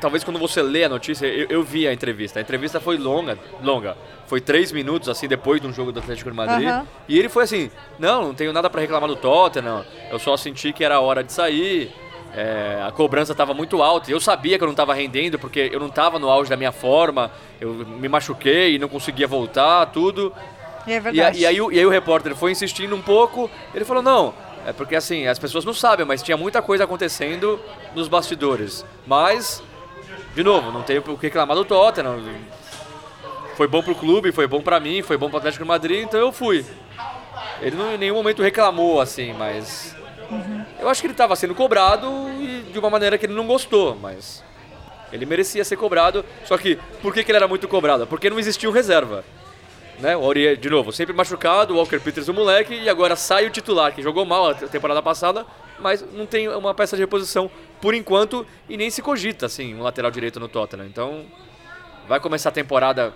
Talvez 0.00 0.24
quando 0.24 0.38
você 0.38 0.62
lê 0.62 0.84
a 0.84 0.88
notícia, 0.88 1.26
eu, 1.26 1.46
eu 1.50 1.62
vi 1.62 1.86
a 1.86 1.92
entrevista. 1.92 2.38
A 2.38 2.42
entrevista 2.42 2.80
foi 2.80 2.96
longa, 2.96 3.38
longa. 3.62 3.94
Foi 4.26 4.40
três 4.40 4.72
minutos, 4.72 5.08
assim, 5.10 5.28
depois 5.28 5.60
de 5.60 5.66
um 5.66 5.72
jogo 5.72 5.92
do 5.92 6.00
Atlético 6.00 6.30
de 6.30 6.36
Madrid. 6.36 6.66
Aham. 6.66 6.86
E 7.06 7.18
ele 7.18 7.28
foi 7.28 7.44
assim: 7.44 7.70
não, 7.98 8.28
não 8.28 8.34
tenho 8.34 8.52
nada 8.52 8.70
pra 8.70 8.80
reclamar 8.80 9.08
do 9.08 9.14
Tottenham. 9.16 9.84
Eu 10.10 10.18
só 10.18 10.36
senti 10.38 10.72
que 10.72 10.82
era 10.82 11.00
hora 11.00 11.22
de 11.22 11.32
sair. 11.32 11.92
É, 12.36 12.82
a 12.86 12.92
cobrança 12.92 13.32
estava 13.32 13.54
muito 13.54 13.82
alta. 13.82 14.10
e 14.10 14.12
Eu 14.12 14.20
sabia 14.20 14.58
que 14.58 14.62
eu 14.64 14.66
não 14.66 14.72
estava 14.74 14.92
rendendo 14.94 15.38
porque 15.38 15.70
eu 15.72 15.80
não 15.80 15.86
estava 15.88 16.18
no 16.18 16.28
auge 16.28 16.50
da 16.50 16.56
minha 16.56 16.70
forma. 16.72 17.30
Eu 17.60 17.72
me 17.72 18.08
machuquei 18.08 18.74
e 18.74 18.78
não 18.78 18.88
conseguia 18.88 19.26
voltar, 19.26 19.86
tudo. 19.86 20.32
É 20.86 20.96
E, 20.96 21.00
verdade. 21.00 21.38
e 21.40 21.46
aí, 21.46 21.60
o- 21.60 21.72
e 21.72 21.78
aí 21.78 21.86
o 21.86 21.90
repórter 21.90 22.36
foi 22.36 22.52
insistindo 22.52 22.94
um 22.94 23.00
pouco, 23.02 23.50
ele 23.74 23.84
falou, 23.84 24.02
não, 24.02 24.32
é 24.66 24.72
porque 24.72 24.94
assim, 24.94 25.26
as 25.26 25.38
pessoas 25.38 25.64
não 25.64 25.74
sabem, 25.74 26.04
mas 26.06 26.22
tinha 26.22 26.36
muita 26.36 26.60
coisa 26.62 26.84
acontecendo 26.84 27.58
nos 27.94 28.06
bastidores. 28.06 28.84
Mas, 29.06 29.60
de 30.34 30.44
novo, 30.44 30.70
não 30.70 30.82
tenho 30.82 31.02
o 31.08 31.16
que 31.18 31.26
reclamar 31.26 31.56
do 31.56 31.64
Tottenham. 31.64 32.20
Foi 33.56 33.66
bom 33.66 33.82
pro 33.82 33.94
clube, 33.94 34.30
foi 34.32 34.46
bom 34.46 34.60
pra 34.60 34.78
mim, 34.78 35.02
foi 35.02 35.16
bom 35.16 35.28
pro 35.28 35.38
Atlético 35.38 35.64
de 35.64 35.68
Madrid, 35.68 36.04
então 36.04 36.20
eu 36.20 36.30
fui. 36.30 36.64
Ele 37.60 37.74
não, 37.74 37.94
em 37.94 37.98
nenhum 37.98 38.14
momento 38.16 38.42
reclamou, 38.42 39.00
assim, 39.00 39.32
mas... 39.32 39.96
Eu 40.78 40.88
acho 40.88 41.00
que 41.00 41.06
ele 41.06 41.14
estava 41.14 41.34
sendo 41.36 41.54
cobrado 41.54 42.06
e 42.40 42.70
de 42.72 42.78
uma 42.78 42.90
maneira 42.90 43.16
que 43.16 43.26
ele 43.26 43.34
não 43.34 43.46
gostou, 43.46 43.96
mas... 43.96 44.44
Ele 45.12 45.24
merecia 45.24 45.64
ser 45.64 45.76
cobrado, 45.76 46.24
só 46.44 46.58
que 46.58 46.76
por 47.00 47.14
que, 47.14 47.22
que 47.22 47.30
ele 47.30 47.36
era 47.36 47.46
muito 47.46 47.68
cobrado? 47.68 48.06
Porque 48.06 48.28
não 48.28 48.38
existia 48.38 48.68
um 48.68 48.72
reserva 48.72 49.24
né? 49.98 50.16
O 50.16 50.22
Aurier, 50.24 50.56
de 50.56 50.68
novo, 50.68 50.92
sempre 50.92 51.14
machucado, 51.14 51.74
o 51.74 51.76
Walker 51.78 51.98
Peters 51.98 52.28
o 52.28 52.34
moleque, 52.34 52.74
e 52.74 52.88
agora 52.88 53.16
sai 53.16 53.46
o 53.46 53.50
titular, 53.50 53.92
que 53.92 54.02
jogou 54.02 54.24
mal 54.24 54.50
a 54.50 54.54
temporada 54.54 55.02
passada, 55.02 55.46
mas 55.78 56.04
não 56.12 56.26
tem 56.26 56.48
uma 56.48 56.74
peça 56.74 56.96
de 56.96 57.02
reposição 57.02 57.50
por 57.80 57.94
enquanto 57.94 58.46
e 58.68 58.76
nem 58.76 58.90
se 58.90 59.02
cogita, 59.02 59.46
assim, 59.46 59.74
um 59.74 59.82
lateral 59.82 60.10
direito 60.10 60.40
no 60.40 60.48
Tottenham. 60.48 60.86
Então, 60.86 61.24
vai 62.08 62.20
começar 62.20 62.48
a 62.50 62.52
temporada 62.52 63.12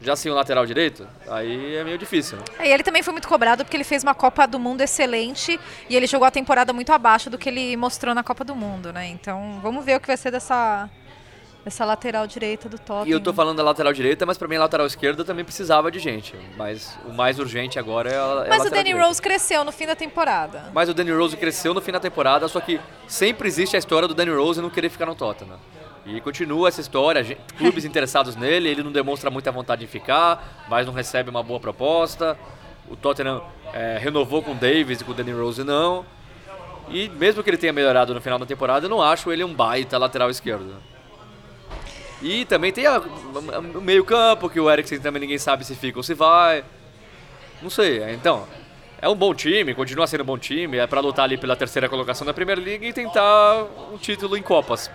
já 0.00 0.14
sem 0.16 0.30
o 0.30 0.34
lateral 0.34 0.66
direito? 0.66 1.06
Aí 1.28 1.76
é 1.76 1.84
meio 1.84 1.96
difícil, 1.98 2.36
né? 2.38 2.44
É, 2.58 2.68
E 2.68 2.72
ele 2.72 2.82
também 2.82 3.02
foi 3.02 3.12
muito 3.12 3.28
cobrado 3.28 3.64
porque 3.64 3.76
ele 3.76 3.84
fez 3.84 4.02
uma 4.02 4.14
Copa 4.14 4.46
do 4.46 4.58
Mundo 4.58 4.80
excelente 4.82 5.58
e 5.88 5.96
ele 5.96 6.06
jogou 6.06 6.26
a 6.26 6.30
temporada 6.30 6.72
muito 6.72 6.92
abaixo 6.92 7.30
do 7.30 7.38
que 7.38 7.48
ele 7.48 7.76
mostrou 7.76 8.14
na 8.14 8.22
Copa 8.22 8.44
do 8.44 8.54
Mundo, 8.54 8.92
né? 8.92 9.06
Então, 9.08 9.58
vamos 9.62 9.84
ver 9.84 9.96
o 9.96 10.00
que 10.00 10.06
vai 10.06 10.16
ser 10.16 10.30
dessa, 10.30 10.88
dessa 11.64 11.84
lateral 11.84 12.26
direita 12.26 12.68
do 12.68 12.78
Tottenham. 12.78 13.08
E 13.08 13.10
eu 13.10 13.20
tô 13.20 13.32
falando 13.32 13.56
da 13.56 13.62
lateral 13.62 13.92
direita, 13.92 14.26
mas 14.26 14.36
pra 14.36 14.46
mim 14.46 14.56
a 14.56 14.60
lateral 14.60 14.86
esquerda 14.86 15.24
também 15.24 15.44
precisava 15.44 15.90
de 15.90 15.98
gente. 15.98 16.34
Mas 16.56 16.96
o 17.06 17.12
mais 17.12 17.38
urgente 17.38 17.78
agora 17.78 18.10
é 18.10 18.16
a, 18.16 18.44
é 18.44 18.46
a 18.46 18.48
Mas 18.50 18.66
o 18.66 18.70
Danny 18.70 18.84
direita. 18.84 19.06
Rose 19.06 19.22
cresceu 19.22 19.64
no 19.64 19.72
fim 19.72 19.86
da 19.86 19.96
temporada. 19.96 20.70
Mas 20.74 20.88
o 20.88 20.94
Danny 20.94 21.10
Rose 21.12 21.36
cresceu 21.36 21.72
no 21.72 21.80
fim 21.80 21.92
da 21.92 22.00
temporada, 22.00 22.46
só 22.48 22.60
que 22.60 22.78
sempre 23.08 23.48
existe 23.48 23.76
a 23.76 23.78
história 23.78 24.06
do 24.06 24.14
Danny 24.14 24.30
Rose 24.30 24.60
não 24.60 24.68
querer 24.70 24.90
ficar 24.90 25.06
no 25.06 25.14
Tottenham. 25.14 25.58
E 26.06 26.20
continua 26.20 26.68
essa 26.68 26.80
história, 26.80 27.36
clubes 27.58 27.84
interessados 27.84 28.36
nele, 28.36 28.68
ele 28.68 28.82
não 28.82 28.92
demonstra 28.92 29.28
muita 29.30 29.50
vontade 29.50 29.80
de 29.80 29.86
ficar, 29.88 30.64
mas 30.68 30.86
não 30.86 30.92
recebe 30.92 31.28
uma 31.30 31.42
boa 31.42 31.58
proposta. 31.58 32.38
O 32.88 32.94
Tottenham 32.94 33.42
é, 33.72 33.98
renovou 34.00 34.40
com 34.40 34.52
o 34.52 34.54
Davis 34.54 35.00
e 35.00 35.04
com 35.04 35.10
o 35.10 35.14
Danny 35.14 35.32
Rose 35.32 35.64
não. 35.64 36.06
E 36.88 37.08
mesmo 37.08 37.42
que 37.42 37.50
ele 37.50 37.56
tenha 37.56 37.72
melhorado 37.72 38.14
no 38.14 38.20
final 38.20 38.38
da 38.38 38.46
temporada, 38.46 38.86
eu 38.86 38.90
não 38.90 39.02
acho 39.02 39.32
ele 39.32 39.42
um 39.42 39.52
baita 39.52 39.98
lateral 39.98 40.30
esquerdo. 40.30 40.76
E 42.22 42.44
também 42.44 42.72
tem 42.72 42.86
a- 42.86 43.00
o 43.74 43.80
meio 43.80 44.04
campo, 44.04 44.48
que 44.48 44.60
o 44.60 44.70
Eriksen 44.70 45.00
também 45.00 45.20
ninguém 45.20 45.38
sabe 45.38 45.64
se 45.64 45.74
fica 45.74 45.98
ou 45.98 46.04
se 46.04 46.14
vai. 46.14 46.64
Não 47.60 47.68
sei, 47.68 48.00
é, 48.00 48.12
então. 48.12 48.46
É 49.02 49.08
um 49.08 49.14
bom 49.16 49.34
time, 49.34 49.74
continua 49.74 50.06
sendo 50.06 50.22
um 50.22 50.26
bom 50.26 50.38
time, 50.38 50.78
é 50.78 50.86
pra 50.86 51.00
lutar 51.00 51.24
ali 51.24 51.36
pela 51.36 51.54
terceira 51.56 51.88
colocação 51.88 52.24
da 52.26 52.32
Premier 52.32 52.58
League 52.58 52.86
e 52.86 52.92
tentar 52.92 53.64
um 53.92 53.98
título 53.98 54.36
em 54.36 54.42
Copas. 54.42 54.90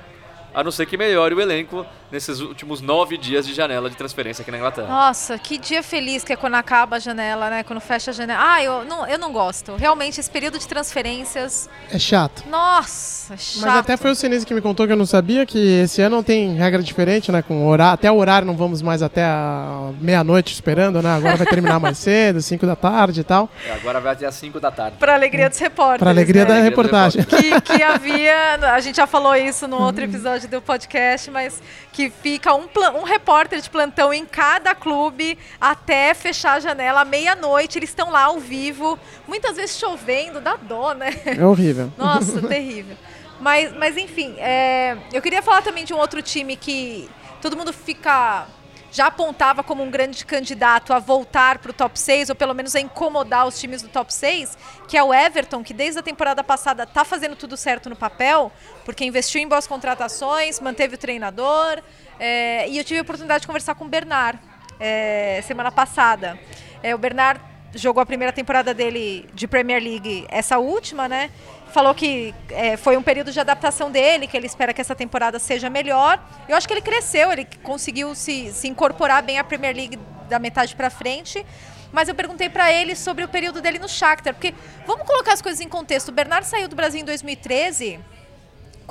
A 0.53 0.63
não 0.63 0.71
ser 0.71 0.85
que 0.85 0.97
melhore 0.97 1.33
o 1.33 1.41
elenco 1.41 1.85
nesses 2.11 2.41
últimos 2.41 2.81
nove 2.81 3.17
dias 3.17 3.47
de 3.47 3.53
janela 3.53 3.89
de 3.89 3.95
transferência 3.95 4.41
aqui 4.41 4.51
na 4.51 4.57
Inglaterra. 4.57 4.87
Nossa, 4.87 5.39
que 5.39 5.57
dia 5.57 5.81
feliz 5.81 6.23
que 6.23 6.33
é 6.33 6.35
quando 6.35 6.55
acaba 6.55 6.97
a 6.97 6.99
janela, 6.99 7.49
né? 7.49 7.63
Quando 7.63 7.79
fecha 7.79 8.11
a 8.11 8.13
janela. 8.13 8.39
Ah, 8.43 8.63
eu 8.63 8.83
não, 8.83 9.07
eu 9.07 9.17
não 9.17 9.31
gosto. 9.31 9.75
Realmente, 9.77 10.19
esse 10.19 10.29
período 10.29 10.59
de 10.59 10.67
transferências. 10.67 11.69
É 11.89 11.97
chato. 11.97 12.43
Nossa, 12.49 13.37
chato. 13.37 13.61
Mas 13.61 13.77
até 13.77 13.95
foi 13.95 14.11
o 14.11 14.15
Sinise 14.15 14.45
que 14.45 14.53
me 14.53 14.61
contou 14.61 14.85
que 14.85 14.91
eu 14.91 14.97
não 14.97 15.05
sabia 15.05 15.45
que 15.45 15.81
esse 15.81 16.01
ano 16.01 16.17
não 16.17 16.23
tem 16.23 16.53
regra 16.55 16.83
diferente, 16.83 17.31
né? 17.31 17.41
Com 17.41 17.65
horário, 17.65 17.93
até 17.93 18.11
o 18.11 18.17
horário 18.17 18.45
não 18.45 18.57
vamos 18.57 18.81
mais 18.81 19.01
até 19.01 19.23
a 19.23 19.91
meia-noite 20.01 20.53
esperando, 20.53 21.01
né? 21.01 21.15
Agora 21.15 21.37
vai 21.37 21.47
terminar 21.47 21.79
mais 21.79 21.97
cedo, 21.99 22.41
5 22.41 22.65
da 22.65 22.75
tarde 22.75 23.21
e 23.21 23.23
tal. 23.23 23.49
É, 23.65 23.71
agora 23.71 24.01
vai 24.01 24.11
até 24.11 24.25
às 24.25 24.35
5 24.35 24.59
da 24.59 24.69
tarde. 24.69 24.97
Pra 24.99 25.13
alegria 25.13 25.49
dos 25.49 25.59
repórteres. 25.59 25.99
Pra 25.99 26.09
alegria 26.09 26.43
né? 26.43 26.55
da 26.55 26.61
reportagem. 26.61 27.23
que, 27.23 27.61
que 27.61 27.81
havia. 27.81 28.55
A 28.73 28.79
gente 28.81 28.97
já 28.97 29.07
falou 29.07 29.33
isso 29.33 29.65
no 29.67 29.81
outro 29.81 30.03
episódio 30.03 30.40
do 30.47 30.61
podcast, 30.61 31.29
mas 31.31 31.61
que 31.91 32.09
fica 32.09 32.53
um, 32.53 32.67
um 32.99 33.03
repórter 33.03 33.61
de 33.61 33.69
plantão 33.69 34.13
em 34.13 34.25
cada 34.25 34.73
clube 34.75 35.37
até 35.59 36.13
fechar 36.13 36.53
a 36.53 36.59
janela 36.59 37.01
à 37.01 37.05
meia-noite. 37.05 37.77
Eles 37.77 37.89
estão 37.89 38.09
lá 38.09 38.25
ao 38.25 38.39
vivo, 38.39 38.97
muitas 39.27 39.55
vezes 39.55 39.77
chovendo, 39.77 40.41
dá 40.41 40.55
dó, 40.55 40.93
né? 40.93 41.09
É 41.25 41.45
horrível. 41.45 41.91
Nossa, 41.97 42.41
terrível. 42.41 42.95
Mas, 43.39 43.75
mas 43.75 43.97
enfim, 43.97 44.35
é, 44.37 44.97
eu 45.11 45.21
queria 45.21 45.41
falar 45.41 45.61
também 45.61 45.83
de 45.83 45.93
um 45.93 45.97
outro 45.97 46.21
time 46.21 46.55
que 46.55 47.09
todo 47.41 47.57
mundo 47.57 47.73
fica 47.73 48.47
já 48.91 49.07
apontava 49.07 49.63
como 49.63 49.81
um 49.81 49.89
grande 49.89 50.25
candidato 50.25 50.93
a 50.93 50.99
voltar 50.99 51.59
para 51.59 51.71
o 51.71 51.73
top 51.73 51.97
6, 51.97 52.29
ou 52.29 52.35
pelo 52.35 52.53
menos 52.53 52.75
a 52.75 52.79
incomodar 52.81 53.47
os 53.47 53.59
times 53.59 53.81
do 53.81 53.87
top 53.87 54.13
6, 54.13 54.57
que 54.87 54.97
é 54.97 55.03
o 55.03 55.13
Everton, 55.13 55.63
que 55.63 55.73
desde 55.73 55.99
a 55.99 56.03
temporada 56.03 56.43
passada 56.43 56.83
está 56.83 57.05
fazendo 57.05 57.35
tudo 57.35 57.55
certo 57.55 57.89
no 57.89 57.95
papel, 57.95 58.51
porque 58.83 59.05
investiu 59.05 59.41
em 59.41 59.47
boas 59.47 59.65
contratações, 59.65 60.59
manteve 60.59 60.95
o 60.95 60.97
treinador. 60.97 61.81
é, 62.19 62.67
e 62.69 62.77
eu 62.77 62.83
tive 62.83 62.99
a 62.99 63.01
oportunidade 63.03 63.41
de 63.41 63.47
conversar 63.47 63.75
com 63.75 63.85
o 63.85 63.87
Bernard 63.87 64.37
é, 64.79 65.41
semana 65.47 65.71
passada. 65.71 66.37
É, 66.83 66.93
o 66.93 66.97
Bernard 66.97 67.39
jogou 67.73 68.01
a 68.01 68.05
primeira 68.05 68.33
temporada 68.33 68.73
dele 68.73 69.29
de 69.33 69.47
Premier 69.47 69.81
League, 69.81 70.25
essa 70.29 70.57
última, 70.57 71.07
né? 71.07 71.29
Falou 71.73 71.95
que 71.95 72.33
é, 72.49 72.75
foi 72.75 72.97
um 72.97 73.01
período 73.01 73.31
de 73.31 73.39
adaptação 73.39 73.89
dele, 73.89 74.27
que 74.27 74.35
ele 74.35 74.45
espera 74.45 74.73
que 74.73 74.81
essa 74.81 74.93
temporada 74.93 75.39
seja 75.39 75.69
melhor. 75.69 76.21
Eu 76.47 76.57
acho 76.57 76.67
que 76.67 76.73
ele 76.73 76.81
cresceu, 76.81 77.31
ele 77.31 77.47
conseguiu 77.63 78.13
se, 78.13 78.51
se 78.51 78.67
incorporar 78.67 79.23
bem 79.23 79.39
à 79.39 79.43
Premier 79.43 79.75
League 79.75 79.97
da 80.27 80.37
metade 80.37 80.75
para 80.75 80.89
frente. 80.89 81.45
Mas 81.91 82.09
eu 82.09 82.15
perguntei 82.15 82.49
para 82.49 82.71
ele 82.71 82.95
sobre 82.95 83.23
o 83.23 83.27
período 83.27 83.61
dele 83.61 83.79
no 83.79 83.87
Shakhtar, 83.87 84.33
porque 84.33 84.53
vamos 84.85 85.05
colocar 85.05 85.33
as 85.33 85.41
coisas 85.41 85.61
em 85.61 85.69
contexto. 85.69 86.09
O 86.09 86.11
Bernard 86.11 86.45
saiu 86.45 86.67
do 86.67 86.75
Brasil 86.75 87.01
em 87.01 87.05
2013 87.05 87.99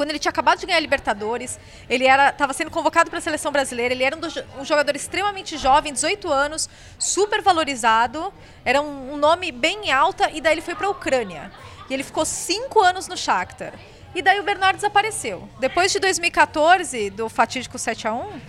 quando 0.01 0.09
ele 0.09 0.19
tinha 0.19 0.31
acabado 0.31 0.59
de 0.59 0.65
ganhar 0.65 0.79
a 0.79 0.81
Libertadores, 0.81 1.61
ele 1.87 2.07
estava 2.07 2.55
sendo 2.55 2.71
convocado 2.71 3.11
para 3.11 3.19
a 3.19 3.21
seleção 3.21 3.53
brasileira, 3.53 3.93
ele 3.93 4.03
era 4.03 4.17
um, 4.17 4.61
um 4.61 4.65
jogador 4.65 4.97
extremamente 4.97 5.59
jovem, 5.59 5.93
18 5.93 6.33
anos, 6.33 6.71
super 6.99 7.43
valorizado, 7.43 8.33
era 8.65 8.81
um, 8.81 9.13
um 9.13 9.17
nome 9.19 9.53
bem 9.53 9.89
em 9.89 9.93
alta, 9.93 10.31
e 10.31 10.41
daí 10.41 10.55
ele 10.55 10.63
foi 10.63 10.75
para 10.75 10.87
a 10.87 10.91
Ucrânia. 10.91 11.53
E 11.91 11.95
ele 11.95 12.05
ficou 12.05 12.25
cinco 12.25 12.81
anos 12.81 13.09
no 13.09 13.17
Shakhtar. 13.17 13.75
E 14.15 14.23
daí 14.23 14.41
o 14.41 14.45
Bernard 14.45 14.77
desapareceu. 14.77 15.49
Depois 15.59 15.93
de 15.93 15.99
2014, 15.99 17.11
do 17.11 17.29
fatídico 17.29 17.79
7 17.79 18.09
a 18.09 18.15
1 18.15 18.41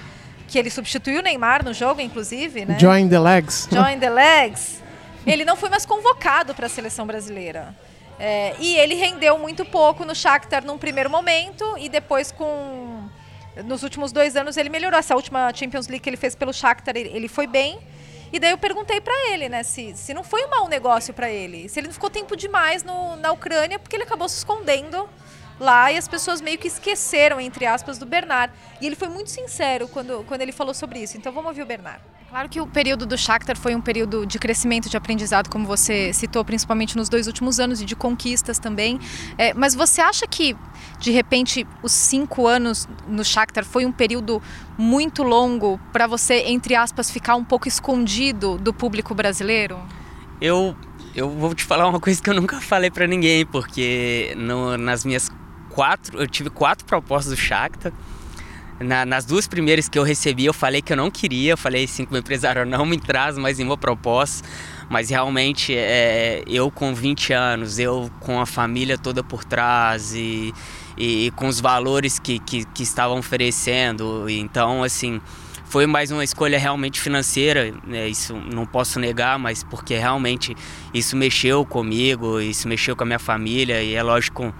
que 0.48 0.60
ele 0.60 0.70
substituiu 0.70 1.20
o 1.20 1.24
Neymar 1.24 1.64
no 1.64 1.74
jogo, 1.74 2.02
inclusive, 2.02 2.66
né? 2.66 2.78
Join 2.78 3.08
the 3.08 3.18
legs. 3.18 3.70
Join 3.72 4.00
the 4.00 4.10
legs. 4.10 4.82
Ele 5.26 5.46
não 5.46 5.56
foi 5.56 5.70
mais 5.70 5.86
convocado 5.86 6.54
para 6.54 6.66
a 6.66 6.70
seleção 6.70 7.08
brasileira. 7.08 7.74
É, 8.20 8.54
e 8.60 8.76
ele 8.76 8.96
rendeu 8.96 9.39
muito 9.39 9.64
pouco 9.64 10.04
no 10.04 10.14
Shakhtar 10.14 10.64
num 10.66 10.78
primeiro 10.78 11.10
momento 11.10 11.76
e 11.80 11.89
depois 11.89 12.32
com 12.32 13.10
nos 13.66 13.82
últimos 13.82 14.12
dois 14.12 14.36
anos 14.36 14.58
ele 14.58 14.70
melhorou. 14.70 15.00
Essa 15.00 15.16
última 15.16 15.52
Champions 15.54 15.88
League 15.88 16.04
que 16.04 16.10
ele 16.10 16.18
fez 16.18 16.36
pelo 16.36 16.54
Shakhtar 16.54 16.96
ele, 16.98 17.10
ele 17.14 17.28
foi 17.28 17.48
bem. 17.48 17.80
E 18.32 18.40
daí 18.40 18.52
eu 18.52 18.58
perguntei 18.58 19.02
para 19.02 19.14
ele, 19.32 19.50
né, 19.50 19.62
se, 19.62 19.94
se 19.96 20.14
não 20.14 20.24
foi 20.24 20.46
um 20.46 20.50
mau 20.50 20.68
negócio 20.68 21.14
para 21.14 21.30
ele, 21.30 21.68
se 21.68 21.80
ele 21.80 21.88
não 21.88 21.94
ficou 21.94 22.10
tempo 22.10 22.36
demais 22.36 22.84
no, 22.84 23.16
na 23.18 23.32
Ucrânia 23.32 23.78
porque 23.78 23.96
ele 23.96 24.04
acabou 24.04 24.30
se 24.30 24.38
escondendo 24.38 25.10
lá 25.62 25.91
e 25.91 25.97
as 25.97 26.07
pessoas 26.07 26.41
meio 26.41 26.57
que 26.57 26.68
esqueceram, 26.68 27.39
entre 27.39 27.66
aspas, 27.66 27.97
do 27.99 28.05
Bernard. 28.05 28.51
E 28.82 28.86
ele 28.88 28.95
foi 28.95 29.07
muito 29.07 29.30
sincero 29.30 29.88
quando, 29.88 30.24
quando 30.28 30.41
ele 30.41 30.51
falou 30.51 30.74
sobre 30.74 30.99
isso. 30.99 31.16
Então 31.18 31.32
vamos 31.32 31.49
ouvir 31.49 31.62
o 31.62 31.66
Bernard. 31.66 32.01
Claro 32.30 32.47
que 32.47 32.62
o 32.62 32.66
período 32.66 33.05
do 33.05 33.18
Shakhtar 33.18 33.57
foi 33.57 33.76
um 33.76 33.82
período 33.82 34.26
de 34.26 34.39
crescimento, 34.39 34.89
de 34.89 34.95
aprendizado, 34.95 35.49
como 35.49 35.66
você 35.68 36.14
citou, 36.14 36.45
principalmente 36.45 36.95
nos 36.95 37.09
dois 37.09 37.28
últimos 37.28 37.59
anos, 37.59 37.82
e 37.82 37.86
de 37.86 37.93
conquistas 37.93 38.57
também. 38.57 38.99
É, 39.38 39.53
mas 39.53 39.76
você 39.76 39.99
acha 39.99 40.26
que, 40.26 40.55
de 40.97 41.12
repente, 41.12 41.68
os 41.84 41.91
cinco 41.91 42.47
anos 42.47 42.88
no 43.05 43.24
Shakhtar 43.24 43.66
foi 43.66 43.86
um 43.86 43.91
período 43.91 44.41
muito 44.78 45.24
longo 45.24 45.78
para 45.91 46.07
você, 46.07 46.43
entre 46.47 46.74
aspas, 46.74 47.12
ficar 47.12 47.36
um 47.36 47.43
pouco 47.43 47.68
escondido 47.68 48.57
do 48.57 48.74
público 48.74 49.14
brasileiro? 49.14 49.78
Eu, 50.39 50.74
eu 51.14 51.30
vou 51.30 51.53
te 51.53 51.66
falar 51.66 51.86
uma 51.86 51.99
coisa 51.99 52.22
que 52.24 52.30
eu 52.30 52.34
nunca 52.34 52.62
falei 52.62 52.89
pra 52.89 53.05
ninguém, 53.05 53.45
porque 53.45 54.34
no- 54.38 54.78
nas 54.78 55.03
minhas 55.03 55.30
quatro, 55.74 56.19
eu 56.19 56.28
tive 56.28 56.49
quatro 56.49 56.86
propostas 56.86 57.34
do 57.34 57.39
Shakhtar. 57.39 57.91
Na- 58.80 59.05
nas 59.05 59.26
duas 59.26 59.47
primeiras 59.47 59.88
que 59.88 59.97
eu 59.99 60.03
recebi, 60.03 60.45
eu 60.45 60.53
falei 60.53 60.82
que 60.82 60.91
eu 60.91 60.97
não 60.97 61.11
queria. 61.11 61.51
Eu 61.53 61.57
falei 61.57 61.84
assim 61.86 62.03
com 62.05 62.15
o 62.15 62.17
empresário, 62.17 62.65
não 62.67 62.86
me 62.86 62.99
traz 62.99 63.38
mais 63.38 63.57
nenhuma 63.57 63.78
proposta. 63.78 64.47
Mas 64.89 65.09
realmente, 65.09 65.74
é, 65.76 66.43
eu 66.47 66.69
com 66.69 66.93
20 66.93 67.32
anos, 67.32 67.80
eu 67.80 68.11
com 68.19 68.41
a 68.41 68.45
família 68.45 68.97
toda 68.97 69.24
por 69.24 69.43
trás 69.43 70.13
e, 70.13 70.53
e, 70.97 71.28
e 71.28 71.32
com 71.32 71.47
os 71.47 71.61
valores 71.61 72.19
que, 72.19 72.39
que, 72.39 72.65
que 72.65 72.84
estavam 72.84 73.19
oferecendo. 73.19 74.30
Então, 74.30 74.84
assim, 74.84 75.22
foi 75.72 75.86
mais 75.86 76.11
uma 76.11 76.24
escolha 76.24 76.59
realmente 76.59 76.99
financeira, 76.99 77.74
né? 77.88 78.05
isso 78.09 78.36
não 78.36 78.65
posso 78.65 78.99
negar, 78.99 79.39
mas 79.39 79.63
porque 79.63 79.95
realmente 79.95 80.53
isso 80.93 81.15
mexeu 81.15 81.65
comigo, 81.65 82.41
isso 82.41 82.67
mexeu 82.67 82.93
com 82.93 83.03
a 83.03 83.05
minha 83.05 83.19
família 83.19 83.82
e 83.82 83.95
é 83.95 84.03
lógico 84.03 84.53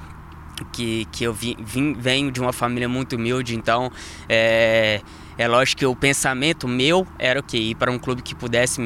que, 0.66 1.06
que 1.12 1.24
eu 1.24 1.34
vim, 1.34 1.56
vim- 1.60 1.94
venho 1.94 2.32
de 2.32 2.40
uma 2.40 2.54
família 2.54 2.88
muito 2.90 3.16
humilde, 3.16 3.56
então 3.56 3.92
é, 4.28 5.02
é 5.38 5.48
lógico 5.48 5.80
que 5.80 5.86
o 5.86 5.96
pensamento 5.96 6.68
meu 6.68 7.08
era 7.18 7.40
o 7.40 7.44
quê? 7.44 7.58
Ir 7.58 7.76
para 7.76 7.92
um 7.92 8.00
clube 8.00 8.22
que 8.22 8.36
pudesse 8.36 8.82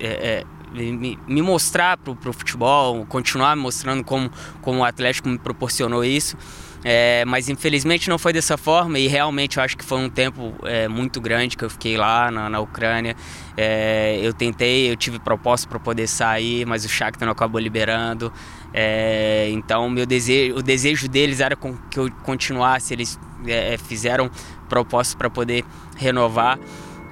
é, 0.00 0.06
é, 0.06 0.44
me, 0.72 1.18
me 1.26 1.42
mostrar 1.42 1.96
pro, 1.96 2.16
pro 2.16 2.32
futebol, 2.32 3.04
continuar 3.06 3.56
me 3.56 3.62
mostrando 3.62 4.02
como, 4.04 4.30
como 4.60 4.80
o 4.80 4.84
Atlético 4.84 5.28
me 5.28 5.38
proporcionou 5.38 6.04
isso. 6.04 6.36
É, 6.84 7.24
mas 7.26 7.48
infelizmente 7.48 8.08
não 8.08 8.18
foi 8.18 8.32
dessa 8.32 8.56
forma 8.56 8.98
e 8.98 9.06
realmente 9.06 9.56
eu 9.56 9.62
acho 9.62 9.76
que 9.76 9.84
foi 9.84 9.98
um 9.98 10.10
tempo 10.10 10.52
é, 10.64 10.88
muito 10.88 11.20
grande 11.20 11.56
que 11.56 11.64
eu 11.64 11.70
fiquei 11.70 11.96
lá 11.96 12.28
na, 12.28 12.50
na 12.50 12.58
Ucrânia. 12.58 13.14
É, 13.56 14.18
eu 14.20 14.32
tentei, 14.32 14.90
eu 14.90 14.96
tive 14.96 15.20
proposta 15.20 15.68
para 15.68 15.78
poder 15.78 16.08
sair, 16.08 16.66
mas 16.66 16.84
o 16.84 16.88
Shakhtar 16.88 17.24
não 17.24 17.32
acabou 17.32 17.60
liberando. 17.60 18.32
É, 18.74 19.48
então 19.50 19.88
meu 19.90 20.06
desejo, 20.06 20.56
o 20.56 20.62
desejo 20.62 21.08
deles 21.08 21.40
era 21.40 21.56
que 21.56 21.98
eu 21.98 22.10
continuasse. 22.22 22.94
Eles 22.94 23.18
é, 23.46 23.76
fizeram 23.76 24.30
propostas 24.68 25.14
para 25.14 25.28
poder 25.28 25.64
renovar. 25.96 26.58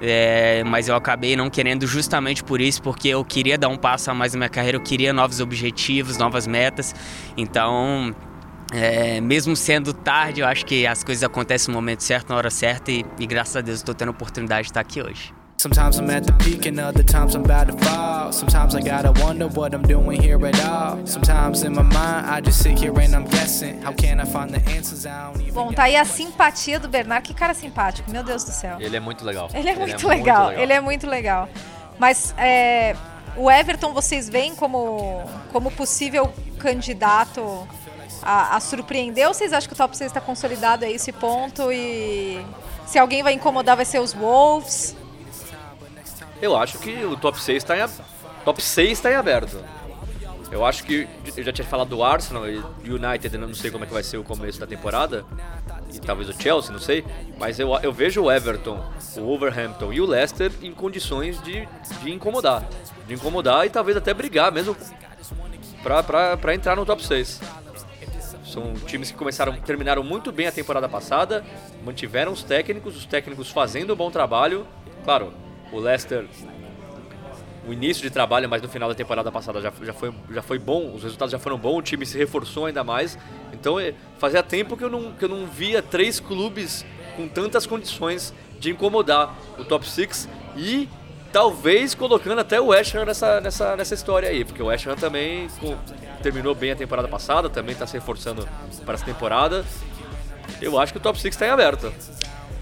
É, 0.02 0.64
mas 0.64 0.88
eu 0.88 0.96
acabei 0.96 1.36
não 1.36 1.50
querendo 1.50 1.86
justamente 1.86 2.42
por 2.42 2.60
isso, 2.60 2.82
porque 2.82 3.08
eu 3.08 3.22
queria 3.22 3.58
dar 3.58 3.68
um 3.68 3.76
passo 3.76 4.10
a 4.10 4.14
mais 4.14 4.32
na 4.32 4.38
minha 4.38 4.48
carreira, 4.48 4.78
eu 4.78 4.82
queria 4.82 5.12
novos 5.12 5.40
objetivos, 5.40 6.16
novas 6.16 6.46
metas. 6.46 6.94
Então, 7.36 8.14
é, 8.72 9.20
mesmo 9.20 9.54
sendo 9.54 9.92
tarde, 9.92 10.40
eu 10.40 10.46
acho 10.46 10.64
que 10.64 10.86
as 10.86 11.04
coisas 11.04 11.22
acontecem 11.22 11.70
no 11.70 11.78
momento 11.78 12.02
certo, 12.02 12.30
na 12.30 12.36
hora 12.36 12.50
certa, 12.50 12.90
e, 12.90 13.04
e 13.18 13.26
graças 13.26 13.56
a 13.56 13.60
Deus 13.60 13.80
eu 13.80 13.82
estou 13.82 13.94
tendo 13.94 14.08
a 14.08 14.12
oportunidade 14.12 14.62
de 14.62 14.70
estar 14.70 14.80
aqui 14.80 15.02
hoje. 15.02 15.34
Sometimes 15.60 15.98
I'm 15.98 16.08
at 16.08 16.24
the 16.24 16.32
peak 16.42 16.64
and 16.64 16.80
other 16.80 17.02
times 17.02 17.34
I'm 17.34 17.44
about 17.44 17.66
to 17.66 17.76
fall. 17.84 18.32
Sometimes 18.32 18.74
I 18.74 18.80
gotta 18.80 19.12
wonder 19.22 19.46
what 19.46 19.74
I'm 19.74 19.82
doing 19.82 20.18
here 20.18 20.42
at 20.46 20.58
all. 20.64 21.06
Sometimes 21.06 21.64
in 21.64 21.74
my 21.74 21.82
mind 21.82 22.30
I 22.30 22.40
just 22.40 22.62
sit 22.62 22.78
here 22.78 22.98
and 22.98 23.14
I'm 23.14 23.26
guessing. 23.26 23.78
How 23.82 23.92
can 23.92 24.20
I 24.20 24.24
find 24.24 24.54
the 24.54 24.62
answers? 24.70 25.04
I 25.04 25.30
don't 25.30 25.42
even 25.42 25.52
Bom, 25.52 25.70
tá 25.70 25.82
aí 25.82 25.96
a 25.96 26.04
simpatia 26.06 26.80
do 26.80 26.88
Bernard. 26.88 27.22
Que 27.28 27.34
cara 27.34 27.52
simpático, 27.52 28.10
meu 28.10 28.24
Deus 28.24 28.42
do 28.42 28.52
céu. 28.52 28.78
Ele 28.80 28.96
é 28.96 29.00
muito 29.00 29.22
legal. 29.22 29.50
Ele 29.52 29.68
é 29.68 29.76
muito, 29.76 30.08
legal, 30.08 30.50
ele 30.50 30.72
é 30.72 30.80
muito 30.80 31.06
legal. 31.06 31.46
Mas 31.98 32.34
é, 32.38 32.96
o 33.36 33.50
Everton 33.50 33.92
vocês 33.92 34.30
veem 34.30 34.54
como, 34.54 35.22
como 35.52 35.70
possível 35.70 36.32
candidato 36.58 37.68
a, 38.22 38.56
a 38.56 38.60
surpreender 38.60 39.28
ou 39.28 39.34
vocês 39.34 39.52
acham 39.52 39.68
que 39.68 39.74
o 39.74 39.76
top 39.76 39.94
6 39.94 40.08
está 40.08 40.22
consolidado 40.22 40.86
a 40.86 40.90
esse 40.90 41.12
ponto 41.12 41.70
e 41.70 42.42
se 42.86 42.98
alguém 42.98 43.22
vai 43.22 43.34
incomodar 43.34 43.76
vai 43.76 43.84
ser 43.84 43.98
os 43.98 44.14
Wolves? 44.14 44.96
Eu 46.40 46.56
acho 46.56 46.78
que 46.78 47.04
o 47.04 47.16
top 47.16 47.40
6 47.40 47.58
está 47.58 47.76
em, 47.76 47.80
ab- 47.82 47.92
top 48.44 48.62
6 48.62 49.00
tá 49.00 49.10
em 49.10 49.14
aberto. 49.14 49.62
Eu 50.50 50.64
acho 50.64 50.82
que 50.84 51.06
eu 51.36 51.44
já 51.44 51.52
tinha 51.52 51.66
falado 51.66 51.88
do 51.88 52.02
Arsenal 52.02 52.44
e 52.48 52.58
United, 52.90 53.38
não 53.38 53.54
sei 53.54 53.70
como 53.70 53.84
é 53.84 53.86
que 53.86 53.92
vai 53.92 54.02
ser 54.02 54.16
o 54.18 54.24
começo 54.24 54.58
da 54.58 54.66
temporada. 54.66 55.24
E 55.92 56.00
talvez 56.00 56.28
o 56.28 56.32
Chelsea, 56.32 56.72
não 56.72 56.80
sei. 56.80 57.04
Mas 57.38 57.58
eu, 57.60 57.72
eu 57.82 57.92
vejo 57.92 58.22
o 58.22 58.32
Everton, 58.32 58.82
o 59.16 59.20
Wolverhampton 59.20 59.92
e 59.92 60.00
o 60.00 60.06
Leicester 60.06 60.50
em 60.62 60.72
condições 60.72 61.40
de, 61.42 61.68
de 62.02 62.10
incomodar. 62.10 62.64
De 63.06 63.14
incomodar 63.14 63.64
e 63.66 63.70
talvez 63.70 63.96
até 63.96 64.12
brigar 64.12 64.50
mesmo 64.50 64.76
pra 65.82 66.54
entrar 66.54 66.74
no 66.76 66.84
top 66.84 67.04
6. 67.04 67.40
São 68.44 68.74
times 68.74 69.12
que 69.12 69.16
começaram, 69.16 69.52
terminaram 69.60 70.02
muito 70.02 70.32
bem 70.32 70.48
a 70.48 70.52
temporada 70.52 70.88
passada, 70.88 71.44
mantiveram 71.84 72.32
os 72.32 72.42
técnicos, 72.42 72.96
os 72.96 73.04
técnicos 73.06 73.48
fazendo 73.50 73.92
um 73.92 73.96
bom 73.96 74.10
trabalho. 74.10 74.66
Claro, 75.04 75.32
o 75.72 75.78
Leicester, 75.78 76.26
o 77.66 77.72
início 77.72 78.02
de 78.02 78.10
trabalho, 78.10 78.48
mas 78.48 78.62
no 78.62 78.68
final 78.68 78.88
da 78.88 78.94
temporada 78.94 79.30
passada 79.30 79.60
já, 79.60 79.72
já, 79.82 79.92
foi, 79.92 80.12
já 80.30 80.42
foi 80.42 80.58
bom, 80.58 80.94
os 80.94 81.02
resultados 81.02 81.30
já 81.30 81.38
foram 81.38 81.58
bons, 81.58 81.78
o 81.78 81.82
time 81.82 82.04
se 82.06 82.16
reforçou 82.18 82.66
ainda 82.66 82.82
mais. 82.82 83.18
Então 83.52 83.78
é, 83.78 83.94
fazia 84.18 84.42
tempo 84.42 84.76
que 84.76 84.84
eu, 84.84 84.90
não, 84.90 85.12
que 85.12 85.24
eu 85.24 85.28
não 85.28 85.46
via 85.46 85.82
três 85.82 86.18
clubes 86.18 86.84
com 87.16 87.28
tantas 87.28 87.66
condições 87.66 88.32
de 88.58 88.70
incomodar 88.70 89.34
o 89.58 89.64
top 89.64 89.88
6 89.88 90.28
e 90.56 90.88
talvez 91.32 91.94
colocando 91.94 92.40
até 92.40 92.60
o 92.60 92.66
West 92.68 92.94
Ham 92.94 93.04
nessa, 93.04 93.40
nessa, 93.40 93.76
nessa 93.76 93.94
história 93.94 94.28
aí, 94.28 94.44
porque 94.44 94.62
o 94.62 94.66
West 94.66 94.86
Ham 94.86 94.96
também 94.96 95.48
com- 95.60 95.76
terminou 96.22 96.54
bem 96.54 96.72
a 96.72 96.76
temporada 96.76 97.06
passada, 97.08 97.48
também 97.48 97.72
está 97.72 97.86
se 97.86 97.92
reforçando 97.94 98.48
para 98.84 98.94
essa 98.94 99.04
temporada. 99.04 99.64
Eu 100.60 100.78
acho 100.78 100.92
que 100.92 100.98
o 100.98 101.00
top 101.00 101.20
6 101.20 101.34
está 101.34 101.46
em 101.46 101.50
aberto. 101.50 101.92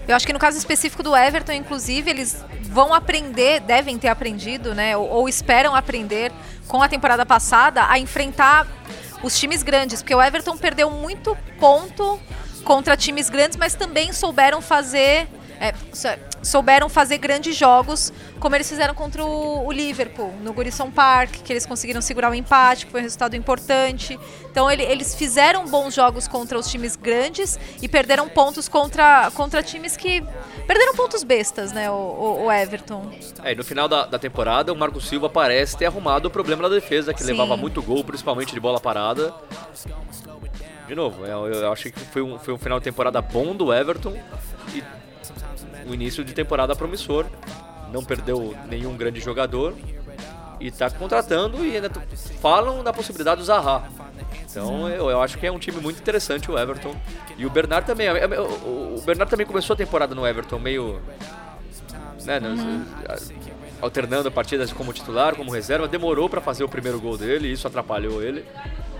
Eu 0.09 0.15
acho 0.15 0.25
que 0.25 0.33
no 0.33 0.39
caso 0.39 0.57
específico 0.57 1.03
do 1.03 1.15
Everton, 1.15 1.51
inclusive, 1.51 2.09
eles 2.09 2.43
vão 2.63 2.95
aprender, 2.95 3.59
devem 3.59 3.95
ter 3.99 4.07
aprendido, 4.07 4.73
né? 4.73 4.97
Ou, 4.97 5.07
ou 5.07 5.29
esperam 5.29 5.75
aprender 5.75 6.31
com 6.67 6.81
a 6.81 6.89
temporada 6.89 7.23
passada 7.27 7.85
a 7.87 7.99
enfrentar 7.99 8.65
os 9.21 9.37
times 9.37 9.61
grandes, 9.61 10.01
porque 10.01 10.15
o 10.15 10.19
Everton 10.19 10.57
perdeu 10.57 10.89
muito 10.89 11.37
ponto 11.59 12.19
contra 12.63 12.97
times 12.97 13.29
grandes, 13.29 13.55
mas 13.55 13.75
também 13.75 14.11
souberam 14.11 14.63
fazer. 14.63 15.27
é, 16.03 16.17
souberam 16.41 16.89
fazer 16.89 17.17
grandes 17.17 17.55
jogos, 17.55 18.11
como 18.39 18.55
eles 18.55 18.67
fizeram 18.69 18.93
contra 18.93 19.23
o, 19.25 19.71
Liverpool, 19.71 20.33
no 20.41 20.53
Goodison 20.53 20.89
Park, 20.91 21.31
que 21.43 21.53
eles 21.53 21.65
conseguiram 21.65 22.01
segurar 22.01 22.31
o 22.31 22.35
empate, 22.35 22.85
que 22.85 22.91
foi 22.91 23.01
um 23.01 23.03
resultado 23.03 23.35
importante. 23.35 24.19
Então 24.51 24.69
ele- 24.69 24.83
eles 24.83 25.15
fizeram 25.15 25.65
bons 25.67 25.93
jogos 25.93 26.27
contra 26.27 26.57
os 26.57 26.69
times 26.69 26.95
grandes 26.95 27.59
e 27.81 27.87
perderam 27.87 28.27
pontos 28.29 28.67
contra, 28.67 29.31
contra 29.35 29.61
times 29.63 29.95
que. 29.97 30.23
Perderam 30.67 30.95
pontos 30.95 31.23
bestas, 31.23 31.71
né? 31.71 31.89
O, 31.89 31.93
o- 31.93 32.45
o 32.45 32.51
Everton. 32.51 33.11
É, 33.43 33.51
e 33.51 33.55
no 33.55 33.63
final 33.63 33.87
da, 33.87 34.05
da 34.05 34.19
temporada, 34.19 34.71
o 34.71 34.75
Marco 34.75 34.99
Silva 35.01 35.29
parece 35.29 35.77
ter 35.77 35.85
arrumado 35.85 36.27
o 36.27 36.31
problema 36.31 36.63
da 36.67 36.75
defesa, 36.75 37.13
que 37.13 37.21
Sim. 37.21 37.31
levava 37.31 37.55
muito 37.57 37.81
gol, 37.81 38.03
principalmente 38.03 38.53
de 38.53 38.59
bola 38.59 38.79
parada. 38.79 39.33
De 40.87 40.95
novo, 40.95 41.25
eu, 41.25 41.45
eu 41.47 41.71
acho 41.71 41.91
que 41.91 41.99
foi 41.99 42.21
um, 42.21 42.39
foi 42.39 42.53
um 42.53 42.57
final 42.57 42.79
de 42.79 42.83
temporada 42.85 43.21
bom 43.21 43.55
do 43.55 43.71
Everton 43.73 44.15
e 44.73 44.83
um 45.87 45.93
início 45.93 46.23
de 46.23 46.33
temporada 46.33 46.75
promissor. 46.75 47.25
Não 47.91 48.03
perdeu 48.03 48.55
nenhum 48.67 48.95
grande 48.95 49.19
jogador 49.19 49.73
e 50.59 50.69
tá 50.69 50.89
contratando 50.89 51.65
e 51.65 51.75
ainda 51.75 51.89
falam 52.41 52.83
da 52.83 52.93
possibilidade 52.93 53.39
do 53.41 53.45
Zaha. 53.45 53.83
Então 54.49 54.87
eu, 54.89 55.09
eu 55.09 55.21
acho 55.21 55.37
que 55.37 55.47
é 55.47 55.51
um 55.51 55.57
time 55.59 55.79
muito 55.79 55.99
interessante 55.99 56.51
o 56.51 56.57
Everton. 56.57 56.95
E 57.37 57.45
o 57.45 57.49
Bernard 57.49 57.85
também. 57.87 58.07
é- 58.07 58.11
é- 58.23 58.39
O 58.41 59.01
Bernard 59.05 59.29
também 59.29 59.45
começou 59.45 59.73
a 59.73 59.77
temporada 59.77 60.13
no 60.13 60.25
Everton 60.27 60.59
meio. 60.59 61.01
Né, 62.25 62.39
no- 62.39 62.85
alternando 63.81 64.29
partidas 64.29 64.73
como 64.73 64.91
titular, 64.91 65.35
como 65.35 65.51
reserva. 65.51 65.87
Demorou 65.87 66.27
para 66.29 66.41
fazer 66.41 66.63
o 66.63 66.69
primeiro 66.69 66.99
gol 66.99 67.17
dele, 67.17 67.47
isso 67.51 67.65
atrapalhou 67.67 68.21
ele. 68.21 68.45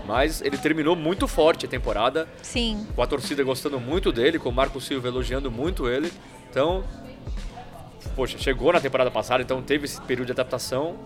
Mas 0.06 0.40
ele 0.40 0.56
terminou 0.58 0.96
muito 0.96 1.28
forte 1.28 1.66
a 1.66 1.68
temporada, 1.68 2.28
Sim. 2.42 2.86
com 2.94 3.02
a 3.02 3.06
torcida 3.06 3.42
gostando 3.42 3.78
muito 3.78 4.10
dele, 4.10 4.38
com 4.38 4.48
o 4.48 4.52
Marco 4.52 4.80
Silva 4.80 5.08
elogiando 5.08 5.50
muito 5.50 5.88
ele. 5.88 6.12
Então, 6.50 6.82
poxa, 8.16 8.38
chegou 8.38 8.72
na 8.72 8.80
temporada 8.80 9.10
passada, 9.10 9.42
então 9.42 9.62
teve 9.62 9.84
esse 9.84 10.00
período 10.00 10.26
de 10.26 10.32
adaptação. 10.32 10.98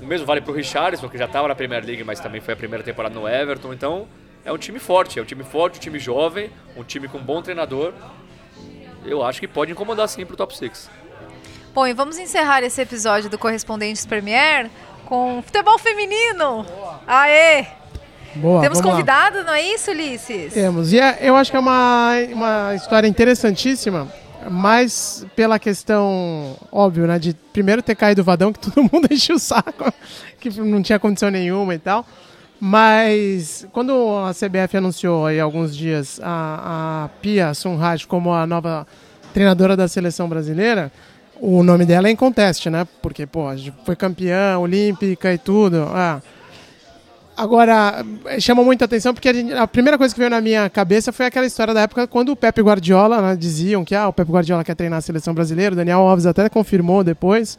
O 0.00 0.06
mesmo 0.06 0.26
vale 0.26 0.40
pro 0.40 0.52
Richarlison, 0.52 1.08
que 1.08 1.18
já 1.18 1.24
estava 1.24 1.48
na 1.48 1.54
Premier 1.54 1.84
League, 1.84 2.04
mas 2.04 2.20
também 2.20 2.40
foi 2.40 2.54
a 2.54 2.56
primeira 2.56 2.84
temporada 2.84 3.14
no 3.14 3.28
Everton. 3.28 3.72
Então, 3.72 4.06
é 4.44 4.52
um 4.52 4.58
time 4.58 4.78
forte, 4.78 5.18
é 5.18 5.22
um 5.22 5.24
time 5.24 5.42
forte, 5.42 5.78
um 5.78 5.80
time 5.80 5.98
jovem, 5.98 6.50
um 6.76 6.84
time 6.84 7.08
com 7.08 7.18
um 7.18 7.22
bom 7.22 7.42
treinador. 7.42 7.92
Eu 9.04 9.22
acho 9.22 9.40
que 9.40 9.48
pode 9.48 9.72
incomodar 9.72 10.08
sim 10.08 10.24
pro 10.24 10.36
top 10.36 10.56
6. 10.56 10.90
Bom, 11.74 11.86
e 11.86 11.92
vamos 11.92 12.18
encerrar 12.18 12.62
esse 12.62 12.80
episódio 12.80 13.28
do 13.28 13.36
Correspondentes 13.38 14.06
Premier 14.06 14.70
com 15.04 15.42
futebol 15.42 15.78
feminino. 15.78 16.64
Aê! 17.06 17.66
Boa, 18.36 18.60
Temos 18.60 18.78
vamos 18.78 18.84
lá. 18.86 18.90
convidado, 18.92 19.44
não 19.44 19.52
é 19.52 19.62
isso, 19.62 19.90
Ulisses? 19.90 20.52
Temos. 20.52 20.92
E 20.92 21.00
é- 21.00 21.18
eu 21.22 21.36
acho 21.36 21.50
que 21.50 21.56
é 21.56 21.60
uma, 21.60 22.10
uma 22.32 22.74
história 22.74 23.06
interessantíssima, 23.08 24.08
mais 24.50 25.26
pela 25.34 25.58
questão, 25.58 26.56
óbvio, 26.70 27.06
né? 27.06 27.18
De 27.18 27.34
primeiro 27.52 27.82
ter 27.82 27.94
caído 27.94 28.20
o 28.22 28.24
Vadão, 28.24 28.52
que 28.52 28.58
todo 28.70 28.82
mundo 28.92 29.08
encheu 29.10 29.36
o 29.36 29.38
saco, 29.40 29.92
que 30.38 30.50
não 30.60 30.82
tinha 30.82 30.98
condição 30.98 31.30
nenhuma 31.30 31.74
e 31.74 31.78
tal. 31.78 32.04
Mas 32.60 33.66
quando 33.72 33.92
a 34.26 34.32
CBF 34.32 34.78
anunciou 34.78 35.26
aí 35.26 35.38
há 35.38 35.44
alguns 35.44 35.76
dias 35.76 36.18
a, 36.22 37.04
a 37.04 37.08
Pia 37.20 37.52
Sunraj 37.52 38.06
como 38.06 38.32
a 38.32 38.46
nova 38.46 38.86
treinadora 39.34 39.76
da 39.76 39.86
seleção 39.86 40.26
brasileira, 40.28 40.90
o 41.38 41.62
nome 41.62 41.84
dela 41.84 42.08
é 42.08 42.10
em 42.10 42.16
conteste, 42.16 42.70
né? 42.70 42.86
Porque, 43.02 43.26
pô, 43.26 43.44
foi 43.84 43.94
campeã 43.94 44.58
olímpica 44.58 45.32
e 45.34 45.36
tudo. 45.38 45.86
Ah, 45.92 46.22
Agora, 47.36 48.02
chama 48.40 48.64
muita 48.64 48.86
atenção 48.86 49.12
porque 49.12 49.28
a, 49.28 49.32
gente- 49.34 49.52
a 49.52 49.66
primeira 49.66 49.98
coisa 49.98 50.14
que 50.14 50.18
veio 50.18 50.30
na 50.30 50.40
minha 50.40 50.70
cabeça 50.70 51.12
foi 51.12 51.26
aquela 51.26 51.44
história 51.44 51.74
da 51.74 51.82
época 51.82 52.06
quando 52.06 52.30
o 52.30 52.36
Pepe 52.36 52.62
Guardiola, 52.62 53.20
né, 53.20 53.36
diziam 53.36 53.84
que 53.84 53.94
ah, 53.94 54.08
o 54.08 54.12
Pepe 54.12 54.32
Guardiola 54.32 54.64
quer 54.64 54.74
treinar 54.74 54.98
a 54.98 55.02
seleção 55.02 55.34
brasileira, 55.34 55.74
o 55.74 55.76
Daniel 55.76 55.98
Alves 55.98 56.24
até 56.24 56.48
confirmou 56.48 57.04
depois. 57.04 57.58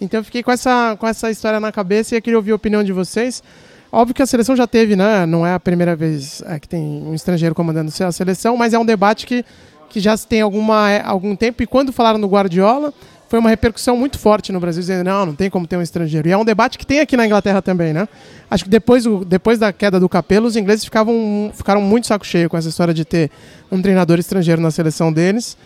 Então 0.00 0.20
eu 0.20 0.24
fiquei 0.24 0.42
com 0.44 0.52
essa, 0.52 0.96
com 1.00 1.08
essa 1.08 1.28
história 1.30 1.58
na 1.58 1.72
cabeça 1.72 2.14
e 2.14 2.18
eu 2.18 2.22
queria 2.22 2.38
ouvir 2.38 2.52
a 2.52 2.54
opinião 2.54 2.84
de 2.84 2.92
vocês. 2.92 3.42
Óbvio 3.90 4.14
que 4.14 4.22
a 4.22 4.26
seleção 4.26 4.54
já 4.54 4.66
teve, 4.66 4.94
né? 4.94 5.26
Não 5.26 5.44
é 5.44 5.54
a 5.54 5.60
primeira 5.60 5.96
vez 5.96 6.42
é, 6.46 6.60
que 6.60 6.68
tem 6.68 6.80
um 7.04 7.14
estrangeiro 7.14 7.54
comandando 7.54 7.90
a 8.04 8.12
seleção, 8.12 8.56
mas 8.56 8.74
é 8.74 8.78
um 8.78 8.84
debate 8.84 9.26
que, 9.26 9.44
que 9.88 9.98
já 9.98 10.16
se 10.16 10.26
tem 10.26 10.40
alguma, 10.40 10.90
é, 10.90 11.02
algum 11.04 11.34
tempo. 11.34 11.62
E 11.62 11.66
quando 11.66 11.92
falaram 11.92 12.20
do 12.20 12.28
Guardiola, 12.28 12.92
foi 13.28 13.38
uma 13.38 13.50
repercussão 13.50 13.96
muito 13.96 14.18
forte 14.18 14.52
no 14.52 14.60
Brasil, 14.60 14.80
dizendo, 14.80 15.04
não, 15.04 15.26
não 15.26 15.34
tem 15.34 15.50
como 15.50 15.66
ter 15.66 15.76
um 15.76 15.82
estrangeiro. 15.82 16.28
E 16.28 16.32
é 16.32 16.36
um 16.36 16.44
debate 16.44 16.78
que 16.78 16.86
tem 16.86 17.00
aqui 17.00 17.16
na 17.16 17.26
Inglaterra 17.26 17.60
também, 17.60 17.92
né? 17.92 18.08
Acho 18.48 18.64
que 18.64 18.70
depois, 18.70 19.04
depois 19.26 19.58
da 19.58 19.72
queda 19.72 19.98
do 19.98 20.08
Capelo, 20.08 20.46
os 20.46 20.56
ingleses 20.56 20.84
ficavam, 20.84 21.50
ficaram 21.52 21.80
muito 21.80 22.06
saco 22.06 22.24
cheio 22.24 22.48
com 22.48 22.56
essa 22.56 22.68
história 22.68 22.94
de 22.94 23.04
ter 23.04 23.30
um 23.70 23.82
treinador 23.82 24.18
estrangeiro 24.18 24.62
na 24.62 24.70
seleção 24.70 25.12
deles. 25.12 25.56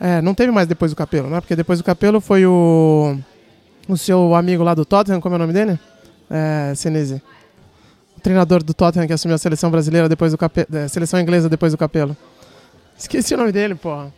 É, 0.00 0.20
não 0.20 0.34
teve 0.34 0.50
mais 0.50 0.66
depois 0.66 0.90
do 0.90 0.96
Capelo, 0.96 1.30
né? 1.30 1.40
Porque 1.40 1.54
depois 1.54 1.78
do 1.78 1.84
Capelo 1.84 2.20
foi 2.20 2.44
o, 2.46 3.16
o 3.88 3.96
seu 3.96 4.34
amigo 4.34 4.64
lá 4.64 4.74
do 4.74 4.84
Tottenham, 4.84 5.20
como 5.20 5.36
é 5.36 5.36
o 5.36 5.38
nome 5.38 5.52
dele? 5.52 5.78
É. 6.28 6.72
O 8.16 8.20
treinador 8.20 8.62
do 8.62 8.74
Tottenham 8.74 9.06
que 9.06 9.12
assumiu 9.12 9.36
a 9.36 9.38
seleção 9.38 9.70
brasileira 9.70 10.08
depois 10.08 10.32
do 10.32 10.38
Capelo, 10.38 10.66
seleção 10.88 11.20
inglesa 11.20 11.48
depois 11.48 11.72
do 11.72 11.78
Capelo. 11.78 12.16
Esqueci 12.98 13.34
o 13.34 13.36
nome 13.36 13.52
dele, 13.52 13.76
porra. 13.76 14.12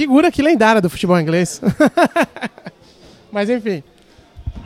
Figura 0.00 0.30
que 0.30 0.40
lendária 0.40 0.80
do 0.80 0.88
futebol 0.88 1.20
inglês. 1.20 1.60
Mas 3.30 3.50
enfim. 3.50 3.82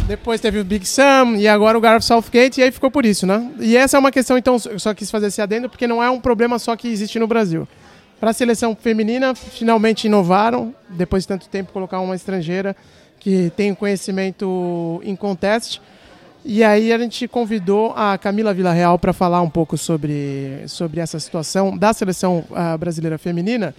Depois 0.07 0.41
teve 0.41 0.61
o 0.61 0.65
Big 0.65 0.87
Sam 0.87 1.35
e 1.39 1.49
agora 1.49 1.77
o 1.77 1.81
Gareth 1.81 2.03
Southgate, 2.03 2.61
e 2.61 2.63
aí 2.63 2.71
ficou 2.71 2.89
por 2.89 3.05
isso, 3.05 3.27
né? 3.27 3.51
E 3.59 3.77
essa 3.77 3.97
é 3.97 3.99
uma 3.99 4.13
questão, 4.13 4.39
então, 4.39 4.57
eu 4.71 4.79
só 4.79 4.95
quis 4.95 5.11
fazer 5.11 5.27
esse 5.27 5.43
adendo, 5.43 5.69
porque 5.69 5.89
não 5.89 6.01
é 6.01 6.09
um 6.09 6.21
problema 6.21 6.57
só 6.61 6.77
que 6.77 6.87
existe 6.87 7.19
no 7.19 7.27
Brasil. 7.27 7.67
Para 8.21 8.31
a 8.31 8.33
seleção 8.33 8.77
feminina, 8.81 9.35
finalmente 9.35 10.07
inovaram, 10.07 10.73
depois 10.89 11.25
de 11.25 11.29
tanto 11.29 11.49
tempo, 11.49 11.73
colocar 11.73 11.99
uma 11.99 12.15
estrangeira 12.15 12.77
que 13.19 13.51
tem 13.57 13.75
conhecimento 13.75 15.03
em 15.03 15.17
contest. 15.17 15.81
E 16.45 16.63
aí 16.63 16.93
a 16.93 16.99
gente 16.99 17.27
convidou 17.27 17.93
a 17.97 18.17
Camila 18.19 18.55
Villarreal 18.55 19.01
para 19.01 19.13
falar 19.13 19.43
um 19.43 19.51
pouco 19.51 19.77
sobre, 19.77 20.63
sobre 20.69 21.01
essa 21.01 21.19
situação 21.19 21.77
da 21.77 21.93
seleção 21.93 22.45
ah, 22.55 22.79
brasileira 22.79 23.19
feminina. 23.19 23.75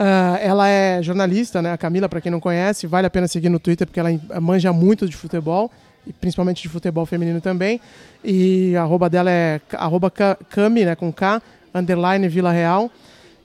Ah, 0.00 0.38
ela 0.40 0.68
é 0.68 1.02
jornalista, 1.02 1.60
né? 1.60 1.72
A 1.72 1.76
Camila, 1.76 2.08
para 2.08 2.20
quem 2.20 2.30
não 2.30 2.38
conhece, 2.38 2.86
vale 2.86 3.08
a 3.08 3.10
pena 3.10 3.26
seguir 3.26 3.48
no 3.48 3.58
Twitter 3.58 3.84
porque 3.84 3.98
ela 3.98 4.10
manja 4.40 4.72
muito 4.72 5.08
de 5.08 5.16
futebol, 5.16 5.72
e 6.06 6.12
principalmente 6.12 6.62
de 6.62 6.68
futebol 6.68 7.04
feminino 7.04 7.40
também. 7.40 7.80
E 8.22 8.76
a 8.76 8.82
arroba 8.82 9.10
dela 9.10 9.28
é 9.28 9.60
arroba 9.72 10.08
ca- 10.08 10.38
Cami, 10.50 10.84
né? 10.84 10.94
Com 10.94 11.12
K, 11.12 11.42
underline 11.74 12.28
Vila 12.28 12.52
Real. 12.52 12.88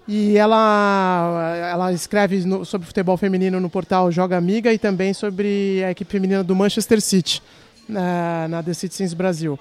E 0.07 0.37
ela, 0.37 1.55
ela 1.71 1.91
escreve 1.91 2.45
no- 2.45 2.63
sobre 2.65 2.85
futebol 2.85 3.17
feminino 3.17 3.59
no 3.59 3.69
portal 3.69 4.11
Joga 4.11 4.37
Amiga 4.37 4.71
e 4.71 4.77
também 4.77 5.11
sobre 5.13 5.81
a 5.83 5.89
equipe 5.91 6.11
feminina 6.11 6.43
do 6.43 6.55
Manchester 6.55 7.01
City, 7.01 7.41
na, 7.89 8.47
na 8.47 8.61
The 8.61 8.73
Citizens 8.75 9.13
Brasil. 9.15 9.57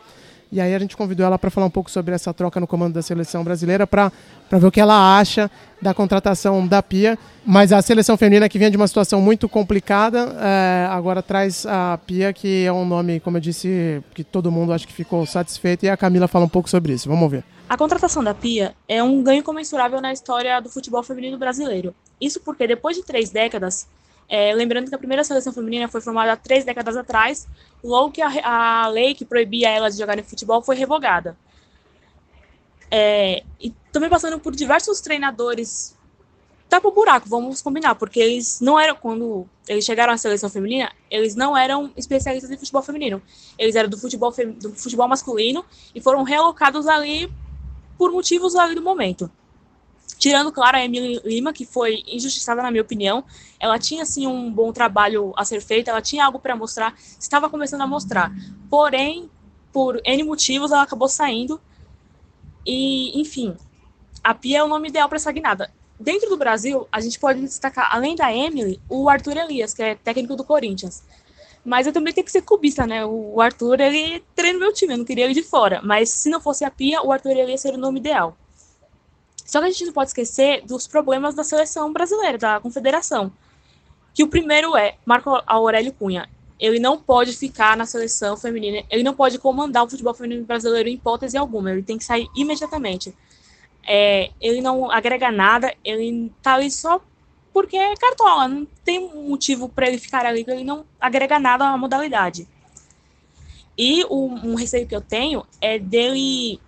E 0.53 0.61
aí 0.61 0.75
a 0.75 0.79
gente 0.79 0.99
convidou 0.99 1.25
ela 1.25 1.39
para 1.39 1.51
falar 1.51 1.67
um 1.67 1.71
pouco 1.71 1.91
sobre 1.91 2.15
essa 2.15 2.35
troca 2.35 2.61
no 2.61 2.67
comando 2.67 2.93
da 2.93 3.01
seleção 3.01 3.43
brasileira, 3.43 3.87
para 3.87 4.13
ver 4.51 4.67
o 4.67 4.71
que 4.71 4.83
ela 4.83 5.19
acha 5.19 5.51
da 5.81 5.95
contratação 5.95 6.67
da 6.67 6.83
Pia. 6.83 7.19
Mas 7.43 7.73
a 7.73 7.81
seleção 7.81 8.19
feminina 8.19 8.47
que 8.51 8.59
vinha 8.59 8.71
de 8.71 8.77
uma 8.77 8.87
situação 8.87 9.19
muito 9.23 9.49
complicada, 9.49 10.37
eh, 10.39 10.87
agora 10.91 11.23
traz 11.23 11.65
a 11.65 11.99
Pia, 12.07 12.35
que 12.35 12.67
é 12.67 12.73
um 12.73 12.85
nome, 12.85 13.19
como 13.19 13.39
eu 13.39 13.41
disse, 13.41 14.05
que 14.13 14.23
todo 14.23 14.53
mundo 14.53 14.75
acho 14.75 14.87
que 14.87 14.93
ficou 14.93 15.25
satisfeito. 15.25 15.87
E 15.87 15.89
a 15.89 15.97
Camila 15.97 16.29
fala 16.29 16.45
um 16.45 16.51
pouco 16.51 16.69
sobre 16.69 16.93
isso. 16.93 17.09
Vamos 17.09 17.31
ver. 17.31 17.43
A 17.67 17.77
contratação 17.79 18.23
da 18.23 18.35
Pia 18.35 18.75
é 18.87 19.03
um 19.03 19.23
ganho 19.23 19.43
comensurável 19.43 20.03
na 20.03 20.13
história 20.13 20.61
do 20.61 20.69
futebol 20.69 21.03
feminino 21.03 21.39
brasileiro. 21.39 21.95
Isso 22.21 22.39
porque 22.41 22.67
depois 22.67 22.95
de 22.95 23.03
três 23.03 23.31
décadas, 23.31 23.89
é, 24.33 24.55
lembrando 24.55 24.89
que 24.89 24.95
a 24.95 24.99
primeira 24.99 25.23
seleção 25.23 25.53
feminina 25.53 25.87
foi 25.89 26.01
formada 26.01 26.33
há 26.33 26.37
três 26.39 26.65
décadas 26.65 26.97
atrás, 26.97 27.47
logo 27.85 28.11
que 28.11 28.23
a, 28.23 28.85
a 28.85 28.89
lei 28.89 29.15
que 29.15 29.27
proibia 29.27 29.69
elas 29.69 29.93
de 29.93 30.01
jogarem 30.01 30.25
futebol 30.25 30.63
foi 30.63 30.75
revogada. 30.75 31.37
É, 32.91 33.43
e 33.61 33.75
também 33.93 34.09
passando 34.09 34.41
por 34.41 34.57
diversos 34.57 35.03
treinadores 35.03 35.95
tapa 36.67 36.89
o 36.89 36.93
buraco, 36.93 37.29
vamos 37.29 37.61
combinar, 37.61 37.95
porque 37.97 38.19
eles 38.19 38.59
não 38.59 38.81
eram, 38.81 38.97
quando 38.97 39.47
eles 39.69 39.85
chegaram 39.85 40.15
à 40.15 40.17
seleção 40.17 40.49
feminina, 40.49 40.91
eles 41.11 41.35
não 41.35 41.55
eram 41.55 41.93
especialistas 41.95 42.51
em 42.51 42.57
futebol 42.57 42.81
feminino. 42.81 43.21
Eles 43.59 43.77
eram 43.77 43.91
do 43.91 43.99
futebol, 43.99 44.33
do 44.57 44.71
futebol 44.71 45.07
masculino 45.09 45.63
e 45.95 46.01
foram 46.01 46.23
realocados 46.23 46.87
ali 46.87 47.31
por 47.99 48.11
motivos 48.11 48.57
ali 48.57 48.75
do 48.75 48.81
momento. 48.81 49.31
Tirando, 50.19 50.53
claro, 50.53 50.77
a 50.77 50.85
Emily 50.85 51.21
Lima, 51.25 51.53
que 51.53 51.67
foi 51.67 52.05
injustiçada, 52.07 52.63
na 52.63 52.71
minha 52.71 52.83
opinião. 52.83 53.25
Ela 53.59 53.79
tinha, 53.79 54.05
sim, 54.05 54.27
um 54.27 54.51
bom 54.53 54.73
trabalho 54.73 55.33
a 55.37 55.45
ser 55.45 55.61
feito, 55.61 55.89
ela 55.89 56.01
tinha 56.01 56.25
algo 56.25 56.39
para 56.39 56.55
mostrar, 56.55 56.95
estava 57.19 57.51
começando 57.51 57.81
a 57.81 57.87
mostrar. 57.87 58.33
Porém, 58.71 59.29
por 59.73 60.01
N 60.05 60.23
motivos, 60.23 60.71
ela 60.71 60.83
acabou 60.83 61.09
saindo. 61.09 61.61
E, 62.65 63.21
enfim, 63.21 63.57
a 64.23 64.33
Pia 64.33 64.59
é 64.59 64.63
o 64.63 64.69
nome 64.69 64.89
ideal 64.89 65.09
para 65.09 65.17
essa 65.17 65.33
guinada. 65.33 65.73
Dentro 65.99 66.29
do 66.29 66.37
Brasil, 66.37 66.87
a 66.93 67.01
gente 67.01 67.19
pode 67.19 67.41
destacar, 67.41 67.89
além 67.93 68.15
da 68.15 68.33
Emily, 68.33 68.81
o 68.89 69.09
Arthur 69.09 69.37
Elias, 69.37 69.75
que 69.75 69.83
é 69.83 69.95
técnico 69.95 70.37
do 70.37 70.45
Corinthians. 70.45 71.03
Mas 71.65 71.87
eu 71.87 71.93
também 71.93 72.13
tenho 72.13 72.25
que 72.25 72.33
ser 72.33 72.43
cubista, 72.43 72.87
né? 72.87 73.05
O 73.07 73.41
Arthur, 73.41 73.81
ele 73.81 74.23
treina 74.35 74.59
meu 74.59 74.73
time, 74.73 74.95
eu 74.95 74.99
não 74.99 75.05
queria 75.05 75.25
ele 75.25 75.35
de 75.35 75.43
fora. 75.43 75.81
Mas 75.83 76.11
se 76.11 76.29
não 76.29 76.41
fosse 76.41 76.65
a 76.65 76.71
Pia, 76.71 77.03
o 77.03 77.13
Arthur 77.13 77.37
Elias 77.37 77.61
seria 77.61 77.79
o 77.79 77.81
nome 77.81 78.01
ideal. 78.01 78.37
Só 79.53 79.61
que 79.61 79.67
a 79.67 79.71
gente 79.71 79.85
não 79.85 79.93
pode 79.93 80.09
esquecer 80.09 80.65
dos 80.65 80.87
problemas 80.87 81.35
da 81.35 81.45
seleção 81.45 81.93
brasileira, 81.93 82.39
da 82.39 82.59
confederação. 82.59 83.31
Que 84.15 84.23
o 84.23 84.29
primeiro 84.29 84.75
é 84.75 84.97
Marco 85.05 85.43
Aurélio 85.47 85.93
Cunha. 85.93 86.27
Ele 86.59 86.79
não 86.79 86.99
pode 86.99 87.37
ficar 87.37 87.77
na 87.77 87.85
seleção 87.85 88.35
feminina, 88.35 88.83
ele 88.89 89.03
não 89.03 89.13
pode 89.13 89.39
comandar 89.39 89.85
o 89.85 89.91
futebol 89.91 90.15
feminino 90.15 90.47
brasileiro 90.47 90.89
em 90.89 90.95
hipótese 90.95 91.37
alguma, 91.37 91.71
ele 91.71 91.83
tem 91.83 91.99
que 91.99 92.05
sair 92.05 92.29
imediatamente. 92.35 93.15
É, 93.87 94.31
ele 94.41 94.63
não 94.63 94.91
agrega 94.91 95.31
nada, 95.31 95.75
ele 95.85 96.33
tá 96.41 96.55
ali 96.55 96.71
só 96.71 97.03
porque 97.53 97.77
é 97.77 97.95
cartola, 97.97 98.49
não 98.49 98.67
tem 98.83 99.07
motivo 99.15 99.69
para 99.69 99.87
ele 99.87 99.99
ficar 99.99 100.25
ali, 100.25 100.47
ele 100.49 100.65
não 100.65 100.87
agrega 100.99 101.39
nada 101.39 101.67
à 101.67 101.77
modalidade. 101.77 102.49
E 103.77 104.03
o, 104.09 104.29
um 104.29 104.55
receio 104.55 104.87
que 104.87 104.97
eu 104.97 105.03
tenho 105.03 105.45
é 105.61 105.79
dele 105.79 106.59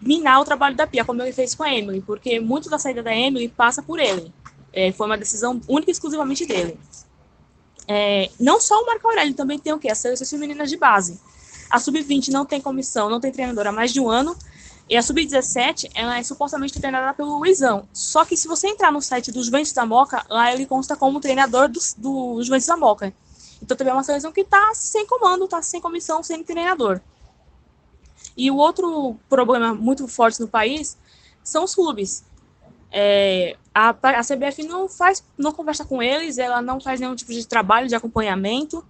minar 0.00 0.40
o 0.40 0.44
trabalho 0.44 0.76
da 0.76 0.86
Pia, 0.86 1.04
como 1.04 1.20
ele 1.22 1.32
fez 1.32 1.54
com 1.54 1.62
a 1.62 1.72
Emily, 1.72 2.00
porque 2.00 2.40
muito 2.40 2.70
da 2.70 2.78
saída 2.78 3.02
da 3.02 3.14
Emily 3.14 3.48
passa 3.48 3.82
por 3.82 3.98
ele. 3.98 4.32
É, 4.72 4.92
foi 4.92 5.06
uma 5.06 5.18
decisão 5.18 5.60
única 5.68 5.90
e 5.90 5.92
exclusivamente 5.92 6.46
dele. 6.46 6.78
É, 7.86 8.30
não 8.38 8.60
só 8.60 8.80
o 8.80 8.86
Marco 8.86 9.08
Aurélio, 9.08 9.34
também 9.34 9.58
tem 9.58 9.72
o 9.72 9.78
quê? 9.78 9.90
As 9.90 9.98
seleções 9.98 10.30
femininas 10.30 10.70
de 10.70 10.76
base. 10.76 11.20
A 11.68 11.78
Sub-20 11.78 12.28
não 12.28 12.46
tem 12.46 12.60
comissão, 12.60 13.10
não 13.10 13.20
tem 13.20 13.32
treinador 13.32 13.66
há 13.66 13.72
mais 13.72 13.92
de 13.92 14.00
um 14.00 14.08
ano, 14.08 14.36
e 14.88 14.96
a 14.96 15.02
Sub-17, 15.02 15.90
ela 15.94 16.18
é 16.18 16.22
supostamente 16.24 16.78
treinada 16.78 17.14
pelo 17.14 17.38
Luizão. 17.38 17.88
Só 17.92 18.24
que 18.24 18.36
se 18.36 18.48
você 18.48 18.66
entrar 18.66 18.90
no 18.90 19.00
site 19.00 19.30
do 19.30 19.40
Juventus 19.42 19.72
da 19.72 19.86
Moca, 19.86 20.24
lá 20.28 20.52
ele 20.52 20.66
consta 20.66 20.96
como 20.96 21.20
treinador 21.20 21.68
do, 21.68 21.78
do 21.96 22.42
Juventus 22.42 22.66
da 22.66 22.76
Moca. 22.76 23.14
Então 23.62 23.76
também 23.76 23.92
é 23.92 23.94
uma 23.94 24.02
seleção 24.02 24.32
que 24.32 24.40
está 24.40 24.72
sem 24.74 25.06
comando, 25.06 25.44
está 25.44 25.62
sem 25.62 25.80
comissão, 25.80 26.24
sem 26.24 26.42
treinador. 26.42 27.00
E 28.40 28.50
o 28.50 28.56
outro 28.56 29.16
problema 29.28 29.74
muito 29.74 30.08
forte 30.08 30.40
no 30.40 30.48
país 30.48 30.96
são 31.44 31.62
os 31.62 31.74
clubes. 31.74 32.24
É, 32.90 33.54
a, 33.74 33.90
a 33.90 34.22
CBF 34.22 34.62
não 34.62 34.88
faz, 34.88 35.22
não 35.36 35.52
conversa 35.52 35.84
com 35.84 36.02
eles, 36.02 36.38
ela 36.38 36.62
não 36.62 36.80
faz 36.80 36.98
nenhum 36.98 37.14
tipo 37.14 37.34
de 37.34 37.46
trabalho 37.46 37.86
de 37.86 37.94
acompanhamento. 37.94 38.82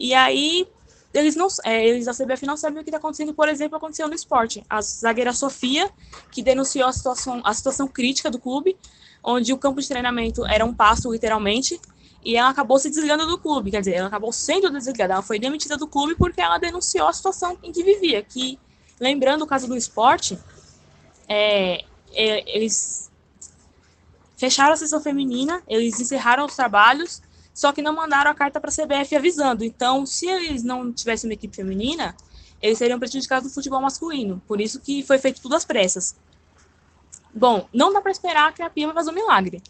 E 0.00 0.14
aí 0.14 0.66
eles 1.12 1.36
não, 1.36 1.46
é, 1.62 1.86
eles 1.86 2.06
da 2.06 2.14
CBF 2.14 2.46
não 2.46 2.56
sabem 2.56 2.80
o 2.80 2.82
que 2.82 2.88
está 2.88 2.96
acontecendo. 2.96 3.34
Por 3.34 3.50
exemplo, 3.50 3.76
aconteceu 3.76 4.08
no 4.08 4.14
esporte. 4.14 4.64
A 4.66 4.80
zagueira 4.80 5.34
Sofia, 5.34 5.90
que 6.32 6.42
denunciou 6.42 6.88
a 6.88 6.92
situação, 6.94 7.42
a 7.44 7.52
situação 7.52 7.86
crítica 7.86 8.30
do 8.30 8.38
clube, 8.38 8.78
onde 9.22 9.52
o 9.52 9.58
campo 9.58 9.78
de 9.78 9.88
treinamento 9.88 10.46
era 10.46 10.64
um 10.64 10.72
passo, 10.72 11.12
literalmente, 11.12 11.78
e 12.24 12.34
ela 12.34 12.48
acabou 12.48 12.78
se 12.78 12.88
desligando 12.88 13.26
do 13.26 13.36
clube. 13.36 13.70
Quer 13.70 13.80
dizer, 13.80 13.96
ela 13.96 14.08
acabou 14.08 14.32
sendo 14.32 14.70
desligada. 14.70 15.12
Ela 15.12 15.22
foi 15.22 15.38
demitida 15.38 15.76
do 15.76 15.86
clube 15.86 16.14
porque 16.14 16.40
ela 16.40 16.56
denunciou 16.56 17.06
a 17.06 17.12
situação 17.12 17.58
em 17.62 17.70
que 17.70 17.84
vivia. 17.84 18.22
Que, 18.22 18.58
lembrando 19.00 19.42
o 19.42 19.46
caso 19.46 19.66
do 19.66 19.76
esporte, 19.76 20.38
é, 21.28 21.84
é, 22.12 22.56
eles 22.56 23.10
fecharam 24.36 24.72
a 24.72 24.76
sessão 24.76 25.00
feminina, 25.00 25.62
eles 25.66 25.98
encerraram 26.00 26.44
os 26.44 26.54
trabalhos 26.54 27.22
só 27.56 27.72
que 27.72 27.80
não 27.80 27.94
mandaram 27.94 28.30
a 28.30 28.34
carta 28.34 28.60
para 28.60 28.68
a 28.68 28.72
CBF 28.72 29.16
avisando. 29.16 29.64
Então, 29.64 30.04
se 30.04 30.26
eles 30.26 30.62
não 30.62 30.92
tivessem 30.92 31.26
uma 31.26 31.32
equipe 31.32 31.56
feminina, 31.56 32.14
eles 32.60 32.76
seriam 32.76 32.98
prejudicados 32.98 33.48
no 33.48 33.54
futebol 33.54 33.80
masculino. 33.80 34.42
Por 34.46 34.60
isso 34.60 34.78
que 34.78 35.02
foi 35.02 35.16
feito 35.16 35.40
tudo 35.40 35.56
às 35.56 35.64
pressas. 35.64 36.14
Bom, 37.34 37.66
não 37.72 37.94
dá 37.94 38.02
para 38.02 38.12
esperar 38.12 38.52
que 38.52 38.60
a 38.60 38.68
Pia 38.68 38.84
vai 38.84 38.94
fazer 38.94 39.10
um 39.10 39.14
milagre. 39.14 39.62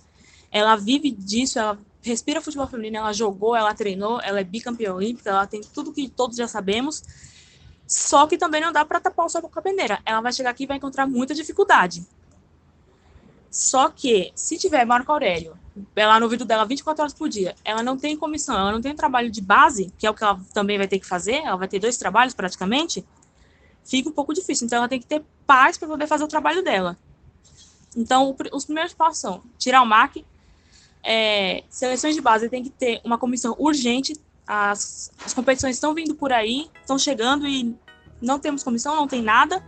Ela 0.51 0.75
vive 0.75 1.13
disso, 1.13 1.61
ela 1.61 1.79
respira 2.03 2.41
futebol 2.41 2.67
feminino, 2.67 2.97
ela 2.97 3.13
jogou, 3.13 3.55
ela 3.55 3.73
treinou, 3.73 4.21
ela 4.21 4.41
é 4.41 4.45
bicampeã 4.45 4.93
olímpica, 4.93 5.31
ela 5.31 5.47
tem 5.47 5.61
tudo 5.61 5.93
que 5.93 6.09
todos 6.09 6.37
já 6.37 6.49
sabemos. 6.49 7.05
Só 7.87 8.27
que 8.27 8.37
também 8.37 8.61
não 8.61 8.73
dá 8.73 8.85
para 8.85 9.01
tapar 9.01 9.27
o 9.27 9.29
sol 9.29 9.43
com 9.43 9.59
a 9.59 9.63
peneira. 9.63 10.01
Ela 10.05 10.21
vai 10.21 10.33
chegar 10.33 10.51
aqui 10.51 10.65
e 10.65 10.67
vai 10.67 10.77
encontrar 10.77 11.07
muita 11.07 11.35
dificuldade. 11.35 12.05
Só 13.51 13.89
que, 13.89 14.33
se 14.35 14.59
tiver 14.59 14.85
Marco 14.85 15.11
Aurélio, 15.13 15.57
ela 15.95 16.19
no 16.19 16.27
ouvido 16.27 16.45
dela 16.45 16.65
24 16.65 17.03
horas 17.03 17.15
por 17.15 17.29
dia, 17.29 17.55
ela 17.65 17.83
não 17.83 17.97
tem 17.97 18.17
comissão, 18.17 18.55
ela 18.55 18.73
não 18.73 18.81
tem 18.81 18.95
trabalho 18.95 19.31
de 19.31 19.41
base, 19.41 19.93
que 19.97 20.07
é 20.07 20.11
o 20.11 20.15
que 20.15 20.23
ela 20.23 20.39
também 20.53 20.77
vai 20.77 20.89
ter 20.89 20.99
que 20.99 21.07
fazer, 21.07 21.37
ela 21.37 21.57
vai 21.57 21.69
ter 21.69 21.79
dois 21.79 21.97
trabalhos 21.97 22.35
praticamente, 22.35 23.05
fica 23.85 24.09
um 24.09 24.13
pouco 24.13 24.35
difícil. 24.35 24.67
Então, 24.67 24.79
ela 24.79 24.89
tem 24.89 25.01
que 25.01 25.07
ter 25.07 25.25
paz 25.47 25.79
para 25.79 25.89
poder 25.89 26.07
fazer 26.07 26.25
o 26.25 26.29
trabalho 26.29 26.63
dela. 26.63 26.99
Então, 27.97 28.37
os 28.53 28.65
primeiros 28.65 28.93
passos 28.93 29.19
são 29.21 29.43
tirar 29.59 29.81
o 29.81 29.87
MAC, 29.87 30.25
é, 31.03 31.63
seleções 31.71 32.17
de 32.17 32.21
base 32.21 32.49
tem 32.49 32.65
que 32.65 32.71
ter 32.71 33.01
uma 33.05 33.17
comissão 33.17 33.55
urgente, 33.59 34.13
as, 34.47 35.11
as 35.25 35.35
competições 35.35 35.77
estão 35.77 35.95
vindo 35.95 36.15
por 36.15 36.33
aí, 36.33 36.71
estão 36.81 36.99
chegando 36.99 37.47
e 37.47 37.75
não 38.21 38.39
temos 38.39 38.63
comissão, 38.63 38.95
não 38.95 39.09
tem 39.09 39.23
nada. 39.23 39.63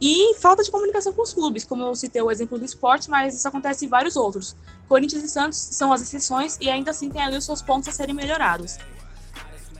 E 0.00 0.34
falta 0.36 0.62
de 0.62 0.70
comunicação 0.70 1.12
com 1.12 1.22
os 1.22 1.34
clubes, 1.34 1.64
como 1.64 1.82
eu 1.82 1.94
citei 1.94 2.22
o 2.22 2.30
exemplo 2.30 2.58
do 2.58 2.64
esporte, 2.64 3.10
mas 3.10 3.34
isso 3.34 3.48
acontece 3.48 3.84
em 3.84 3.88
vários 3.88 4.16
outros. 4.16 4.56
Corinthians 4.88 5.24
e 5.24 5.28
Santos 5.28 5.58
são 5.58 5.92
as 5.92 6.00
exceções 6.00 6.56
e 6.60 6.70
ainda 6.70 6.92
assim 6.92 7.10
tem 7.10 7.22
ali 7.22 7.36
os 7.36 7.44
seus 7.44 7.60
pontos 7.60 7.88
a 7.88 7.92
serem 7.92 8.14
melhorados. 8.14 8.76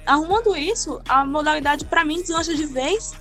Arrumando 0.04 0.56
isso, 0.56 1.00
a 1.08 1.24
modalidade 1.24 1.84
para 1.84 2.04
mim 2.04 2.20
deslancha 2.20 2.54
de 2.54 2.66
vez 2.66 3.12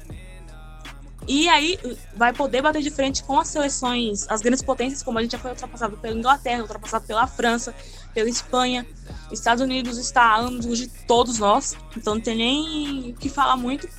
e 1.27 1.49
aí 1.49 1.77
vai 2.15 2.31
poder 2.31 2.61
bater 2.61 2.81
de 2.81 2.89
frente 2.89 3.23
com 3.23 3.37
as 3.37 3.49
seleções, 3.49 4.25
as 4.29 4.41
grandes 4.41 4.61
potências, 4.61 5.03
como 5.03 5.19
a 5.19 5.21
gente 5.21 5.31
já 5.31 5.39
foi 5.39 5.51
ultrapassado 5.51 5.97
pela 5.97 6.17
Inglaterra, 6.17 6.61
ultrapassado 6.61 7.05
pela 7.05 7.27
França, 7.27 7.75
pela 8.13 8.29
Espanha. 8.29 8.85
Estados 9.31 9.61
Unidos 9.61 9.97
está 9.97 10.21
a 10.23 10.37
anos 10.37 10.77
de 10.77 10.87
todos 11.05 11.37
nós, 11.39 11.75
então 11.95 12.15
não 12.15 12.21
tem 12.21 12.37
nem 12.37 13.11
o 13.11 13.13
que 13.15 13.27
falar 13.27 13.57
muito. 13.57 13.89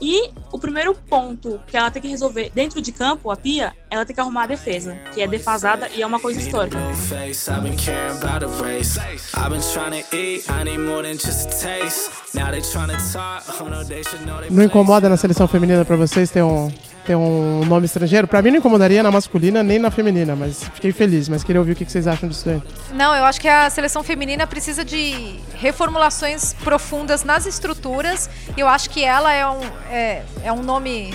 E 0.00 0.30
o 0.52 0.58
primeiro 0.58 0.94
ponto 0.94 1.60
que 1.66 1.76
ela 1.76 1.90
tem 1.90 2.02
que 2.02 2.08
resolver 2.08 2.50
dentro 2.54 2.80
de 2.80 2.92
campo, 2.92 3.30
a 3.30 3.36
Pia, 3.36 3.72
ela 3.90 4.04
tem 4.04 4.14
que 4.14 4.20
arrumar 4.20 4.44
a 4.44 4.46
defesa, 4.46 4.96
que 5.12 5.22
é 5.22 5.26
defasada 5.26 5.88
e 5.94 6.02
é 6.02 6.06
uma 6.06 6.20
coisa 6.20 6.40
histórica. 6.40 6.78
Não 14.50 14.62
incomoda 14.64 15.08
na 15.08 15.16
seleção 15.16 15.46
feminina 15.48 15.84
para 15.84 15.96
vocês 15.96 16.30
ter 16.30 16.42
um, 16.42 16.70
ter 17.04 17.14
um 17.14 17.64
nome 17.64 17.86
estrangeiro? 17.86 18.26
Pra 18.26 18.40
mim 18.42 18.50
não 18.50 18.58
incomodaria 18.58 19.02
na 19.02 19.10
masculina 19.10 19.62
nem 19.62 19.78
na 19.78 19.90
feminina, 19.90 20.34
mas 20.34 20.64
fiquei 20.74 20.92
feliz. 20.92 21.28
Mas 21.28 21.44
queria 21.44 21.60
ouvir 21.60 21.72
o 21.72 21.76
que 21.76 21.84
vocês 21.84 22.06
acham 22.06 22.28
disso 22.28 22.48
aí. 22.48 22.62
Não, 22.92 23.14
eu 23.14 23.24
acho 23.24 23.40
que 23.40 23.48
a 23.48 23.68
seleção 23.70 24.02
feminina 24.02 24.46
precisa 24.46 24.84
de 24.84 25.38
reformulações 25.54 26.54
profundas 26.64 27.24
nas 27.24 27.46
estruturas. 27.46 28.28
E 28.56 28.60
eu 28.60 28.68
acho 28.68 28.90
que 28.90 29.04
ela 29.04 29.32
é 29.32 29.46
um, 29.46 29.60
é, 29.90 30.22
é 30.42 30.52
um 30.52 30.62
nome 30.62 31.12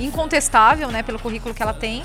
incontestável, 0.00 0.88
né, 0.88 1.02
pelo 1.02 1.18
currículo 1.18 1.54
que 1.54 1.62
ela 1.62 1.74
tem. 1.74 2.02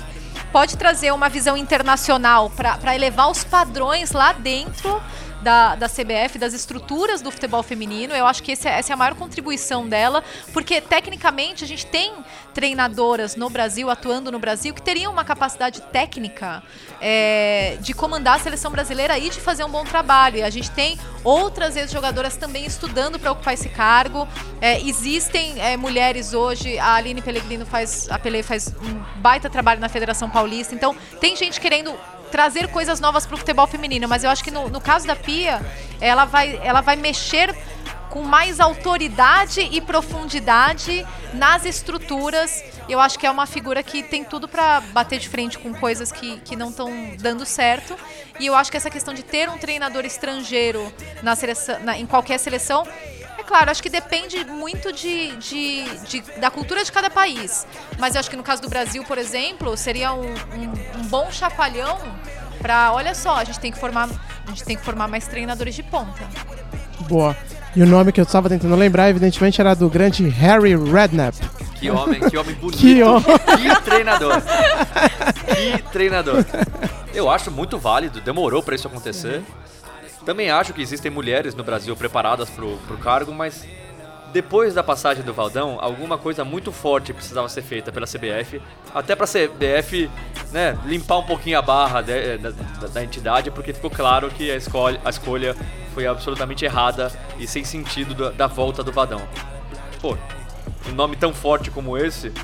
Pode 0.52 0.76
trazer 0.76 1.12
uma 1.12 1.28
visão 1.28 1.56
internacional 1.56 2.50
para 2.50 2.94
elevar 2.94 3.30
os 3.30 3.44
padrões 3.44 4.12
lá 4.12 4.32
dentro 4.32 5.00
da, 5.42 5.74
da 5.74 5.88
CBF, 5.88 6.38
das 6.38 6.52
estruturas 6.52 7.20
do 7.20 7.30
futebol 7.30 7.62
feminino. 7.62 8.14
Eu 8.14 8.26
acho 8.26 8.42
que 8.42 8.52
esse, 8.52 8.68
é, 8.68 8.78
essa 8.78 8.92
é 8.92 8.94
a 8.94 8.96
maior 8.96 9.14
contribuição 9.14 9.88
dela, 9.88 10.22
porque 10.52 10.80
tecnicamente 10.80 11.64
a 11.64 11.66
gente 11.66 11.86
tem 11.86 12.12
treinadoras 12.54 13.36
no 13.36 13.48
Brasil, 13.48 13.88
atuando 13.88 14.32
no 14.32 14.38
Brasil, 14.38 14.74
que 14.74 14.82
teriam 14.82 15.12
uma 15.12 15.24
capacidade 15.24 15.80
técnica 15.92 16.62
é, 17.00 17.76
de 17.80 17.94
comandar 17.94 18.36
a 18.36 18.38
seleção 18.40 18.70
brasileira 18.70 19.16
e 19.18 19.30
de 19.30 19.40
fazer 19.40 19.64
um 19.64 19.70
bom 19.70 19.84
trabalho. 19.84 20.38
E 20.38 20.42
a 20.42 20.50
gente 20.50 20.70
tem 20.70 20.98
outras 21.22 21.76
ex-jogadoras 21.76 22.36
também 22.36 22.66
estudando 22.66 23.18
para 23.18 23.30
ocupar 23.30 23.54
esse 23.54 23.68
cargo. 23.68 24.26
É, 24.60 24.80
existem 24.80 25.60
é, 25.60 25.76
mulheres 25.76 26.34
hoje, 26.34 26.78
a 26.78 26.94
Aline 26.94 27.22
Pellegrino 27.22 27.64
faz, 27.64 28.08
a 28.10 28.18
Pele 28.18 28.42
faz 28.42 28.74
um 28.82 29.20
baita 29.20 29.48
trabalho 29.48 29.80
na 29.80 29.88
Federação 29.88 30.28
Paulista. 30.28 30.74
Então, 30.74 30.96
tem 31.20 31.36
gente 31.36 31.60
querendo 31.60 31.94
trazer 32.30 32.68
coisas 32.68 33.00
novas 33.00 33.26
para 33.26 33.34
o 33.34 33.38
futebol 33.38 33.66
feminino, 33.66 34.08
mas 34.08 34.24
eu 34.24 34.30
acho 34.30 34.44
que 34.44 34.50
no, 34.50 34.68
no 34.68 34.80
caso 34.80 35.06
da 35.06 35.16
Pia, 35.16 35.60
ela 36.00 36.24
vai, 36.24 36.60
ela 36.62 36.80
vai 36.80 36.96
mexer 36.96 37.54
com 38.10 38.22
mais 38.22 38.58
autoridade 38.58 39.60
e 39.60 39.80
profundidade 39.80 41.06
nas 41.34 41.64
estruturas. 41.64 42.64
Eu 42.88 43.00
acho 43.00 43.18
que 43.18 43.26
é 43.26 43.30
uma 43.30 43.46
figura 43.46 43.82
que 43.82 44.02
tem 44.02 44.24
tudo 44.24 44.48
para 44.48 44.80
bater 44.80 45.18
de 45.18 45.28
frente 45.28 45.58
com 45.58 45.74
coisas 45.74 46.10
que, 46.10 46.38
que 46.40 46.56
não 46.56 46.70
estão 46.70 46.90
dando 47.18 47.44
certo. 47.44 47.96
E 48.40 48.46
eu 48.46 48.54
acho 48.54 48.70
que 48.70 48.76
essa 48.76 48.90
questão 48.90 49.12
de 49.12 49.22
ter 49.22 49.48
um 49.48 49.58
treinador 49.58 50.04
estrangeiro 50.04 50.92
na 51.22 51.36
seleção, 51.36 51.80
na, 51.80 51.98
em 51.98 52.06
qualquer 52.06 52.38
seleção 52.38 52.86
claro, 53.48 53.70
acho 53.70 53.82
que 53.82 53.88
depende 53.88 54.44
muito 54.44 54.92
de, 54.92 55.34
de, 55.36 55.84
de, 56.06 56.20
da 56.38 56.50
cultura 56.50 56.84
de 56.84 56.92
cada 56.92 57.08
país. 57.08 57.66
Mas 57.98 58.14
eu 58.14 58.20
acho 58.20 58.28
que 58.28 58.36
no 58.36 58.42
caso 58.42 58.60
do 58.60 58.68
Brasil, 58.68 59.02
por 59.04 59.16
exemplo, 59.16 59.74
seria 59.76 60.12
um, 60.12 60.28
um, 60.28 61.00
um 61.00 61.02
bom 61.08 61.30
chapalhão 61.32 61.98
para, 62.60 62.92
olha 62.92 63.14
só, 63.14 63.36
a 63.36 63.44
gente 63.44 63.58
tem 63.58 63.72
que 63.72 63.78
formar, 63.78 64.10
a 64.46 64.50
gente 64.50 64.64
tem 64.64 64.76
que 64.76 64.84
formar 64.84 65.08
mais 65.08 65.26
treinadores 65.26 65.74
de 65.74 65.82
ponta. 65.82 66.28
Boa. 67.08 67.34
E 67.74 67.82
o 67.82 67.86
nome 67.86 68.12
que 68.12 68.20
eu 68.20 68.24
estava 68.24 68.48
tentando 68.48 68.74
lembrar, 68.76 69.08
evidentemente, 69.08 69.60
era 69.60 69.74
do 69.74 69.88
grande 69.88 70.28
Harry 70.28 70.76
Redknapp. 70.76 71.38
Que 71.76 71.90
homem, 71.90 72.20
que 72.20 72.36
homem 72.36 72.54
bonito. 72.56 72.78
Que 72.78 73.02
homem. 73.02 73.22
Que 73.22 73.82
treinador. 73.82 74.42
Que 75.54 75.82
treinador. 75.92 76.44
Eu 77.14 77.30
acho 77.30 77.50
muito 77.50 77.78
válido, 77.78 78.20
demorou 78.20 78.62
para 78.62 78.74
isso 78.74 78.88
acontecer. 78.88 79.42
Também 80.28 80.50
acho 80.50 80.74
que 80.74 80.82
existem 80.82 81.10
mulheres 81.10 81.54
no 81.54 81.64
Brasil 81.64 81.96
preparadas 81.96 82.50
pro, 82.50 82.76
pro 82.86 82.98
cargo, 82.98 83.32
mas 83.32 83.66
depois 84.30 84.74
da 84.74 84.82
passagem 84.82 85.22
do 85.24 85.32
Valdão, 85.32 85.78
alguma 85.80 86.18
coisa 86.18 86.44
muito 86.44 86.70
forte 86.70 87.14
precisava 87.14 87.48
ser 87.48 87.62
feita 87.62 87.90
pela 87.90 88.04
CBF, 88.06 88.60
até 88.94 89.16
pra 89.16 89.26
CBF 89.26 90.10
né, 90.52 90.78
limpar 90.84 91.16
um 91.16 91.22
pouquinho 91.22 91.58
a 91.58 91.62
barra 91.62 92.02
de- 92.02 92.36
da, 92.36 92.50
da- 92.50 92.88
da 92.88 93.02
entidade, 93.02 93.50
porque 93.50 93.72
ficou 93.72 93.88
claro 93.90 94.28
que 94.28 94.50
a 94.50 94.56
escolha, 94.56 95.00
a 95.02 95.08
escolha 95.08 95.56
foi 95.94 96.06
absolutamente 96.06 96.62
errada 96.62 97.10
e 97.38 97.46
sem 97.46 97.64
sentido 97.64 98.14
da, 98.14 98.28
da 98.28 98.46
volta 98.46 98.84
do 98.84 98.92
Vadão. 98.92 99.22
Pô, 99.98 100.14
um 100.90 100.92
nome 100.92 101.16
tão 101.16 101.32
forte 101.32 101.70
como 101.70 101.96
esse, 101.96 102.34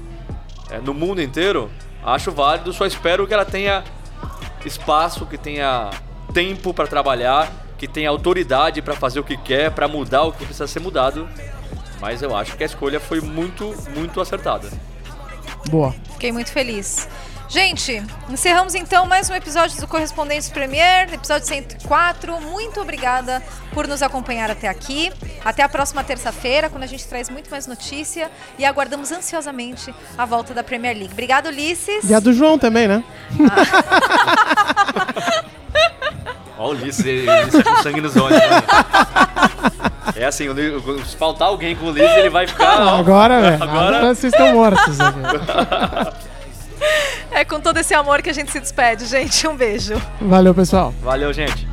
é, 0.71 0.79
no 0.79 0.95
mundo 0.95 1.21
inteiro, 1.21 1.71
acho 2.03 2.33
válido, 2.33 2.73
só 2.73 2.87
espero 2.87 3.27
que 3.27 3.35
ela 3.35 3.45
tenha 3.45 3.85
espaço, 4.65 5.27
que 5.27 5.37
tenha 5.37 5.91
tempo 6.33 6.73
pra 6.73 6.87
trabalhar, 6.87 7.53
que 7.79 7.89
tenha 7.89 8.09
autoridade 8.09 8.83
pra 8.83 8.95
fazer 8.95 9.21
o 9.21 9.25
que 9.25 9.37
quer, 9.37 9.71
pra 9.71 9.89
mudar 9.89 10.23
o 10.23 10.33
que 10.33 10.45
precisa 10.45 10.67
ser 10.67 10.81
mudado. 10.81 11.29
Mas 12.01 12.23
eu 12.23 12.37
acho 12.37 12.57
que 12.57 12.63
a 12.63 12.67
escolha 12.67 13.01
foi 13.01 13.21
muito, 13.21 13.75
muito 13.95 14.21
acertada. 14.21 14.69
Boa. 15.71 15.95
Fiquei 16.13 16.33
muito 16.33 16.51
feliz. 16.51 17.09
Gente, 17.49 18.03
encerramos 18.29 18.75
então 18.75 19.07
mais 19.07 19.31
um 19.31 19.35
episódio 19.35 19.79
do 19.81 19.87
Correspondentes 19.87 20.49
Premier, 20.49 21.13
episódio 21.13 21.47
104. 21.47 22.41
Muito 22.41 22.81
obrigada 22.81 23.43
por 23.73 23.87
nos 23.87 24.03
acompanhar 24.03 24.51
até 24.51 24.67
aqui. 24.67 25.13
Até 25.45 25.63
a 25.63 25.69
próxima 25.69 26.03
terça-feira, 26.03 26.69
quando 26.69 26.83
a 26.83 26.87
gente 26.87 27.07
traz 27.07 27.31
muito 27.31 27.51
mais 27.51 27.67
notícia 27.67 28.31
e 28.59 28.65
aguardamos 28.65 29.13
ansiosamente 29.13 29.95
a 30.17 30.25
volta 30.25 30.53
da 30.53 30.65
Premier 30.65 30.97
League. 30.97 31.13
Obrigada, 31.13 31.49
Ulisses. 31.49 32.09
E 32.09 32.15
a 32.15 32.19
do 32.19 32.33
João 32.33 32.59
também, 32.59 32.89
né? 32.89 33.05
Ó, 36.59 36.69
o 36.69 36.71
Ulisses, 36.71 37.05
ele, 37.05 37.29
Ulisses 37.31 37.63
com 37.63 37.77
sangue 37.83 38.01
nos 38.01 38.17
olhos. 38.17 38.39
Né? 38.39 38.63
É 40.17 40.25
assim, 40.27 40.49
o- 40.49 41.05
se 41.05 41.17
faltar 41.17 41.49
alguém 41.49 41.75
com 41.75 41.87
o 41.87 41.89
Ulisses, 41.91 42.17
ele 42.17 42.31
vai 42.31 42.47
ficar. 42.47 42.81
ó, 42.81 42.99
Agora, 42.99 43.41
velho. 43.41 43.63
Agora. 43.63 43.97
Agora 43.99 44.15
vocês 44.15 44.33
estão 44.33 44.53
mortos. 44.53 45.01
aqui. 45.01 46.25
É 47.31 47.45
com 47.45 47.59
todo 47.61 47.79
esse 47.79 47.95
amor 47.95 48.23
que 48.23 48.31
a 48.31 48.33
gente 48.33 48.51
se 48.53 48.61
despede, 48.61 49.07
gente. 49.07 49.47
Um 49.49 49.57
beijo. 49.57 50.01
Valeu, 50.21 50.55
pessoal. 50.55 50.95
Valeu, 51.03 51.33
gente. 51.33 51.67